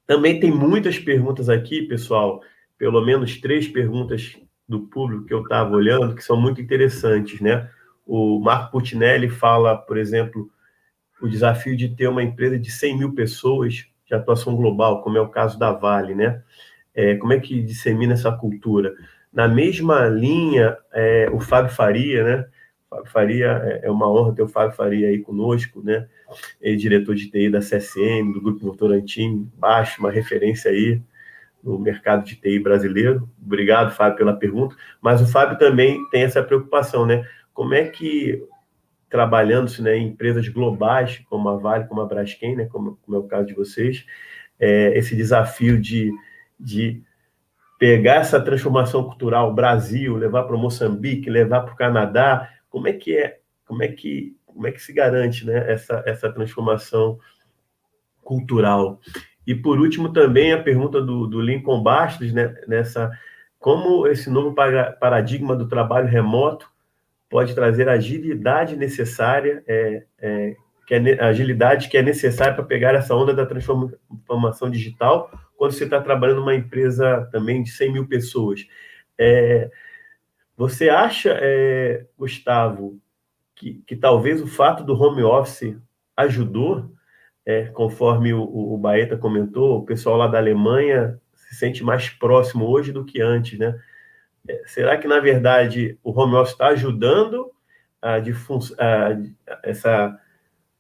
[0.06, 2.42] também tem muitas perguntas aqui, pessoal,
[2.78, 4.38] pelo menos três perguntas
[4.68, 7.70] do público que eu estava olhando, que são muito interessantes, né?
[8.06, 10.50] O Marco Putinelli fala, por exemplo,
[11.22, 15.22] o desafio de ter uma empresa de 100 mil pessoas de atuação global, como é
[15.22, 16.42] o caso da Vale, né?
[16.94, 18.94] É, como é que dissemina essa cultura?
[19.32, 22.46] Na mesma linha, é, o Fábio Faria, né?
[22.90, 26.08] Fábio Faria, é, é uma honra ter o Fábio Faria aí conosco, né?
[26.60, 31.02] Ele é diretor de TI da CSM, do Grupo Votorantim, baixo, uma referência aí
[31.64, 33.30] no mercado de TI brasileiro.
[33.42, 34.76] Obrigado, Fábio, pela pergunta.
[35.02, 37.26] Mas o Fábio também tem essa preocupação, né?
[37.54, 38.44] Como é que,
[39.12, 43.20] trabalhando-se né, em empresas globais, como a Vale, como a Braskem, né, como, como é
[43.20, 44.06] o caso de vocês,
[44.58, 46.14] é, esse desafio de,
[46.58, 47.04] de
[47.78, 53.18] pegar essa transformação cultural Brasil, levar para Moçambique, levar para o Canadá, como é que
[53.18, 57.20] é, como é que, como é que se garante né, essa, essa transformação
[58.24, 59.02] cultural?
[59.46, 63.12] E por último, também a pergunta do, do Lincoln Bastos, né, nessa
[63.60, 64.56] como esse novo
[65.00, 66.71] paradigma do trabalho remoto
[67.32, 70.56] pode trazer a agilidade necessária, é, é,
[70.86, 75.86] que é, agilidade que é necessária para pegar essa onda da transformação digital quando você
[75.86, 78.68] está trabalhando numa empresa também de 100 mil pessoas.
[79.18, 79.72] É,
[80.58, 83.00] você acha, é, Gustavo,
[83.56, 85.78] que, que talvez o fato do home office
[86.18, 86.92] ajudou
[87.46, 92.66] é, conforme o, o Baeta comentou, o pessoal lá da Alemanha se sente mais próximo
[92.66, 93.80] hoje do que antes, né?
[94.48, 97.52] É, será que, na verdade, o home office está ajudando
[98.02, 98.20] a, a,
[99.64, 100.20] essa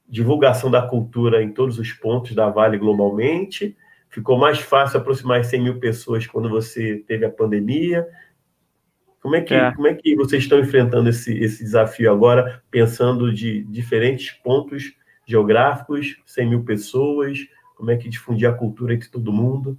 [0.07, 3.77] divulgação da cultura em todos os pontos da Vale globalmente?
[4.09, 8.07] Ficou mais fácil aproximar 100 mil pessoas quando você teve a pandemia?
[9.21, 9.71] Como é que, é.
[9.73, 14.93] Como é que vocês estão enfrentando esse, esse desafio agora, pensando de diferentes pontos
[15.25, 17.37] geográficos, 100 mil pessoas,
[17.75, 19.77] como é que difundir a cultura entre todo mundo?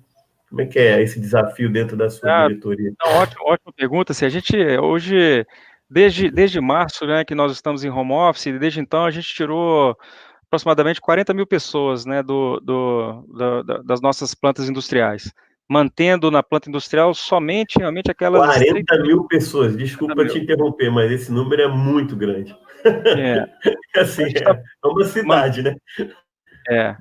[0.53, 2.93] Como é que é esse desafio dentro da sua ah, diretoria?
[3.03, 4.13] Não, ótima, ótima pergunta.
[4.13, 5.47] Se a gente hoje,
[5.89, 9.97] desde, desde março, né, que nós estamos em home office, desde então a gente tirou
[10.45, 15.33] aproximadamente 40 mil pessoas né, do, do, do, das nossas plantas industriais,
[15.67, 18.45] mantendo na planta industrial somente realmente aquelas.
[18.45, 20.29] 40 mil pessoas, desculpa mil.
[20.29, 22.55] te interromper, mas esse número é muito grande.
[22.85, 23.49] É.
[23.99, 25.75] assim, tá é uma cidade, né?
[26.69, 26.95] É.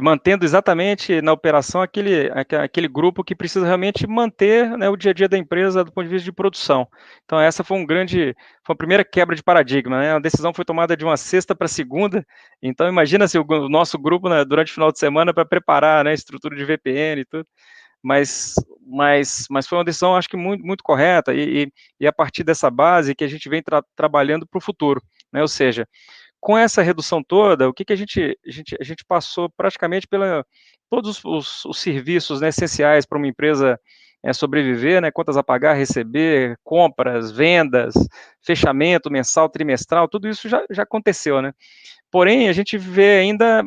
[0.00, 5.14] Mantendo exatamente na operação aquele, aquele grupo que precisa realmente manter né, o dia a
[5.14, 6.88] dia da empresa do ponto de vista de produção.
[7.24, 10.00] Então, essa foi um grande, foi a primeira quebra de paradigma.
[10.00, 10.12] Né?
[10.14, 12.24] A decisão foi tomada de uma sexta para segunda.
[12.62, 16.12] Então, imagina se o, nosso grupo, né, durante o final de semana, para preparar né,
[16.12, 17.46] a estrutura de VPN e tudo
[18.02, 18.54] mas,
[18.84, 22.42] mas, mas foi uma decisão, acho que muito, muito correta, e, e, e a partir
[22.42, 25.00] dessa base que a gente vem tra trabalhando para o futuro,
[25.32, 25.40] né?
[25.40, 25.86] ou seja,
[26.42, 30.08] com essa redução toda, o que, que a, gente, a, gente, a gente passou praticamente
[30.08, 30.44] pela
[30.90, 33.78] todos os, os serviços né, essenciais para uma empresa
[34.24, 37.94] é, sobreviver, né, contas a pagar, receber, compras, vendas,
[38.44, 41.52] fechamento mensal, trimestral, tudo isso já, já aconteceu, né?
[42.10, 43.62] Porém, a gente vê ainda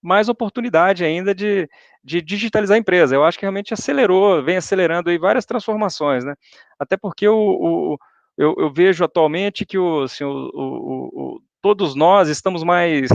[0.00, 1.68] mais oportunidade ainda de,
[2.02, 3.12] de digitalizar a empresa.
[3.12, 6.34] Eu acho que realmente acelerou, vem acelerando aí várias transformações, né?
[6.78, 7.98] Até porque o, o
[8.38, 13.10] eu, eu, vejo atualmente que o, assim, o, o, todos nós estamos mais,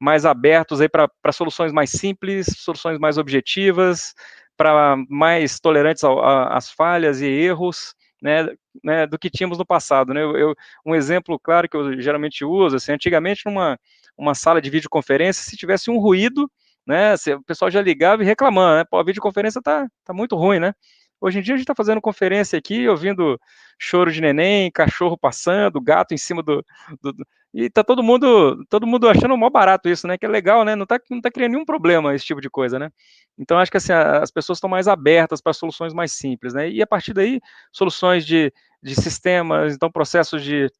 [0.00, 4.14] mais abertos aí para soluções mais simples, soluções mais objetivas,
[4.56, 8.48] para mais tolerantes às falhas e erros, né,
[8.82, 10.12] né, do que tínhamos no passado.
[10.12, 10.22] Né?
[10.22, 10.54] Eu, eu,
[10.84, 13.78] um exemplo claro que eu geralmente uso, assim, antigamente numa
[14.16, 16.50] uma sala de videoconferência, se tivesse um ruído,
[16.84, 20.58] né, o pessoal já ligava e reclamando, né, pô, a videoconferência tá, tá muito ruim,
[20.58, 20.74] né?
[21.20, 23.40] Hoje em dia a gente está fazendo conferência aqui, ouvindo
[23.78, 26.64] choro de neném, cachorro passando, gato em cima do,
[27.02, 30.18] do, do, e tá todo mundo, todo mundo achando mó barato isso, né?
[30.18, 30.76] Que é legal, né?
[30.76, 32.90] Não tá, não tá criando nenhum problema esse tipo de coisa, né?
[33.38, 36.68] Então acho que assim, as pessoas estão mais abertas para soluções mais simples, né?
[36.70, 37.40] E a partir daí,
[37.72, 40.70] soluções de, de sistemas, então processos de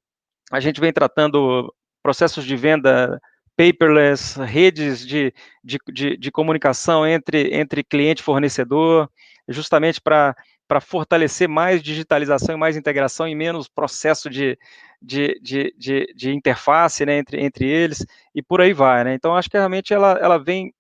[0.51, 3.21] a gente vem tratando processos de venda
[3.57, 5.35] paperless, redes de,
[5.65, 9.11] de, de, de comunicação entre, entre cliente e fornecedor,
[9.49, 10.37] justamente para
[10.69, 14.59] para fortalecer mais digitalização e mais integração e menos processo de,
[15.01, 18.05] de, de, de, de, interface né, entre, entre eles,
[18.35, 19.03] e por aí vai.
[19.03, 19.15] Né?
[19.15, 20.75] Então, acho que realmente ela, ela vem,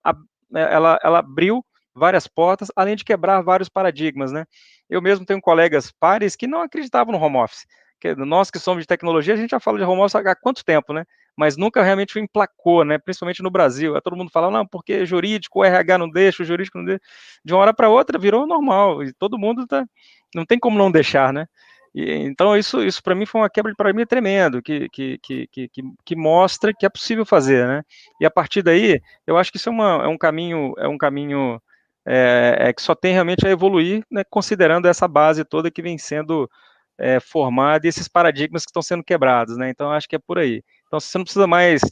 [0.50, 1.64] né, ela, ela abriu
[1.94, 4.30] várias portas, além de quebrar vários paradigmas.
[4.30, 4.44] Né?
[4.90, 7.66] Eu mesmo tenho colegas pares que não acreditavam no home office.
[7.98, 10.64] Que nós que somos de tecnologia, a gente já fala de home office há quanto
[10.64, 11.04] tempo, né?
[11.38, 12.98] Mas nunca realmente emplacou, né?
[12.98, 13.94] Principalmente no Brasil.
[13.94, 17.00] Aí todo mundo fala, não, porque jurídico, o RH não deixa, o jurídico não deixa.
[17.44, 19.86] De uma hora para outra virou normal e todo mundo tá,
[20.34, 21.46] não tem como não deixar, né?
[21.94, 25.48] E, então isso, isso para mim foi uma quebra de paradigma tremendo, que, que, que,
[25.48, 25.68] que,
[26.04, 27.82] que mostra que é possível fazer, né?
[28.20, 30.98] E a partir daí, eu acho que isso é, uma, é um caminho, é um
[30.98, 31.62] caminho
[32.04, 35.98] é, é que só tem realmente a evoluir, né, considerando essa base toda que vem
[35.98, 36.50] sendo
[36.98, 39.70] é, formada e esses paradigmas que estão sendo quebrados, né?
[39.70, 40.64] Então acho que é por aí.
[40.88, 41.82] Então, você não precisa mais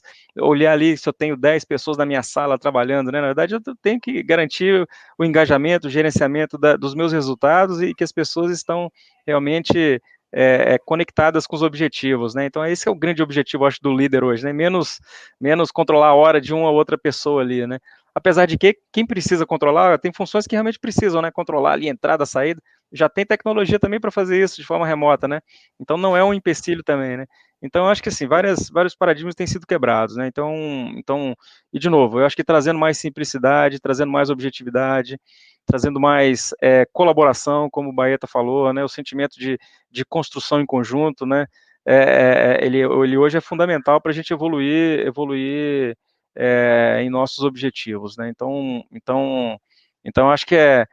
[0.40, 3.20] olhar ali se eu tenho 10 pessoas na minha sala trabalhando, né?
[3.20, 7.94] Na verdade, eu tenho que garantir o engajamento, o gerenciamento da, dos meus resultados e
[7.94, 8.90] que as pessoas estão
[9.27, 10.01] realmente
[10.32, 12.47] é, é, conectadas com os objetivos, né?
[12.47, 14.52] Então, esse é o grande objetivo, acho, do líder hoje, né?
[14.52, 14.98] Menos,
[15.40, 17.78] menos controlar a hora de uma ou outra pessoa ali, né?
[18.14, 21.31] Apesar de que quem precisa controlar, tem funções que realmente precisam, né?
[21.31, 22.62] Controlar ali entrada, saída.
[22.92, 25.40] Já tem tecnologia também para fazer isso de forma remota, né?
[25.80, 27.26] Então, não é um empecilho também, né?
[27.60, 30.26] Então, eu acho que assim, várias, vários paradigmas têm sido quebrados, né?
[30.28, 30.54] Então,
[30.96, 31.34] então,
[31.72, 35.18] e de novo, eu acho que trazendo mais simplicidade, trazendo mais objetividade,
[35.66, 38.84] trazendo mais é, colaboração, como o Baeta falou, né?
[38.84, 39.58] O sentimento de,
[39.90, 41.46] de construção em conjunto, né?
[41.84, 45.96] É, ele, ele hoje é fundamental para a gente evoluir, evoluir
[46.36, 48.28] é, em nossos objetivos, né?
[48.28, 49.58] Então, então,
[50.04, 50.86] então acho que é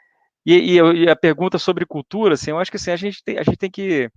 [0.45, 3.37] e, e, e, a pergunta sobre cultura, assim, eu acho que assim, a gente tem,
[3.37, 4.09] a gente tem que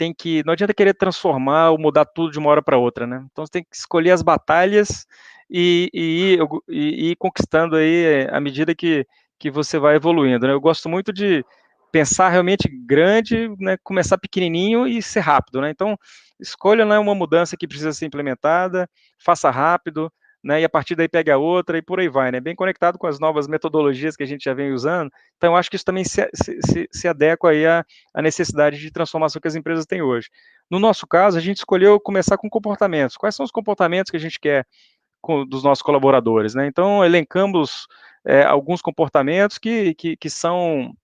[0.00, 0.42] tem que.
[0.46, 3.22] Não adianta querer transformar ou mudar tudo de uma hora para outra, né?
[3.30, 5.06] Então você tem que escolher as batalhas
[5.50, 9.06] e, e, e, ir conquistando aí à medida que,
[9.38, 10.46] que você vai evoluindo.
[10.46, 10.54] Né?
[10.54, 11.44] Eu gosto muito de
[11.92, 15.70] pensar realmente grande, né, começar pequenininho e ser rápido, né?
[15.70, 15.98] Então,
[16.38, 20.10] escolha né, uma mudança que precisa ser implementada, faça rápido,
[20.42, 23.06] né, e a partir daí pega outra e por aí vai, né, bem conectado com
[23.06, 26.04] as novas metodologias que a gente já vem usando, então eu acho que isso também
[26.04, 27.84] se, se, se adequa aí à,
[28.14, 30.28] à, necessidade de transformação que as empresas têm hoje.
[30.70, 34.20] No nosso caso, a gente escolheu começar com comportamentos, quais são os comportamentos que a
[34.20, 34.66] gente quer
[35.20, 37.86] com, dos nossos colaboradores, né, então elencamos
[38.24, 40.94] é, alguns comportamentos que, que, que são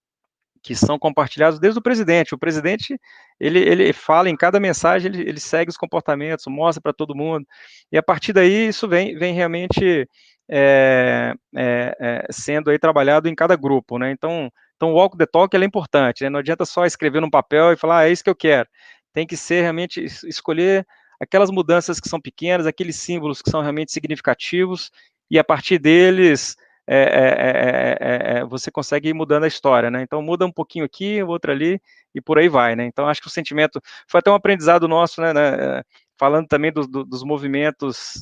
[0.67, 2.35] que são compartilhados desde o presidente.
[2.35, 3.01] O presidente,
[3.39, 7.47] ele, ele fala em cada mensagem, ele, ele segue os comportamentos, mostra para todo mundo,
[7.93, 10.09] e a partir daí isso vem, vem realmente
[10.51, 14.11] é, é, é, sendo aí trabalhado em cada grupo, né?
[14.11, 16.31] Então, então o walk the talk é importante, né?
[16.31, 18.69] Não adianta só escrever num papel e falar, ah, é isso que eu quero.
[19.13, 20.85] Tem que ser realmente escolher
[21.21, 24.91] aquelas mudanças que são pequenas, aqueles símbolos que são realmente significativos,
[25.31, 26.57] e a partir deles
[26.87, 30.03] é é, é, é, você consegue ir mudando a história, né?
[30.03, 31.81] Então muda um pouquinho aqui, outro ali,
[32.15, 32.87] e por aí vai, né?
[32.87, 35.33] Então acho que o sentimento foi até um aprendizado nosso, né?
[35.33, 35.83] né
[36.19, 38.21] falando também do, do, dos movimentos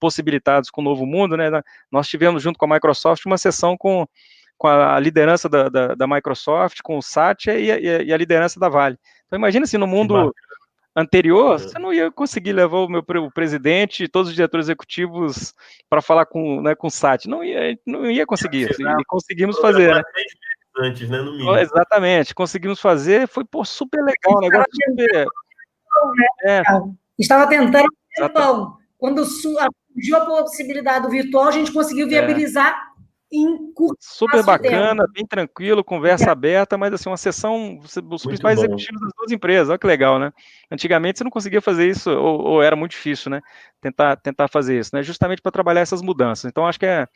[0.00, 1.50] possibilitados com o Novo Mundo, né?
[1.92, 4.06] Nós tivemos junto com a Microsoft uma sessão com,
[4.56, 8.58] com a liderança da, da, da Microsoft, com o Satya e a, e a, liderança
[8.58, 8.98] da Vale.
[9.26, 10.34] Então imagina se no mundo
[10.98, 11.58] anterior, é.
[11.58, 15.54] você não ia conseguir levar o meu o presidente e todos os diretores executivos
[15.88, 17.26] para falar com, né, com o SAT.
[17.26, 18.68] Não ia, não ia conseguir.
[18.70, 20.02] E conseguimos fazer, né?
[20.80, 21.56] Antes, né, no mínimo.
[21.56, 25.26] Exatamente, conseguimos fazer, foi pô, super legal, negócio super.
[26.44, 26.62] É.
[27.18, 32.10] Estava tentando então, quando surgiu a possibilidade do virtual, a gente conseguiu é.
[32.10, 32.88] viabilizar
[33.30, 35.12] em curto Super bacana, tempo.
[35.12, 36.30] bem tranquilo, conversa é.
[36.30, 38.64] aberta, mas assim, uma sessão, os muito principais bom.
[38.64, 40.32] executivos das duas empresas, olha que legal, né?
[40.70, 43.40] Antigamente você não conseguia fazer isso, ou, ou era muito difícil, né?
[43.80, 45.02] Tentar, tentar fazer isso, né?
[45.02, 46.46] Justamente para trabalhar essas mudanças.
[46.46, 47.06] Então, acho que é,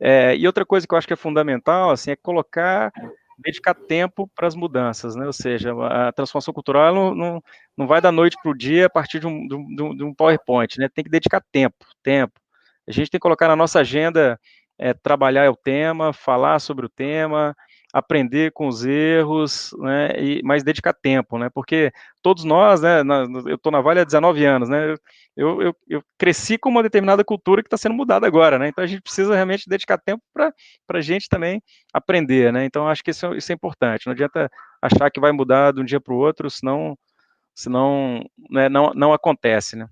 [0.00, 2.92] é, E outra coisa que eu acho que é fundamental, assim, é colocar,
[3.38, 5.26] dedicar tempo para as mudanças, né?
[5.26, 7.42] Ou seja, a transformação cultural não, não,
[7.76, 10.14] não vai da noite para o dia a partir de um, de, um, de um
[10.14, 10.88] PowerPoint, né?
[10.92, 12.40] Tem que dedicar tempo, tempo.
[12.88, 14.38] A gente tem que colocar na nossa agenda
[14.80, 17.54] é, trabalhar o tema, falar sobre o tema,
[17.92, 21.92] aprender com os erros, né, e, mas dedicar tempo, né, porque
[22.22, 24.94] todos nós, né, na, eu estou na Vale há 19 anos, né,
[25.36, 28.82] eu, eu, eu cresci com uma determinada cultura que está sendo mudada agora, né, então
[28.82, 30.52] a gente precisa realmente dedicar tempo para
[30.88, 31.60] a gente também
[31.92, 34.48] aprender, né, então acho que isso, isso é importante, não adianta
[34.80, 36.96] achar que vai mudar de um dia para o outro, senão,
[37.54, 39.86] senão né, não, não acontece, né.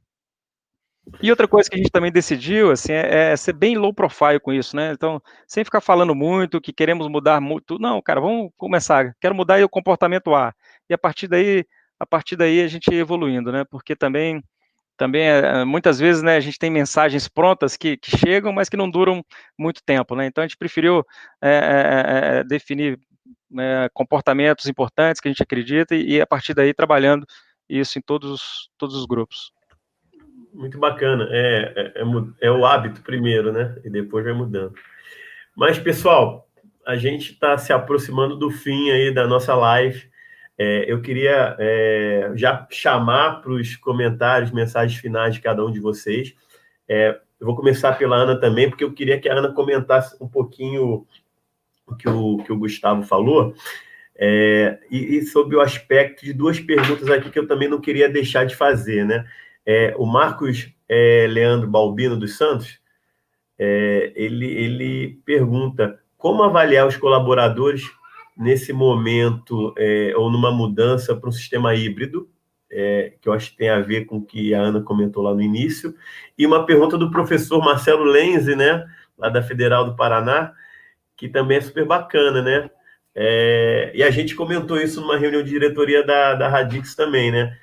[1.22, 4.40] E outra coisa que a gente também decidiu, assim, é, é, ser bem low profile
[4.40, 4.92] com isso, né?
[4.92, 9.14] Então, sem ficar falando muito que queremos mudar muito, não, cara, vamos começar.
[9.20, 10.54] Quero mudar o comportamento A.
[10.88, 11.64] E a partir daí,
[11.98, 13.64] a partir daí a gente evoluindo, né?
[13.64, 14.42] Porque também,
[14.96, 18.76] também é, muitas vezes, né, a gente tem mensagens prontas que, que chegam, mas que
[18.76, 19.24] não duram
[19.58, 20.26] muito tempo, né?
[20.26, 21.04] Então a gente preferiu
[21.42, 22.98] é, é definir
[23.50, 27.26] né, comportamentos importantes que a gente acredita e, e a partir daí trabalhando
[27.68, 29.52] isso em todos, todos os grupos.
[30.52, 31.28] Muito bacana.
[31.30, 33.76] É, é, é, é, o hábito primeiro, né?
[33.84, 34.74] E depois vai mudando.
[35.56, 36.48] Mas, pessoal,
[36.86, 40.08] a gente está se aproximando do fim aí da nossa live.
[40.56, 45.78] É, eu queria é, já chamar para os comentários, mensagens finais de cada um de
[45.78, 46.34] vocês.
[46.88, 50.26] É, eu vou começar pela Ana também, porque eu queria que a Ana comentasse um
[50.26, 51.06] pouquinho
[51.86, 53.54] o que o, que o Gustavo falou.
[54.16, 58.08] É, e, e sobre o aspecto de duas perguntas aqui que eu também não queria
[58.08, 59.24] deixar de fazer, né?
[59.70, 62.80] É, o Marcos é, Leandro Balbino dos Santos,
[63.58, 67.82] é, ele, ele pergunta como avaliar os colaboradores
[68.34, 72.30] nesse momento é, ou numa mudança para um sistema híbrido,
[72.72, 75.34] é, que eu acho que tem a ver com o que a Ana comentou lá
[75.34, 75.94] no início,
[76.38, 78.86] e uma pergunta do professor Marcelo Lenze, né,
[79.18, 80.54] lá da Federal do Paraná,
[81.14, 82.70] que também é super bacana, né?
[83.14, 87.58] É, e a gente comentou isso numa reunião de diretoria da, da Radix também, né?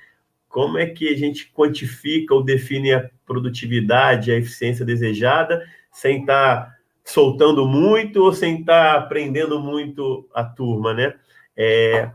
[0.56, 5.62] Como é que a gente quantifica ou define a produtividade, a eficiência desejada,
[5.92, 11.14] sem estar tá soltando muito ou sem estar tá aprendendo muito a turma, né?
[11.58, 12.10] É,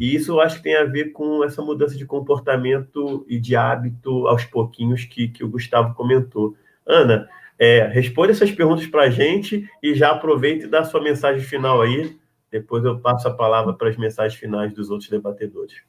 [0.00, 3.54] e isso eu acho que tem a ver com essa mudança de comportamento e de
[3.54, 6.56] hábito aos pouquinhos que, que o Gustavo comentou.
[6.86, 7.28] Ana,
[7.58, 11.82] é, responde essas perguntas para a gente e já aproveita e dá sua mensagem final
[11.82, 12.16] aí.
[12.50, 15.82] Depois eu passo a palavra para as mensagens finais dos outros debatedores.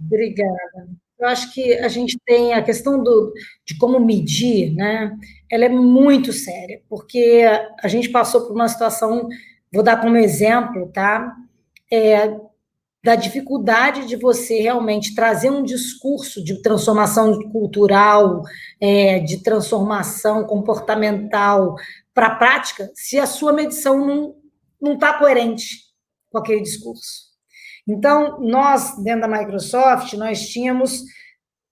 [0.00, 0.88] Obrigada.
[1.18, 3.32] Eu acho que a gente tem a questão do,
[3.66, 5.12] de como medir, né?
[5.50, 7.44] Ela é muito séria, porque
[7.82, 9.28] a gente passou por uma situação,
[9.72, 11.34] vou dar como exemplo, tá?
[11.92, 12.38] É,
[13.02, 18.42] da dificuldade de você realmente trazer um discurso de transformação cultural,
[18.80, 21.74] é, de transformação comportamental
[22.12, 24.34] para a prática, se a sua medição
[24.80, 25.88] não está coerente
[26.30, 27.27] com aquele discurso.
[27.88, 31.04] Então, nós, dentro da Microsoft, nós tínhamos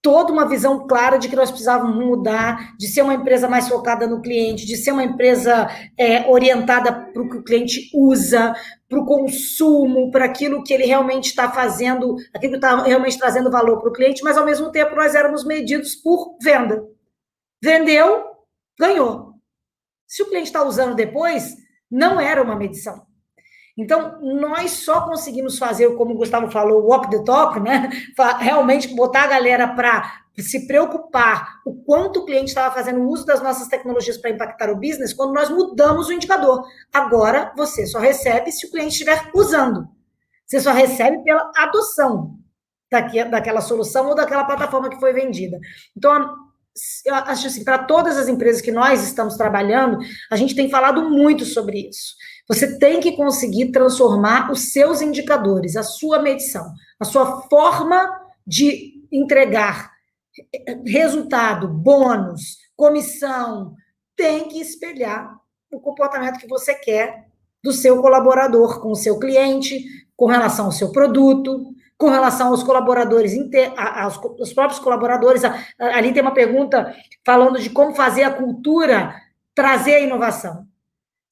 [0.01, 4.06] toda uma visão clara de que nós precisávamos mudar, de ser uma empresa mais focada
[4.06, 5.68] no cliente, de ser uma empresa
[5.98, 8.55] é, orientada para o que o cliente usa,
[8.88, 13.51] para o consumo, para aquilo que ele realmente está fazendo, aquilo que está realmente trazendo
[13.51, 16.82] valor para o cliente, mas ao mesmo tempo nós éramos medidos por venda.
[17.60, 18.24] Vendeu,
[18.78, 19.34] ganhou.
[20.06, 21.56] Se o cliente está usando depois,
[21.90, 23.05] não era uma medição.
[23.76, 27.90] Então, nós só conseguimos fazer, como o Gustavo falou, o walk the talk, né?
[28.38, 33.42] Realmente botar a galera para se preocupar o quanto o cliente estava fazendo uso das
[33.42, 36.64] nossas tecnologias para impactar o business quando nós mudamos o indicador.
[36.92, 39.86] Agora, você só recebe se o cliente estiver usando.
[40.46, 42.38] Você só recebe pela adoção
[43.30, 45.58] daquela solução ou daquela plataforma que foi vendida.
[45.96, 46.34] Então,
[47.04, 49.98] eu acho assim, para todas as empresas que nós estamos trabalhando,
[50.30, 52.14] a gente tem falado muito sobre isso.
[52.48, 58.09] Você tem que conseguir transformar os seus indicadores, a sua medição, a sua forma
[58.47, 59.90] de entregar
[60.86, 63.74] resultado, bônus, comissão,
[64.14, 65.36] tem que espelhar
[65.73, 67.27] o comportamento que você quer
[67.62, 69.85] do seu colaborador com o seu cliente,
[70.16, 73.32] com relação ao seu produto, com relação aos colaboradores,
[73.77, 75.43] aos, aos próprios colaboradores.
[75.78, 76.94] Ali tem uma pergunta
[77.24, 79.14] falando de como fazer a cultura
[79.55, 80.66] trazer a inovação.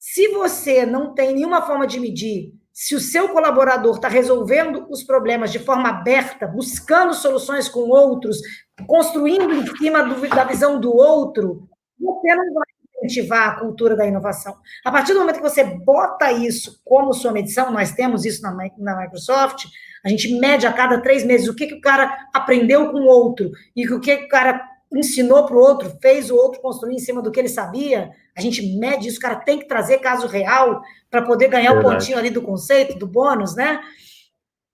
[0.07, 5.03] Se você não tem nenhuma forma de medir se o seu colaborador está resolvendo os
[5.03, 8.37] problemas de forma aberta, buscando soluções com outros,
[8.85, 11.67] construindo em cima do, da visão do outro,
[11.99, 12.65] você não vai
[12.97, 14.55] incentivar a cultura da inovação.
[14.85, 18.55] A partir do momento que você bota isso como sua medição, nós temos isso na,
[18.77, 19.65] na Microsoft,
[20.05, 23.07] a gente mede a cada três meses o que, que o cara aprendeu com o
[23.07, 26.95] outro e o que, que o cara ensinou para o outro, fez o outro construir
[26.95, 29.99] em cima do que ele sabia, a gente mede isso, o cara tem que trazer
[29.99, 33.81] caso real para poder ganhar o pontinho ali do conceito, do bônus, né?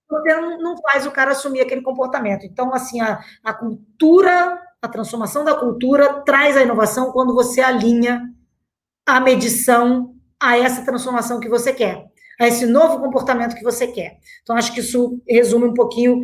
[0.10, 2.46] Você não, faz o cara assumir aquele comportamento.
[2.46, 8.22] Então, assim, a, a cultura, a transformação da cultura traz a inovação quando você alinha
[9.06, 12.08] a medição a essa transformação que você quer,
[12.40, 14.18] a esse novo comportamento que você quer.
[14.42, 16.22] Então, acho que isso resume um pouquinho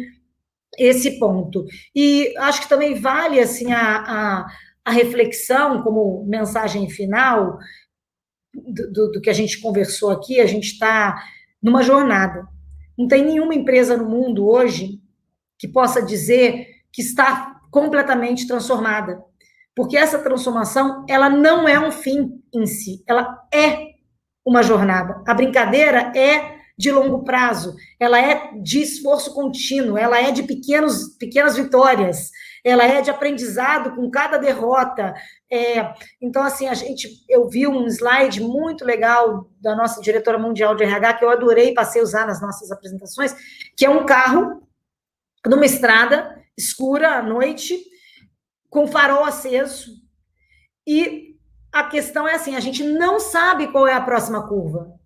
[0.78, 1.66] esse ponto.
[1.96, 4.48] E acho que também vale assim a, a,
[4.86, 7.58] a reflexão como mensagem final
[8.54, 10.40] do, do, do que a gente conversou aqui.
[10.40, 11.22] A gente está
[11.62, 12.48] numa jornada.
[12.98, 15.00] Não tem nenhuma empresa no mundo hoje
[15.58, 19.22] que possa dizer que está completamente transformada,
[19.76, 23.88] porque essa transformação ela não é um fim em si, ela é
[24.46, 25.22] uma jornada.
[25.28, 31.16] A brincadeira é de longo prazo, ela é de esforço contínuo, ela é de pequenos,
[31.18, 32.30] pequenas vitórias,
[32.64, 35.14] ela é de aprendizado com cada derrota.
[35.52, 40.76] É, então, assim, a gente, eu vi um slide muito legal da nossa diretora mundial
[40.76, 43.36] de RH, que eu adorei, passei a usar nas nossas apresentações,
[43.76, 44.62] que é um carro
[45.46, 47.80] numa estrada escura à noite,
[48.70, 49.92] com farol aceso,
[50.86, 51.36] e
[51.72, 54.97] a questão é assim: a gente não sabe qual é a próxima curva.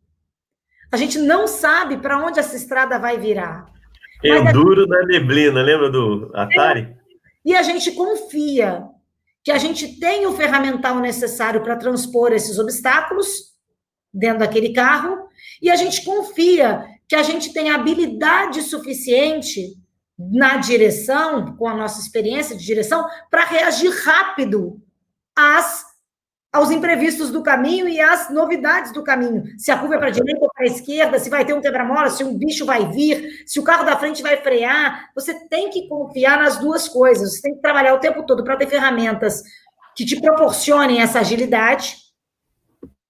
[0.91, 3.65] A gente não sabe para onde essa estrada vai virar.
[4.23, 6.95] Enduro na neblina, lembra do Atari?
[7.43, 8.84] E a gente confia
[9.43, 13.51] que a gente tem o ferramental necessário para transpor esses obstáculos
[14.13, 15.30] dentro daquele carro,
[15.61, 19.76] e a gente confia que a gente tem habilidade suficiente
[20.19, 24.81] na direção, com a nossa experiência de direção, para reagir rápido
[25.35, 25.90] às
[26.52, 29.44] aos imprevistos do caminho e às novidades do caminho.
[29.57, 31.61] Se a curva é para a direita ou para a esquerda, se vai ter um
[31.61, 35.10] quebra-mola, se um bicho vai vir, se o carro da frente vai frear.
[35.15, 37.36] Você tem que confiar nas duas coisas.
[37.36, 39.41] Você tem que trabalhar o tempo todo para ter ferramentas
[39.95, 41.95] que te proporcionem essa agilidade,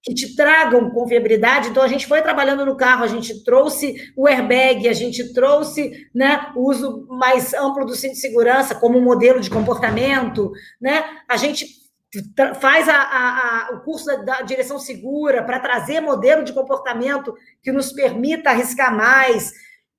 [0.03, 1.69] que te tragam confiabilidade.
[1.69, 6.07] Então, a gente foi trabalhando no carro, a gente trouxe o airbag, a gente trouxe
[6.13, 11.03] né, o uso mais amplo do cinto de segurança como modelo de comportamento, né?
[11.27, 11.80] A gente
[12.59, 17.33] faz a, a, a, o curso da, da direção segura para trazer modelo de comportamento
[17.63, 19.51] que nos permita arriscar mais.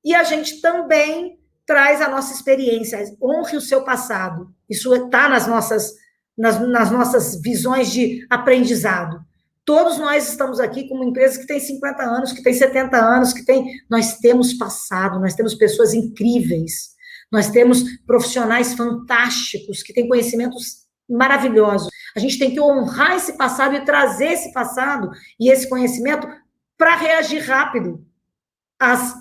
[0.05, 4.53] E a gente também traz a nossa experiência, honre o seu passado.
[4.69, 5.93] Isso está nas nossas,
[6.37, 9.21] nas, nas nossas visões de aprendizado.
[9.65, 13.45] Todos nós estamos aqui como empresa que tem 50 anos, que tem 70 anos, que
[13.45, 13.65] tem.
[13.89, 16.91] Nós temos passado, nós temos pessoas incríveis,
[17.31, 21.89] nós temos profissionais fantásticos que têm conhecimentos maravilhosos.
[22.17, 26.27] A gente tem que honrar esse passado e trazer esse passado e esse conhecimento
[26.77, 28.05] para reagir rápido
[28.79, 29.15] às,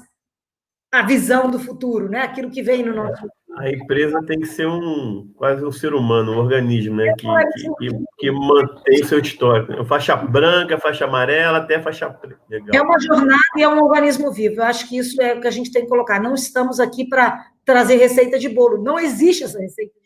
[0.92, 2.22] à visão do futuro, né?
[2.22, 3.28] Aquilo que vem no nosso.
[3.58, 7.14] A empresa tem que ser um quase um ser humano, um organismo, né?
[7.18, 9.84] Que, que, que, que mantém seu histórico.
[9.86, 12.40] Faixa branca, faixa amarela, até faixa preta.
[12.50, 12.70] Legal.
[12.74, 14.56] É uma jornada e é um organismo vivo.
[14.56, 16.20] Eu acho que isso é o que a gente tem que colocar.
[16.20, 18.82] Não estamos aqui para trazer receita de bolo.
[18.82, 20.01] Não existe essa receita.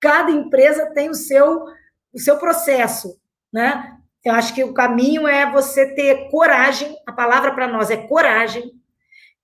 [0.00, 1.66] Cada empresa tem o seu
[2.12, 3.20] o seu processo,
[3.52, 3.96] né?
[4.24, 8.72] Eu acho que o caminho é você ter coragem, a palavra para nós é coragem,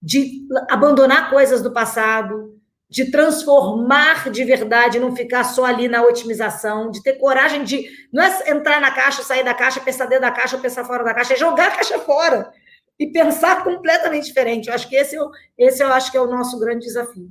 [0.02, 2.60] de abandonar coisas do passado,
[2.90, 8.22] de transformar de verdade, não ficar só ali na otimização, de ter coragem de não
[8.22, 11.34] é entrar na caixa, sair da caixa, pensar dentro da caixa, pensar fora da caixa,
[11.34, 12.52] é jogar a caixa fora
[12.98, 14.68] e pensar completamente diferente.
[14.68, 15.16] Eu acho que esse,
[15.56, 17.30] esse eu acho que é o nosso grande desafio.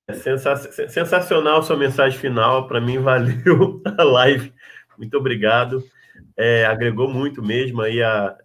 [0.13, 2.67] sensacional sua mensagem final.
[2.67, 4.53] Para mim, valeu a live.
[4.97, 5.83] Muito obrigado.
[6.37, 8.35] É, agregou muito mesmo aí a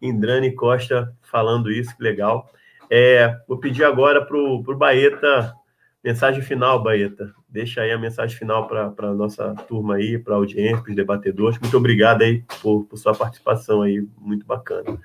[0.00, 2.50] Indrani Costa falando isso, que legal.
[2.90, 5.54] É, vou pedir agora para o Baeta,
[6.02, 7.32] mensagem final, Baeta.
[7.48, 10.96] Deixa aí a mensagem final para a nossa turma aí, para a audiência, para os
[10.96, 11.58] debatedores.
[11.58, 15.00] Muito obrigado aí por, por sua participação aí, muito bacana.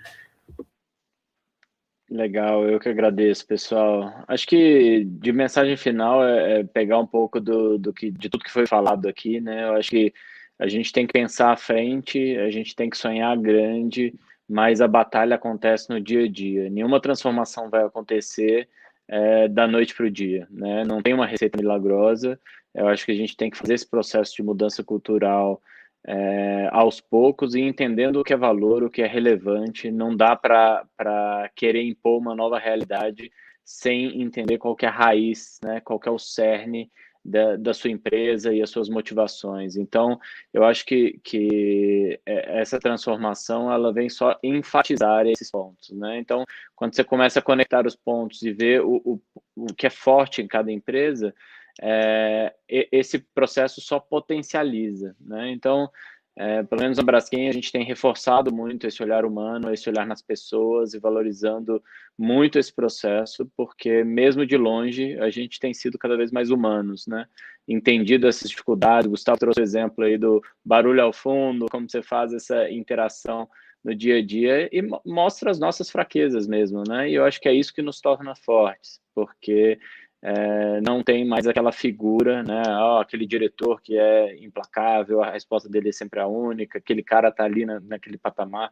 [2.10, 4.23] Legal, eu que agradeço, pessoal.
[4.27, 8.44] Acho que de mensagem final é, é pegar um pouco do, do que, de tudo
[8.44, 9.65] que foi falado aqui, né?
[9.65, 10.11] Eu acho que
[10.57, 14.14] a gente tem que pensar à frente, a gente tem que sonhar grande,
[14.48, 16.68] mas a batalha acontece no dia a dia.
[16.69, 18.68] Nenhuma transformação vai acontecer
[19.07, 20.84] é, da noite para o dia, né?
[20.84, 22.40] Não tem uma receita milagrosa.
[22.73, 25.61] Eu acho que a gente tem que fazer esse processo de mudança cultural
[26.06, 29.92] é, aos poucos e entendendo o que é valor, o que é relevante.
[29.92, 33.32] Não dá para querer impor uma nova realidade
[33.64, 36.92] sem entender qual é a raiz, né, qual é o cerne
[37.24, 39.76] da, da sua empresa e as suas motivações.
[39.76, 40.20] Então,
[40.54, 45.90] eu acho que, que é, essa transformação ela vem só enfatizar esses pontos.
[45.92, 46.18] Né?
[46.18, 46.44] Então,
[46.76, 49.22] quando você começa a conectar os pontos e ver o, o,
[49.56, 51.34] o que é forte em cada empresa,
[51.81, 55.15] é, esse processo só potencializa.
[55.19, 55.51] Né?
[55.51, 55.89] Então,
[56.38, 60.06] é, pelo menos na Braskem, a gente tem reforçado muito esse olhar humano, esse olhar
[60.06, 61.84] nas pessoas e valorizando
[62.18, 67.07] muito esse processo, porque mesmo de longe a gente tem sido cada vez mais humanos,
[67.07, 67.26] né?
[67.68, 69.07] entendido essas dificuldades.
[69.07, 73.47] O Gustavo trouxe o exemplo aí do barulho ao fundo, como você faz essa interação
[73.84, 77.10] no dia a dia e mostra as nossas fraquezas mesmo, né?
[77.10, 79.80] E eu acho que é isso que nos torna fortes, porque
[80.22, 82.62] é, não tem mais aquela figura, né?
[82.68, 87.32] Oh, aquele diretor que é implacável, a resposta dele é sempre a única, aquele cara
[87.32, 88.72] tá ali na, naquele patamar.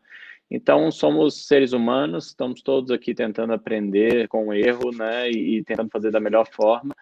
[0.52, 5.30] Então, somos seres humanos, estamos todos aqui tentando aprender com o erro, né?
[5.30, 6.95] E, e tentando fazer da melhor forma.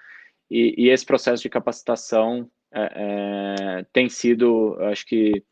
[0.50, 5.44] E, e esse processo de capacitação é, é, tem sido, acho que,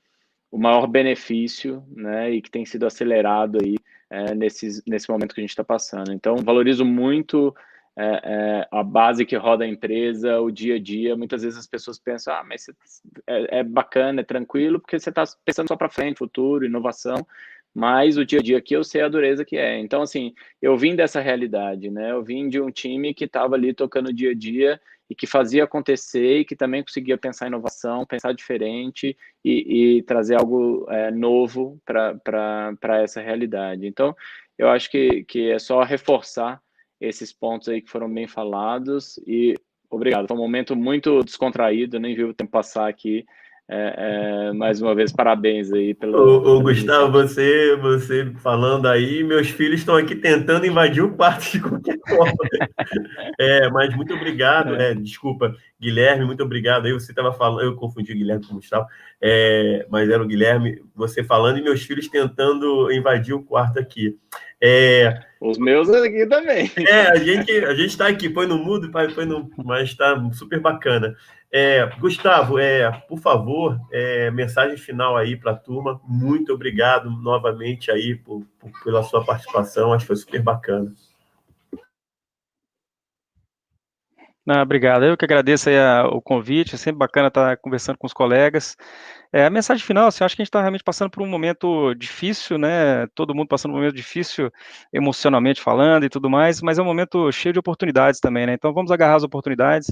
[0.52, 2.32] o maior benefício, né?
[2.32, 3.76] E que tem sido acelerado aí
[4.08, 6.14] é, nesse momento que a gente está passando.
[6.14, 7.56] Então, valorizo muito
[7.96, 11.16] é, é, a base que roda a empresa, o dia a dia.
[11.16, 12.68] Muitas vezes as pessoas pensam, ah, mas
[13.28, 17.26] é, é bacana, é tranquilo, porque você está pensando só para frente, futuro, inovação.
[17.74, 19.80] Mas o dia a dia aqui eu sei a dureza que é.
[19.80, 22.12] Então, assim, eu vim dessa realidade, né?
[22.12, 24.80] Eu vim de um time que estava ali tocando o dia a dia
[25.10, 30.36] e que fazia acontecer e que também conseguia pensar inovação, pensar diferente e, e trazer
[30.36, 33.88] algo é, novo para essa realidade.
[33.88, 34.16] Então,
[34.58, 36.62] eu acho que, que é só reforçar
[37.04, 39.56] esses pontos aí que foram bem falados e
[39.90, 40.28] obrigado.
[40.28, 43.26] Foi um momento muito descontraído, nem vi o tempo passar aqui.
[43.70, 46.18] É, é, mais uma vez, parabéns aí pelo.
[46.18, 51.50] Ô, ô Gustavo, você, você falando aí, meus filhos estão aqui tentando invadir o quarto
[51.52, 52.34] de qualquer forma.
[53.40, 54.94] é, mas muito obrigado, é.
[54.94, 56.94] desculpa, Guilherme, muito obrigado aí.
[56.94, 58.86] Você estava falando, eu confundi o Guilherme com o Gustavo,
[59.22, 64.18] é, mas era o Guilherme, você falando, e meus filhos tentando invadir o quarto aqui.
[64.66, 66.72] É, Os meus aqui também.
[66.88, 70.62] É, a gente a gente está aqui, põe no mudo, põe no, mas está super
[70.62, 71.14] bacana.
[71.52, 76.00] É, Gustavo, é, por favor, é, mensagem final aí para a turma.
[76.08, 79.92] Muito obrigado novamente aí por, por, pela sua participação.
[79.92, 80.94] Acho que foi super bacana.
[84.46, 85.06] Não, obrigado.
[85.06, 86.76] Eu que agradeço a, o convite.
[86.76, 88.76] É sempre bacana estar conversando com os colegas.
[89.32, 91.94] É, a mensagem final, assim, acho que a gente está realmente passando por um momento
[91.96, 93.08] difícil, né?
[93.16, 94.52] Todo mundo passando por um momento difícil
[94.92, 98.54] emocionalmente falando e tudo mais, mas é um momento cheio de oportunidades também, né?
[98.54, 99.92] Então vamos agarrar as oportunidades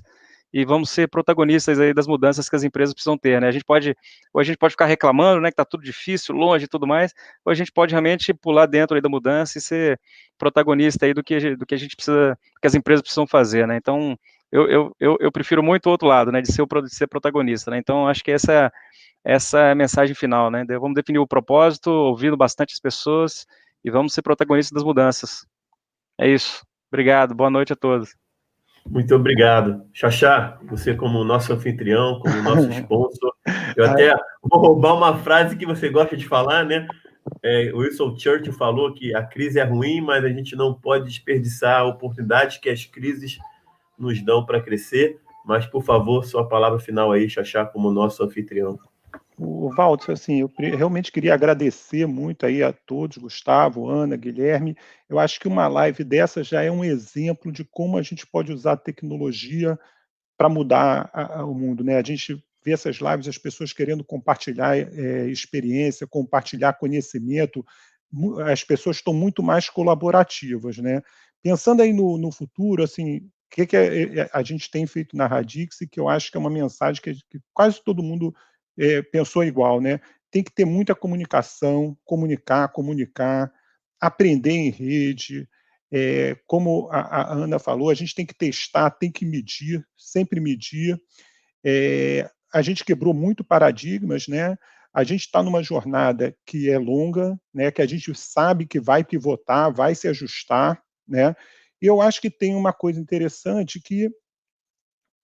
[0.54, 3.48] e vamos ser protagonistas aí das mudanças que as empresas precisam ter, né?
[3.48, 3.96] A gente pode,
[4.34, 7.14] ou a gente pode ficar reclamando, né, que tá tudo difícil, longe e tudo mais,
[7.46, 10.00] ou a gente pode realmente pular dentro aí da mudança e ser
[10.38, 13.78] protagonista aí do que, do que a gente precisa, que as empresas precisam fazer, né?
[13.78, 14.18] Então,
[14.52, 17.72] eu, eu, eu, eu prefiro muito o outro lado, né, de ser, de ser protagonista,
[17.72, 17.78] né?
[17.78, 18.72] Então, acho que essa,
[19.24, 20.66] essa é a mensagem final, né?
[20.68, 23.46] Vamos definir o propósito, ouvindo bastante as pessoas
[23.84, 25.46] e vamos ser protagonistas das mudanças.
[26.20, 26.66] É isso.
[26.92, 27.34] Obrigado.
[27.34, 28.14] Boa noite a todos.
[28.86, 29.86] Muito obrigado.
[29.94, 33.34] Xaxá, você como nosso anfitrião, como nosso sponsor,
[33.78, 34.14] eu até
[34.44, 36.88] vou roubar uma frase que você gosta de falar, né?
[37.44, 41.82] É, Wilson Churchill falou que a crise é ruim, mas a gente não pode desperdiçar
[41.82, 43.38] a oportunidade que as crises
[44.02, 45.20] nos dão para crescer.
[45.46, 48.80] Mas, por favor, sua palavra final aí, Xaxá, como nosso anfitrião.
[49.38, 54.78] O Walter, assim, eu realmente queria agradecer muito aí a todos, Gustavo, Ana, Guilherme.
[55.10, 58.52] Eu acho que uma live dessa já é um exemplo de como a gente pode
[58.52, 59.80] usar tecnologia
[60.38, 61.98] para mudar a, a, o mundo, né?
[61.98, 67.66] A gente vê essas lives, as pessoas querendo compartilhar é, experiência, compartilhar conhecimento,
[68.46, 71.02] as pessoas estão muito mais colaborativas, né?
[71.42, 74.88] Pensando aí no, no futuro, assim, o que, que a, é, é, a, gente tem
[74.88, 78.02] feito na Radix e que eu acho que é uma mensagem que, que quase todo
[78.02, 78.34] mundo
[78.80, 80.00] é, pensou igual, né?
[80.32, 83.52] Tem que ter muita comunicação, comunicar, comunicar,
[84.00, 85.50] aprender em rede.
[85.92, 90.40] É, como a, a, Ana falou, a gente tem que testar, tem que medir, sempre
[90.40, 90.98] medir.
[91.62, 94.58] É, a gente quebrou muito paradigmas, né?
[94.94, 97.70] A gente está numa jornada que é longa, né?
[97.70, 101.36] Que a gente sabe que vai pivotar, vai se ajustar, né?
[101.82, 104.10] E eu acho que tem uma coisa interessante que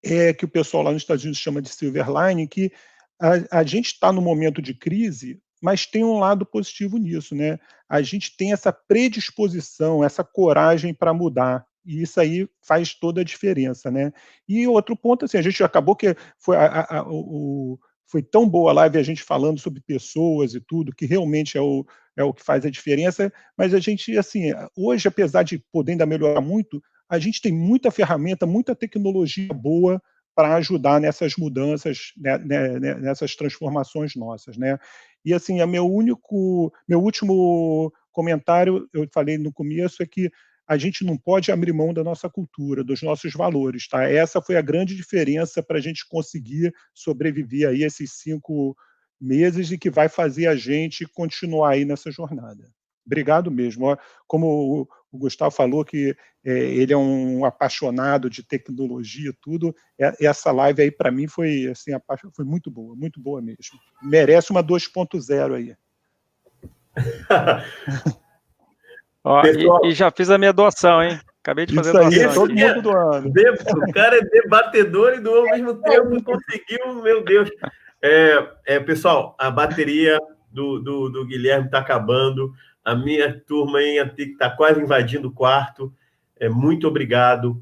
[0.03, 2.71] é que o pessoal lá nos Estados Unidos chama de silver line, que
[3.19, 7.59] a, a gente está no momento de crise, mas tem um lado positivo nisso, né?
[7.89, 11.65] A gente tem essa predisposição, essa coragem para mudar.
[11.83, 14.11] E isso aí faz toda a diferença, né?
[14.47, 18.71] E outro ponto, assim, a gente acabou que foi, a, a, o, foi tão boa
[18.71, 21.85] a live a gente falando sobre pessoas e tudo, que realmente é o,
[22.15, 26.05] é o que faz a diferença, mas a gente, assim, hoje, apesar de poder ainda
[26.05, 30.01] melhorar muito, a gente tem muita ferramenta, muita tecnologia boa
[30.35, 34.77] para ajudar nessas mudanças, né, né, né, nessas transformações nossas, né?
[35.25, 40.29] E assim, é meu único, meu último comentário, eu falei no começo, é que
[40.67, 44.03] a gente não pode abrir mão da nossa cultura, dos nossos valores, tá?
[44.03, 48.75] Essa foi a grande diferença para a gente conseguir sobreviver aí esses cinco
[49.19, 52.69] meses e que vai fazer a gente continuar aí nessa jornada.
[53.05, 53.97] Obrigado mesmo.
[54.27, 56.13] Como o Gustavo falou que
[56.43, 59.73] é, ele é um apaixonado de tecnologia, tudo.
[59.97, 61.91] É, essa live aí, para mim, foi, assim,
[62.35, 63.79] foi muito boa, muito boa mesmo.
[64.03, 65.75] Merece uma 2.0 aí.
[69.27, 71.19] Ó, e, e, já fiz a minha doação, hein?
[71.43, 72.23] Acabei de fazer Isso a doação.
[72.23, 73.33] Aí, todo mundo doando.
[73.89, 77.49] O cara é debatedor e doou ao mesmo tempo conseguiu, meu Deus.
[78.01, 80.17] É, é, pessoal, a bateria
[80.49, 82.53] do, do, do Guilherme está acabando.
[82.85, 85.93] A minha turma está quase invadindo o quarto.
[86.39, 87.61] É, muito obrigado.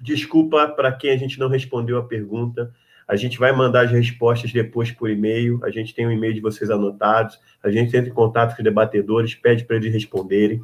[0.00, 2.72] Desculpa para quem a gente não respondeu a pergunta.
[3.06, 5.60] A gente vai mandar as respostas depois por e-mail.
[5.64, 7.38] A gente tem o um e-mail de vocês anotados.
[7.62, 10.60] A gente entra em contato com os debatedores, pede para eles responderem.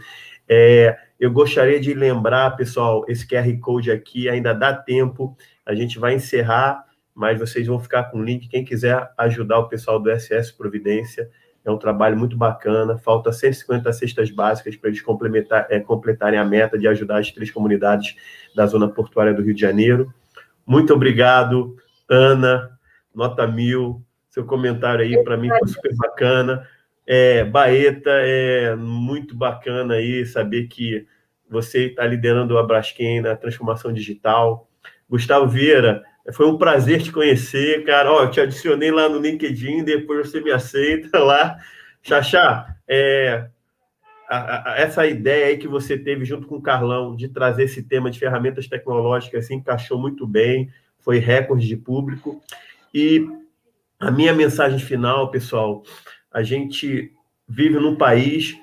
[0.49, 5.37] É, eu gostaria de lembrar, pessoal, esse QR Code aqui ainda dá tempo.
[5.67, 6.85] A gente vai encerrar,
[7.15, 8.49] mas vocês vão ficar com o link.
[8.49, 11.29] Quem quiser ajudar o pessoal do SS Providência,
[11.65, 12.97] é um trabalho muito bacana.
[12.97, 17.51] Falta 150 cestas básicas para eles complementar, é, completarem a meta de ajudar as três
[17.51, 18.17] comunidades
[18.55, 20.13] da zona portuária do Rio de Janeiro.
[20.67, 21.77] Muito obrigado,
[22.09, 22.79] Ana,
[23.15, 24.05] nota mil.
[24.29, 26.67] Seu comentário aí para mim foi super bacana.
[27.07, 31.07] É, Baeta, é muito bacana aí saber que
[31.49, 34.69] você está liderando o Abraskem na transformação digital.
[35.09, 36.03] Gustavo Vieira,
[36.33, 38.13] foi um prazer te conhecer, cara.
[38.13, 41.57] Ó, eu te adicionei lá no LinkedIn, depois você me aceita lá.
[42.03, 43.49] Xaxá, é,
[44.29, 47.83] a, a, essa ideia aí que você teve junto com o Carlão de trazer esse
[47.83, 50.71] tema de ferramentas tecnológicas assim, encaixou muito bem,
[51.09, 52.39] foi recorde de público.
[52.93, 53.27] E
[53.99, 55.83] a minha mensagem final, pessoal,
[56.31, 57.15] a gente
[57.49, 58.55] vive num país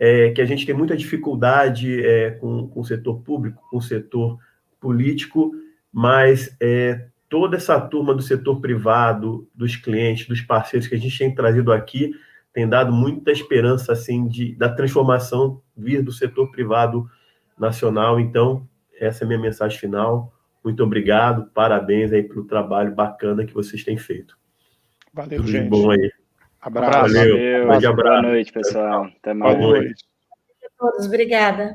[0.00, 3.80] é, que a gente tem muita dificuldade é, com, com, o setor público, com o
[3.80, 4.36] setor
[4.80, 5.52] político,
[5.92, 11.16] mas é, toda essa turma do setor privado, dos clientes, dos parceiros que a gente
[11.16, 12.10] tem trazido aqui,
[12.52, 17.08] tem dado muita esperança assim de, da transformação vir do setor privado
[17.56, 18.18] nacional.
[18.18, 18.68] Então,
[18.98, 20.32] essa é a minha mensagem final.
[20.64, 24.38] Muito obrigado, parabéns aí pelo trabalho bacana que vocês têm feito.
[25.12, 25.68] Valeu, Tudo gente.
[25.68, 26.10] bom aí.
[26.60, 27.12] Abraço.
[27.12, 27.66] Valeu.
[27.66, 27.96] Valeu.
[27.96, 29.04] Boa noite, pessoal.
[29.04, 29.58] Até mais.
[29.58, 30.04] Boa noite.
[30.64, 31.06] a todos.
[31.06, 31.70] Obrigada.